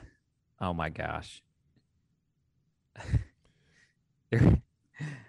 oh 0.61 0.73
my 0.73 0.89
gosh 0.89 1.43
There- 4.31 4.59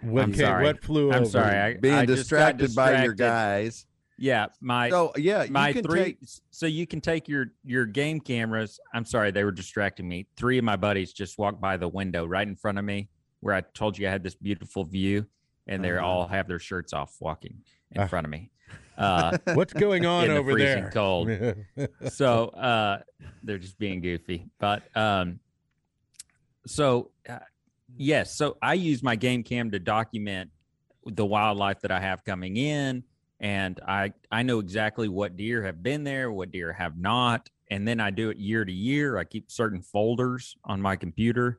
What, 0.02 0.24
I'm 0.24 0.34
sorry. 0.34 0.64
what 0.64 0.82
flew 0.82 1.10
I'm 1.12 1.22
over? 1.22 1.30
sorry. 1.30 1.56
I, 1.56 1.74
being 1.76 1.94
I 1.94 2.04
just 2.04 2.28
got 2.28 2.56
distracted 2.58 2.74
by 2.74 3.04
your 3.04 3.12
guys. 3.12 3.86
Yeah, 4.18 4.46
my 4.60 4.90
So 4.90 5.12
yeah, 5.16 5.44
you 5.44 5.52
my 5.52 5.72
can 5.72 5.84
three. 5.84 6.02
take 6.04 6.18
So 6.50 6.66
you 6.66 6.86
can 6.88 7.00
take 7.00 7.28
your 7.28 7.52
your 7.64 7.86
game 7.86 8.18
cameras. 8.18 8.80
I'm 8.92 9.04
sorry, 9.04 9.30
they 9.30 9.44
were 9.44 9.52
distracting 9.52 10.08
me. 10.08 10.26
Three 10.36 10.58
of 10.58 10.64
my 10.64 10.74
buddies 10.74 11.12
just 11.12 11.38
walked 11.38 11.60
by 11.60 11.76
the 11.76 11.86
window 11.86 12.26
right 12.26 12.46
in 12.48 12.56
front 12.56 12.78
of 12.78 12.84
me, 12.84 13.10
where 13.40 13.54
I 13.54 13.60
told 13.60 13.96
you 13.96 14.08
I 14.08 14.10
had 14.10 14.24
this 14.24 14.34
beautiful 14.34 14.84
view, 14.84 15.26
and 15.68 15.84
they 15.84 15.92
Uh-huh. 15.92 16.04
all 16.04 16.26
have 16.26 16.48
their 16.48 16.58
shirts 16.58 16.92
off, 16.92 17.14
walking 17.20 17.62
in 17.92 18.00
Ah. 18.00 18.06
front 18.08 18.24
of 18.26 18.30
me. 18.32 18.50
Uh, 19.00 19.38
What's 19.54 19.72
going 19.72 20.04
on 20.04 20.24
in 20.24 20.30
the 20.30 20.36
over 20.36 20.52
freezing 20.52 20.82
there? 20.82 20.90
cold. 20.90 21.30
so 22.12 22.48
uh 22.48 23.00
they're 23.42 23.58
just 23.58 23.78
being 23.78 24.00
goofy 24.00 24.46
but 24.58 24.82
um 24.94 25.40
so 26.66 27.10
uh, 27.28 27.38
yes 27.96 28.36
so 28.36 28.56
i 28.60 28.74
use 28.74 29.02
my 29.02 29.16
game 29.16 29.42
cam 29.42 29.70
to 29.70 29.78
document 29.78 30.50
the 31.06 31.24
wildlife 31.24 31.80
that 31.80 31.90
i 31.90 31.98
have 31.98 32.22
coming 32.24 32.56
in 32.58 33.02
and 33.40 33.80
i 33.88 34.12
i 34.30 34.42
know 34.42 34.58
exactly 34.58 35.08
what 35.08 35.36
deer 35.36 35.62
have 35.64 35.82
been 35.82 36.04
there 36.04 36.30
what 36.30 36.50
deer 36.50 36.72
have 36.72 36.98
not 36.98 37.48
and 37.70 37.88
then 37.88 37.98
i 38.00 38.10
do 38.10 38.28
it 38.28 38.36
year 38.36 38.64
to 38.64 38.72
year 38.72 39.16
i 39.16 39.24
keep 39.24 39.50
certain 39.50 39.80
folders 39.80 40.56
on 40.64 40.80
my 40.80 40.94
computer 40.94 41.58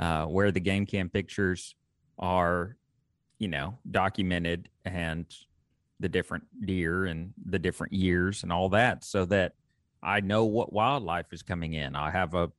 uh, 0.00 0.24
where 0.24 0.50
the 0.50 0.60
game 0.60 0.84
cam 0.84 1.08
pictures 1.08 1.76
are 2.18 2.76
you 3.38 3.48
know 3.48 3.78
documented 3.88 4.68
and 4.84 5.26
the 6.00 6.08
different 6.08 6.44
deer 6.66 7.04
and 7.04 7.32
the 7.44 7.58
different 7.58 7.92
years 7.92 8.42
and 8.42 8.50
all 8.52 8.70
that 8.70 9.04
so 9.04 9.24
that 9.26 9.52
I 10.02 10.20
know 10.20 10.46
what 10.46 10.72
wildlife 10.72 11.26
is 11.32 11.42
coming 11.42 11.74
in. 11.74 11.94
I 11.94 12.10
have 12.10 12.32
a, 12.34 12.50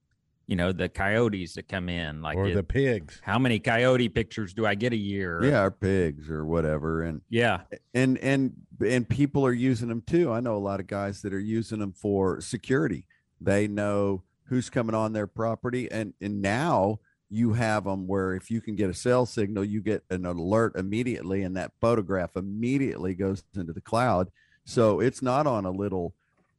you 0.46 0.56
know, 0.56 0.72
the 0.72 0.88
coyotes 0.90 1.56
that 1.56 1.68
come 1.68 1.90
in. 1.90 2.22
Like, 2.22 2.38
or 2.38 2.48
it- 2.48 2.54
the 2.54 2.62
pigs. 2.64 3.20
how 3.24 3.40
many 3.40 3.58
coyote 3.60 4.10
pictures 4.10 4.54
do 4.54 4.66
I 4.66 4.76
get 4.76 4.94
a 4.94 4.98
year? 4.98 5.44
yeah, 5.44 5.60
our 5.62 5.72
pigs 5.72 6.30
or 6.30 6.46
whatever, 6.46 7.02
and 7.04 7.22
Yeah. 7.30 7.62
and 7.96 8.18
and 8.20 8.54
and 8.86 9.10
people 9.10 9.44
are 9.46 9.54
using 9.54 9.90
them 9.90 10.02
too. 10.06 10.32
I 10.32 10.40
know 10.40 10.56
a 10.56 10.60
lot 10.60 10.80
of 10.80 10.88
guys 10.88 11.22
that 11.24 11.34
are 11.34 11.40
using 11.40 11.80
them 11.80 11.94
for 11.94 12.42
security. 12.42 13.08
They 13.40 13.68
know 13.68 14.24
who's 14.46 14.70
coming 14.70 14.94
on 14.96 15.14
their 15.14 15.28
property, 15.28 15.90
and 15.92 16.14
and 16.22 16.42
now 16.44 17.00
you 17.32 17.54
have 17.54 17.86
them 17.86 18.08
where 18.08 18.36
if 18.36 18.52
you 18.52 18.62
can 18.62 18.76
get 18.76 18.90
a 18.90 18.94
cell 18.94 19.26
signal, 19.26 19.64
you 19.64 19.82
get 19.82 20.04
an 20.10 20.26
alert 20.26 20.76
immediately, 20.76 21.44
and 21.44 21.56
that 21.56 21.72
photograph 21.80 22.36
immediately 22.36 23.16
goes 23.16 23.44
into 23.56 23.74
the 23.74 23.82
cloud. 23.82 24.30
So 24.66 25.00
it's 25.00 25.22
not 25.22 25.48
on 25.48 25.66
a 25.66 25.72
little 25.72 26.14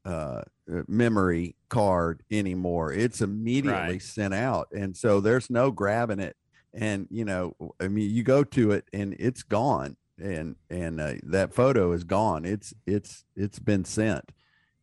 uh, 0.04 0.42
uh, 0.72 0.82
memory 0.88 1.54
card 1.68 2.22
anymore. 2.30 2.92
It's 2.92 3.20
immediately 3.20 3.94
Right. 3.94 4.02
sent 4.02 4.34
out, 4.34 4.68
and 4.72 4.96
so 4.96 5.20
there's 5.20 5.50
no 5.50 5.70
grabbing 5.70 6.18
it. 6.20 6.36
And 6.74 7.06
you 7.10 7.24
know, 7.24 7.54
I 7.78 7.88
mean, 7.88 8.10
you 8.10 8.22
go 8.22 8.42
to 8.44 8.70
it 8.72 8.86
and 8.92 9.14
it's 9.18 9.42
gone, 9.42 9.96
and 10.18 10.56
and 10.70 11.00
uh, 11.00 11.14
that 11.24 11.52
photo 11.54 11.92
is 11.92 12.04
gone. 12.04 12.44
It's 12.46 12.72
it's 12.86 13.24
it's 13.36 13.58
been 13.58 13.84
sent, 13.84 14.32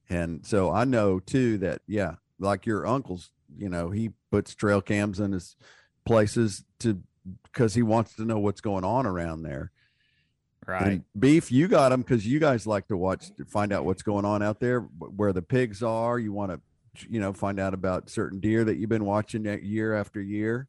and 0.09 0.45
so 0.45 0.71
I 0.71 0.85
know 0.85 1.19
too 1.19 1.57
that 1.59 1.81
yeah, 1.87 2.15
like 2.39 2.65
your 2.65 2.85
uncle's, 2.85 3.31
you 3.57 3.69
know, 3.69 3.89
he 3.89 4.11
puts 4.31 4.55
trail 4.55 4.81
cams 4.81 5.19
in 5.19 5.31
his 5.31 5.55
places 6.05 6.63
to 6.79 7.01
because 7.43 7.73
he 7.73 7.81
wants 7.81 8.15
to 8.15 8.25
know 8.25 8.39
what's 8.39 8.61
going 8.61 8.83
on 8.83 9.05
around 9.05 9.43
there. 9.43 9.71
Right. 10.65 10.87
And 10.87 11.03
beef, 11.17 11.51
you 11.51 11.67
got 11.67 11.89
them 11.89 12.01
because 12.01 12.27
you 12.27 12.39
guys 12.39 12.67
like 12.67 12.87
to 12.89 12.97
watch 12.97 13.35
to 13.37 13.45
find 13.45 13.73
out 13.73 13.85
what's 13.85 14.03
going 14.03 14.25
on 14.25 14.43
out 14.43 14.59
there, 14.59 14.81
where 14.81 15.33
the 15.33 15.41
pigs 15.41 15.81
are. 15.81 16.19
You 16.19 16.31
want 16.31 16.51
to, 16.51 16.59
you 17.09 17.19
know, 17.19 17.33
find 17.33 17.59
out 17.59 17.73
about 17.73 18.09
certain 18.09 18.39
deer 18.39 18.63
that 18.63 18.77
you've 18.77 18.89
been 18.89 19.05
watching 19.05 19.43
that 19.43 19.63
year 19.63 19.95
after 19.95 20.21
year. 20.21 20.67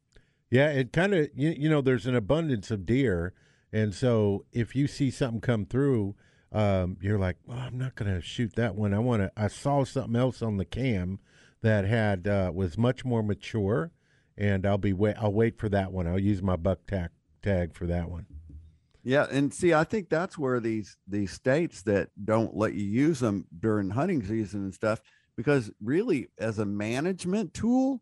Yeah, 0.49 0.69
it 0.69 0.91
kind 0.91 1.13
of 1.13 1.29
you, 1.35 1.51
you 1.51 1.69
know 1.69 1.81
there's 1.81 2.07
an 2.07 2.15
abundance 2.15 2.71
of 2.71 2.85
deer, 2.85 3.33
and 3.71 3.93
so 3.93 4.45
if 4.51 4.75
you 4.75 4.87
see 4.87 5.09
something 5.11 5.39
come 5.39 5.65
through, 5.65 6.15
um, 6.51 6.97
you're 6.99 7.19
like, 7.19 7.37
well, 7.45 7.59
I'm 7.59 7.77
not 7.77 7.95
going 7.95 8.13
to 8.13 8.21
shoot 8.21 8.55
that 8.55 8.75
one. 8.75 8.93
I 8.93 8.99
want 8.99 9.21
to. 9.21 9.31
I 9.37 9.47
saw 9.47 9.85
something 9.85 10.15
else 10.15 10.41
on 10.41 10.57
the 10.57 10.65
cam 10.65 11.19
that 11.61 11.85
had 11.85 12.27
uh, 12.27 12.51
was 12.53 12.77
much 12.77 13.05
more 13.05 13.23
mature, 13.23 13.91
and 14.37 14.65
I'll 14.65 14.77
be 14.77 14.93
wait. 14.93 15.15
I'll 15.19 15.33
wait 15.33 15.57
for 15.57 15.69
that 15.69 15.91
one. 15.91 16.07
I'll 16.07 16.19
use 16.19 16.41
my 16.41 16.55
buck 16.55 16.85
tag 16.87 17.09
tag 17.41 17.73
for 17.73 17.87
that 17.87 18.09
one. 18.09 18.25
Yeah, 19.03 19.25
and 19.31 19.53
see, 19.53 19.73
I 19.73 19.83
think 19.83 20.09
that's 20.09 20.37
where 20.37 20.59
these 20.59 20.97
these 21.07 21.31
states 21.31 21.81
that 21.83 22.09
don't 22.23 22.55
let 22.55 22.73
you 22.73 22.85
use 22.85 23.19
them 23.19 23.45
during 23.59 23.89
hunting 23.89 24.23
season 24.23 24.61
and 24.61 24.73
stuff, 24.73 25.01
because 25.35 25.71
really, 25.81 26.27
as 26.37 26.59
a 26.59 26.65
management 26.65 27.53
tool, 27.53 28.01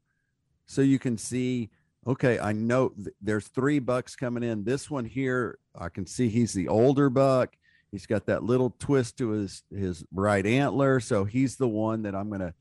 so 0.65 0.81
you 0.81 0.99
can 0.99 1.17
see, 1.17 1.69
okay, 2.05 2.37
I 2.37 2.51
know 2.51 2.89
th- 2.89 3.15
there's 3.21 3.47
three 3.47 3.79
bucks 3.79 4.15
coming 4.15 4.43
in. 4.43 4.65
This 4.65 4.89
one 4.89 5.05
here, 5.05 5.57
I 5.73 5.89
can 5.89 6.05
see 6.05 6.27
he's 6.27 6.53
the 6.53 6.67
older 6.67 7.09
buck. 7.09 7.55
He's 7.91 8.05
got 8.05 8.25
that 8.25 8.43
little 8.43 8.75
twist 8.77 9.17
to 9.17 9.29
his 9.29 9.63
his 9.73 10.03
right 10.13 10.45
antler, 10.45 10.99
so 10.99 11.23
he's 11.23 11.55
the 11.55 11.67
one 11.67 12.01
that 12.03 12.13
I'm 12.13 12.29
to 12.41 12.53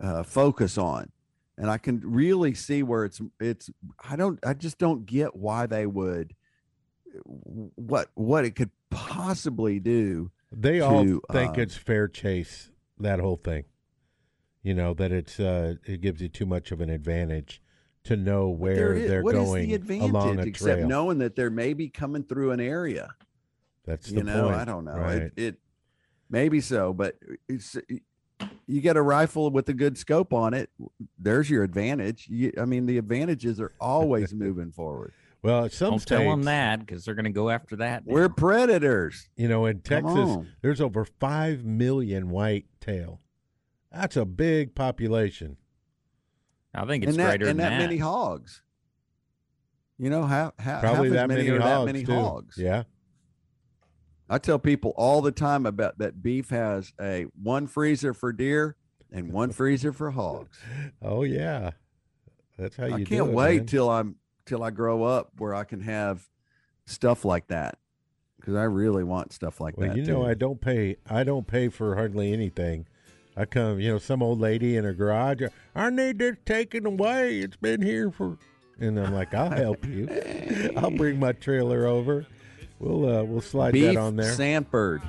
uh, 0.00 0.22
focus 0.22 0.78
on. 0.78 1.10
And 1.58 1.70
I 1.70 1.78
can 1.78 2.00
really 2.02 2.54
see 2.54 2.82
where 2.82 3.04
it's 3.04 3.20
it's. 3.38 3.70
I 4.08 4.16
don't. 4.16 4.38
I 4.44 4.54
just 4.54 4.78
don't 4.78 5.04
get 5.04 5.36
why 5.36 5.66
they 5.66 5.86
would 5.86 6.34
what 7.74 8.08
what 8.14 8.44
it 8.44 8.52
could 8.52 8.70
possibly 8.90 9.78
do. 9.78 10.30
They 10.50 10.80
all 10.80 11.04
think 11.30 11.58
uh, 11.58 11.62
it's 11.62 11.76
fair 11.76 12.08
chase. 12.08 12.70
That 12.98 13.20
whole 13.20 13.36
thing, 13.36 13.64
you 14.62 14.74
know, 14.74 14.94
that 14.94 15.12
it's 15.12 15.40
uh, 15.40 15.74
it 15.84 16.00
gives 16.00 16.20
you 16.20 16.28
too 16.28 16.46
much 16.46 16.72
of 16.72 16.80
an 16.80 16.90
advantage 16.90 17.62
to 18.04 18.16
know 18.16 18.48
where 18.48 18.98
they're 18.98 19.22
what 19.22 19.34
is 19.34 19.44
going 19.44 19.68
the 19.68 19.74
advantage 19.74 20.10
along 20.10 20.38
a 20.38 20.42
except 20.42 20.78
trail. 20.78 20.88
knowing 20.88 21.18
that 21.18 21.36
they're 21.36 21.50
maybe 21.50 21.88
coming 21.88 22.22
through 22.22 22.50
an 22.50 22.60
area. 22.60 23.14
That's 23.84 24.08
the 24.08 24.16
you 24.16 24.22
know, 24.24 24.44
point. 24.48 24.56
I 24.56 24.64
don't 24.64 24.84
know. 24.84 24.96
Right. 24.96 25.22
It, 25.22 25.32
it 25.36 25.56
maybe 26.30 26.60
so, 26.60 26.92
but 26.92 27.16
it's 27.48 27.76
you 28.66 28.80
get 28.80 28.96
a 28.96 29.02
rifle 29.02 29.50
with 29.50 29.68
a 29.68 29.74
good 29.74 29.98
scope 29.98 30.32
on 30.32 30.54
it. 30.54 30.70
There's 31.18 31.50
your 31.50 31.62
advantage. 31.64 32.26
You, 32.28 32.52
I 32.60 32.64
mean, 32.64 32.86
the 32.86 32.98
advantages 32.98 33.60
are 33.60 33.72
always 33.80 34.32
moving 34.34 34.70
forward. 34.72 35.12
well, 35.42 35.68
some 35.68 35.90
Don't 35.90 36.06
tell 36.06 36.30
them 36.30 36.44
that 36.44 36.80
because 36.80 37.04
they're 37.04 37.14
going 37.14 37.24
to 37.24 37.30
go 37.30 37.50
after 37.50 37.76
that. 37.76 38.04
We're 38.06 38.28
predators. 38.28 39.28
You 39.36 39.48
know, 39.48 39.66
in 39.66 39.80
Texas, 39.80 40.36
there's 40.62 40.80
over 40.80 41.04
five 41.04 41.64
million 41.64 42.30
white 42.30 42.66
tail. 42.80 43.20
That's 43.90 44.16
a 44.16 44.24
big 44.24 44.74
population. 44.74 45.56
I 46.74 46.86
think 46.86 47.04
it's 47.04 47.10
and 47.10 47.20
that, 47.20 47.38
greater 47.38 47.48
and 47.50 47.60
than 47.60 47.70
that, 47.70 47.78
many 47.78 47.98
hogs. 47.98 48.62
You 49.98 50.08
know, 50.10 50.22
how, 50.24 50.52
how 50.58 50.80
Probably 50.80 51.10
half 51.10 51.14
that 51.16 51.24
as 51.24 51.28
many, 51.28 51.42
many 51.44 51.56
are 51.58 51.60
hogs. 51.60 51.86
that 51.86 51.92
many 51.92 52.04
too. 52.04 52.14
hogs. 52.14 52.56
Yeah. 52.58 52.84
I 54.32 54.38
tell 54.38 54.58
people 54.58 54.94
all 54.96 55.20
the 55.20 55.30
time 55.30 55.66
about 55.66 55.98
that 55.98 56.22
beef 56.22 56.48
has 56.48 56.94
a 56.98 57.26
one 57.40 57.66
freezer 57.66 58.14
for 58.14 58.32
deer 58.32 58.76
and 59.12 59.30
one 59.30 59.50
freezer 59.52 59.92
for 59.92 60.12
hogs. 60.12 60.58
Oh 61.02 61.22
yeah. 61.22 61.72
That's 62.58 62.76
how 62.76 62.86
you 62.86 62.94
I 62.94 63.04
can't 63.04 63.28
it, 63.28 63.34
wait 63.34 63.56
man. 63.58 63.66
till 63.66 63.90
I'm 63.90 64.16
till 64.46 64.62
I 64.62 64.70
grow 64.70 65.02
up 65.04 65.32
where 65.36 65.54
I 65.54 65.64
can 65.64 65.80
have 65.82 66.28
stuff 66.86 67.26
like 67.26 67.48
that 67.48 67.76
because 68.40 68.54
I 68.54 68.62
really 68.64 69.04
want 69.04 69.34
stuff 69.34 69.60
like 69.60 69.76
Well, 69.76 69.88
that. 69.88 69.96
you 69.98 70.02
know, 70.04 70.22
too. 70.22 70.26
I 70.28 70.32
don't 70.34 70.60
pay. 70.62 70.96
I 71.08 71.24
don't 71.24 71.46
pay 71.46 71.68
for 71.68 71.94
hardly 71.96 72.32
anything. 72.32 72.86
I 73.36 73.44
come, 73.44 73.80
you 73.80 73.90
know, 73.92 73.98
some 73.98 74.22
old 74.22 74.40
lady 74.40 74.76
in 74.78 74.84
her 74.84 74.94
garage. 74.94 75.42
I 75.74 75.90
need 75.90 76.18
this 76.18 76.36
taken 76.46 76.86
away. 76.86 77.40
It's 77.40 77.56
been 77.56 77.82
here 77.82 78.10
for, 78.10 78.38
and 78.80 78.98
I'm 78.98 79.12
like, 79.14 79.34
I'll 79.34 79.50
help 79.50 79.86
you. 79.86 80.08
I'll 80.76 80.90
bring 80.90 81.18
my 81.20 81.32
trailer 81.32 81.86
over. 81.86 82.26
We'll 82.82 83.06
uh, 83.20 83.22
we'll 83.22 83.40
slide 83.40 83.72
beef 83.72 83.94
that 83.94 83.96
on 83.96 84.16
there. 84.16 84.32
Sanford. 84.32 85.02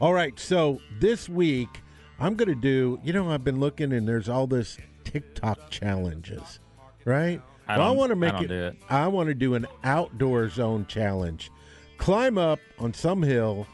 All 0.00 0.12
right, 0.12 0.38
so 0.38 0.80
this 0.98 1.28
week 1.28 1.82
I'm 2.18 2.34
going 2.34 2.48
to 2.48 2.54
do. 2.54 2.98
You 3.04 3.12
know, 3.12 3.30
I've 3.30 3.44
been 3.44 3.60
looking, 3.60 3.92
and 3.92 4.08
there's 4.08 4.28
all 4.28 4.46
this 4.46 4.78
TikTok 5.04 5.70
challenges, 5.70 6.58
right? 7.04 7.40
I 7.68 7.78
Well, 7.78 7.88
don't- 7.88 7.96
want 7.98 8.10
to 8.10 8.16
make 8.16 8.32
don't 8.32 8.44
it, 8.44 8.48
do 8.48 8.54
it. 8.64 8.76
I 8.88 9.08
want 9.08 9.28
to 9.28 9.34
do 9.34 9.54
an 9.54 9.66
outdoor 9.84 10.48
zone 10.48 10.86
challenge. 10.86 11.50
Climb 11.98 12.38
up 12.38 12.60
on 12.78 12.94
some 12.94 13.22
hill 13.22 13.66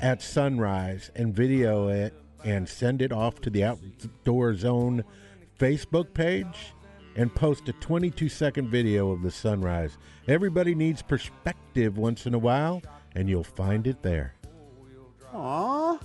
at 0.00 0.20
sunrise 0.22 1.10
and 1.16 1.34
video 1.34 1.88
it 1.88 2.14
and 2.44 2.68
send 2.68 3.00
it 3.02 3.12
off 3.12 3.40
to 3.42 3.50
the 3.50 3.62
outdoor 3.64 4.54
zone 4.54 5.04
Facebook 5.58 6.12
page 6.14 6.72
and 7.16 7.34
post 7.34 7.68
a 7.68 7.72
22 7.74 8.28
second 8.28 8.68
video 8.68 9.10
of 9.10 9.22
the 9.22 9.30
sunrise. 9.30 9.98
Everybody 10.28 10.74
needs 10.74 11.02
perspective 11.02 11.98
once 11.98 12.26
in 12.26 12.34
a 12.34 12.38
while, 12.38 12.82
and 13.14 13.28
you'll 13.28 13.44
find 13.44 13.86
it 13.86 14.02
there. 14.02 14.34
Aw, 15.34 15.98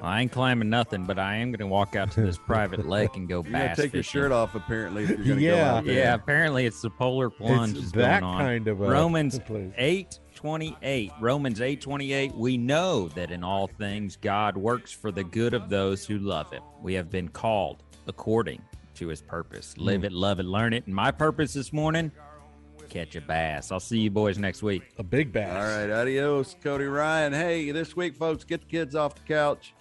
I 0.00 0.20
ain't 0.20 0.30
climbing 0.30 0.70
nothing, 0.70 1.04
but 1.04 1.18
I 1.18 1.36
am 1.36 1.50
going 1.50 1.58
to 1.58 1.66
walk 1.66 1.96
out 1.96 2.12
to 2.12 2.20
this 2.20 2.38
private 2.46 2.88
lake 2.88 3.16
and 3.16 3.28
go 3.28 3.42
you're 3.42 3.52
bass 3.52 3.76
take 3.76 3.92
your 3.92 4.02
shirt 4.04 4.30
off 4.30 4.54
apparently 4.54 5.04
if 5.04 5.18
you're 5.26 5.38
Yeah. 5.38 5.50
go 5.56 5.64
out 5.78 5.84
there. 5.84 5.94
Yeah, 5.94 6.14
apparently 6.14 6.66
it's 6.66 6.80
the 6.80 6.90
polar 6.90 7.28
plunge 7.30 7.76
It's 7.76 7.86
is 7.86 7.92
that 7.92 8.20
going 8.20 8.32
on. 8.34 8.40
kind 8.40 8.68
of 8.68 8.80
a 8.80 8.88
Romans 8.88 9.38
place. 9.46 9.72
eight 9.76 10.20
twenty 10.36 10.76
eight. 10.82 11.10
Romans 11.20 11.60
eight 11.60 11.80
twenty 11.80 12.12
eight. 12.12 12.32
We 12.36 12.56
know 12.56 13.08
that 13.08 13.32
in 13.32 13.42
all 13.42 13.66
things 13.66 14.16
God 14.16 14.56
works 14.56 14.92
for 14.92 15.10
the 15.10 15.24
good 15.24 15.52
of 15.54 15.68
those 15.68 16.06
who 16.06 16.18
love 16.18 16.52
Him. 16.52 16.62
We 16.80 16.94
have 16.94 17.10
been 17.10 17.28
called 17.28 17.82
according 18.06 18.62
to 18.98 19.08
His 19.08 19.22
purpose. 19.22 19.74
Hmm. 19.74 19.84
Live 19.84 20.04
it, 20.04 20.12
love 20.12 20.40
it, 20.40 20.46
learn 20.46 20.72
it. 20.72 20.86
And 20.86 20.94
my 20.94 21.10
purpose 21.10 21.52
this 21.52 21.72
morning: 21.72 22.12
catch 22.88 23.16
a 23.16 23.20
bass. 23.20 23.70
I'll 23.70 23.80
see 23.80 23.98
you 23.98 24.10
boys 24.10 24.38
next 24.38 24.62
week. 24.62 24.82
A 24.98 25.02
big 25.02 25.32
bass. 25.32 25.52
All 25.52 25.62
right, 25.62 25.90
adios, 25.90 26.56
Cody 26.62 26.84
Ryan. 26.84 27.32
Hey, 27.32 27.70
this 27.70 27.94
week, 27.96 28.16
folks, 28.16 28.44
get 28.44 28.62
the 28.62 28.66
kids 28.66 28.94
off 28.94 29.14
the 29.14 29.22
couch, 29.22 29.74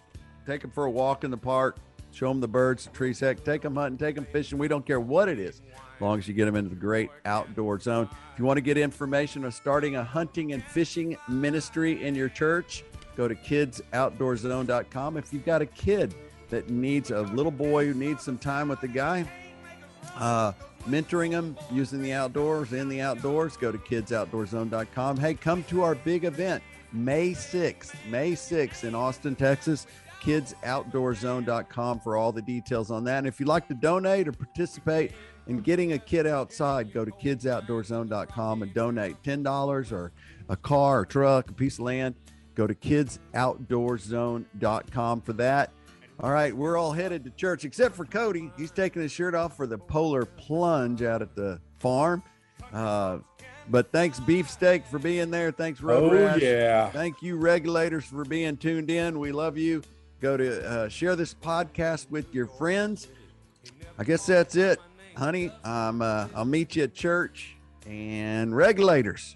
take 0.45 0.61
them 0.61 0.71
for 0.71 0.85
a 0.85 0.91
walk 0.91 1.23
in 1.23 1.31
the 1.31 1.37
park, 1.37 1.77
show 2.11 2.29
them 2.29 2.39
the 2.39 2.47
birds, 2.47 2.85
the 2.85 2.91
trees, 2.91 3.19
heck, 3.19 3.43
take 3.43 3.61
them 3.61 3.75
hunting, 3.75 3.97
take 3.97 4.15
them 4.15 4.27
fishing. 4.31 4.57
We 4.57 4.67
don't 4.67 4.85
care 4.85 4.99
what 4.99 5.29
it 5.29 5.39
is, 5.39 5.61
as 5.95 6.01
long 6.01 6.19
as 6.19 6.27
you 6.27 6.33
get 6.33 6.45
them 6.45 6.55
into 6.55 6.69
the 6.69 6.75
great 6.75 7.09
outdoor 7.25 7.79
zone. 7.79 8.09
If 8.33 8.39
you 8.39 8.45
want 8.45 8.57
to 8.57 8.61
get 8.61 8.77
information 8.77 9.45
on 9.45 9.51
starting 9.51 9.95
a 9.95 10.03
hunting 10.03 10.53
and 10.53 10.63
fishing 10.63 11.17
ministry 11.27 12.03
in 12.05 12.13
your 12.13 12.29
church, 12.29 12.83
go 13.15 13.27
to 13.27 13.35
kidsoutdoorzone.com. 13.35 15.17
If 15.17 15.33
you've 15.33 15.45
got 15.45 15.61
a 15.61 15.65
kid 15.65 16.13
that 16.49 16.69
needs 16.69 17.11
a 17.11 17.21
little 17.21 17.51
boy 17.51 17.85
who 17.85 17.93
needs 17.93 18.23
some 18.23 18.37
time 18.37 18.69
with 18.69 18.81
the 18.81 18.87
guy, 18.87 19.29
uh, 20.15 20.53
mentoring 20.87 21.31
them 21.31 21.57
using 21.71 22.01
the 22.01 22.13
outdoors 22.13 22.73
in 22.73 22.87
the 22.87 23.01
outdoors 23.01 23.57
go 23.57 23.73
to 23.73 23.77
kidsoutdoorzone.com 23.77 25.17
hey 25.17 25.33
come 25.33 25.61
to 25.63 25.83
our 25.83 25.95
big 25.95 26.23
event 26.23 26.63
may 26.93 27.31
6th 27.31 27.93
may 28.09 28.31
6th 28.31 28.85
in 28.85 28.95
austin 28.95 29.35
texas 29.35 29.85
kidsoutdoorzone.com 30.21 31.99
for 31.99 32.15
all 32.17 32.31
the 32.31 32.41
details 32.41 32.89
on 32.91 33.03
that. 33.05 33.17
And 33.19 33.27
if 33.27 33.39
you'd 33.39 33.47
like 33.47 33.69
to 33.69 33.73
donate 33.73 34.27
or 34.27 34.33
participate 34.33 35.13
in 35.47 35.61
getting 35.61 35.93
a 35.93 35.99
kid 35.99 36.27
outside 36.27 36.93
go 36.93 37.05
to 37.05 37.11
kidsoutdoorzone.com 37.11 38.63
and 38.63 38.73
donate 38.73 39.23
$10 39.23 39.91
or 39.91 40.11
a 40.49 40.57
car 40.57 40.99
or 40.99 41.05
truck 41.05 41.49
a 41.49 41.53
piece 41.53 41.75
of 41.75 41.85
land. 41.85 42.15
Go 42.55 42.67
to 42.67 42.75
kidsoutdoorzone.com 42.75 45.21
for 45.21 45.33
that 45.33 45.71
all 46.19 46.31
right, 46.31 46.55
we're 46.55 46.77
all 46.77 46.91
headed 46.91 47.23
to 47.25 47.29
church 47.31 47.63
except 47.65 47.95
for 47.95 48.05
Cody. 48.05 48.51
He's 48.57 48.71
taking 48.71 49.01
his 49.01 49.11
shirt 49.11 49.35
off 49.35 49.55
for 49.55 49.67
the 49.67 49.77
polar 49.77 50.25
plunge 50.25 51.01
out 51.03 51.21
at 51.21 51.35
the 51.35 51.59
farm. 51.79 52.23
Uh, 52.73 53.19
but 53.69 53.91
thanks, 53.91 54.19
Beefsteak, 54.19 54.85
for 54.85 54.97
being 54.97 55.29
there. 55.29 55.51
Thanks, 55.51 55.81
Road 55.81 56.11
Oh, 56.13 56.15
Rash. 56.15 56.41
yeah. 56.41 56.89
Thank 56.89 57.21
you, 57.21 57.35
regulators, 57.35 58.05
for 58.05 58.23
being 58.25 58.57
tuned 58.57 58.89
in. 58.89 59.19
We 59.19 59.31
love 59.31 59.57
you. 59.57 59.83
Go 60.21 60.37
to 60.37 60.67
uh, 60.67 60.89
share 60.89 61.15
this 61.15 61.33
podcast 61.35 62.09
with 62.09 62.33
your 62.33 62.47
friends. 62.47 63.07
I 63.99 64.03
guess 64.03 64.25
that's 64.25 64.55
it, 64.55 64.79
honey. 65.15 65.51
I'm, 65.63 66.01
uh, 66.01 66.27
I'll 66.35 66.45
meet 66.45 66.75
you 66.75 66.83
at 66.83 66.93
church. 66.95 67.55
And 67.85 68.55
regulators, 68.55 69.35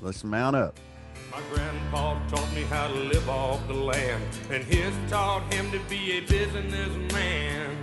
let's 0.00 0.22
mount 0.24 0.56
up. 0.56 0.78
My 1.30 1.40
grandpa 1.54 2.18
taught 2.28 2.52
me 2.54 2.62
how 2.62 2.88
to 2.88 2.94
live 2.94 3.28
off 3.28 3.64
the 3.68 3.74
land, 3.74 4.22
and 4.50 4.64
his 4.64 4.92
taught 5.08 5.42
him 5.54 5.70
to 5.70 5.78
be 5.88 6.18
a 6.18 6.20
businessman. 6.20 7.76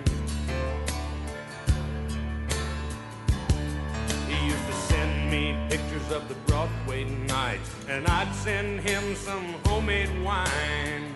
He 4.27 4.45
used 4.45 4.67
to 4.67 4.73
send 4.73 5.31
me 5.31 5.55
pictures 5.69 6.11
of 6.11 6.27
the 6.27 6.35
Broadway 6.45 7.05
nights, 7.05 7.69
and 7.87 8.05
I'd 8.05 8.35
send 8.35 8.81
him 8.81 9.15
some 9.15 9.53
homemade 9.65 10.09
wine. 10.25 11.15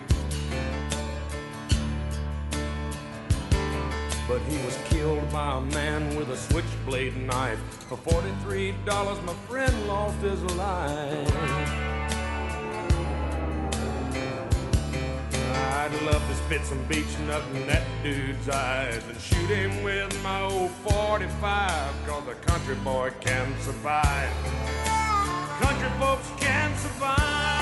But 4.26 4.40
he 4.48 4.64
was 4.64 4.78
killed 4.86 5.30
by 5.30 5.58
a 5.58 5.60
man 5.60 6.16
with 6.16 6.30
a 6.30 6.36
switchblade 6.38 7.14
knife. 7.14 7.58
For 7.90 7.98
$43, 7.98 9.22
my 9.24 9.34
friend 9.46 9.86
lost 9.86 10.16
his 10.22 10.42
life. 10.56 12.01
I'd 15.92 16.02
love 16.04 16.26
to 16.26 16.34
spit 16.34 16.64
some 16.64 16.82
Beech-Nut 16.84 17.42
in 17.54 17.66
that 17.66 17.82
dude's 18.02 18.48
eyes 18.48 19.02
and 19.08 19.20
shoot 19.20 19.50
him 19.50 19.84
with 19.84 20.22
my 20.22 20.40
old 20.40 20.70
45, 20.70 22.06
cause 22.06 22.28
a 22.28 22.34
country 22.46 22.76
boy 22.76 23.10
can 23.20 23.54
survive. 23.60 24.32
Country 25.60 25.90
folks 26.00 26.30
can 26.40 26.74
survive. 26.78 27.61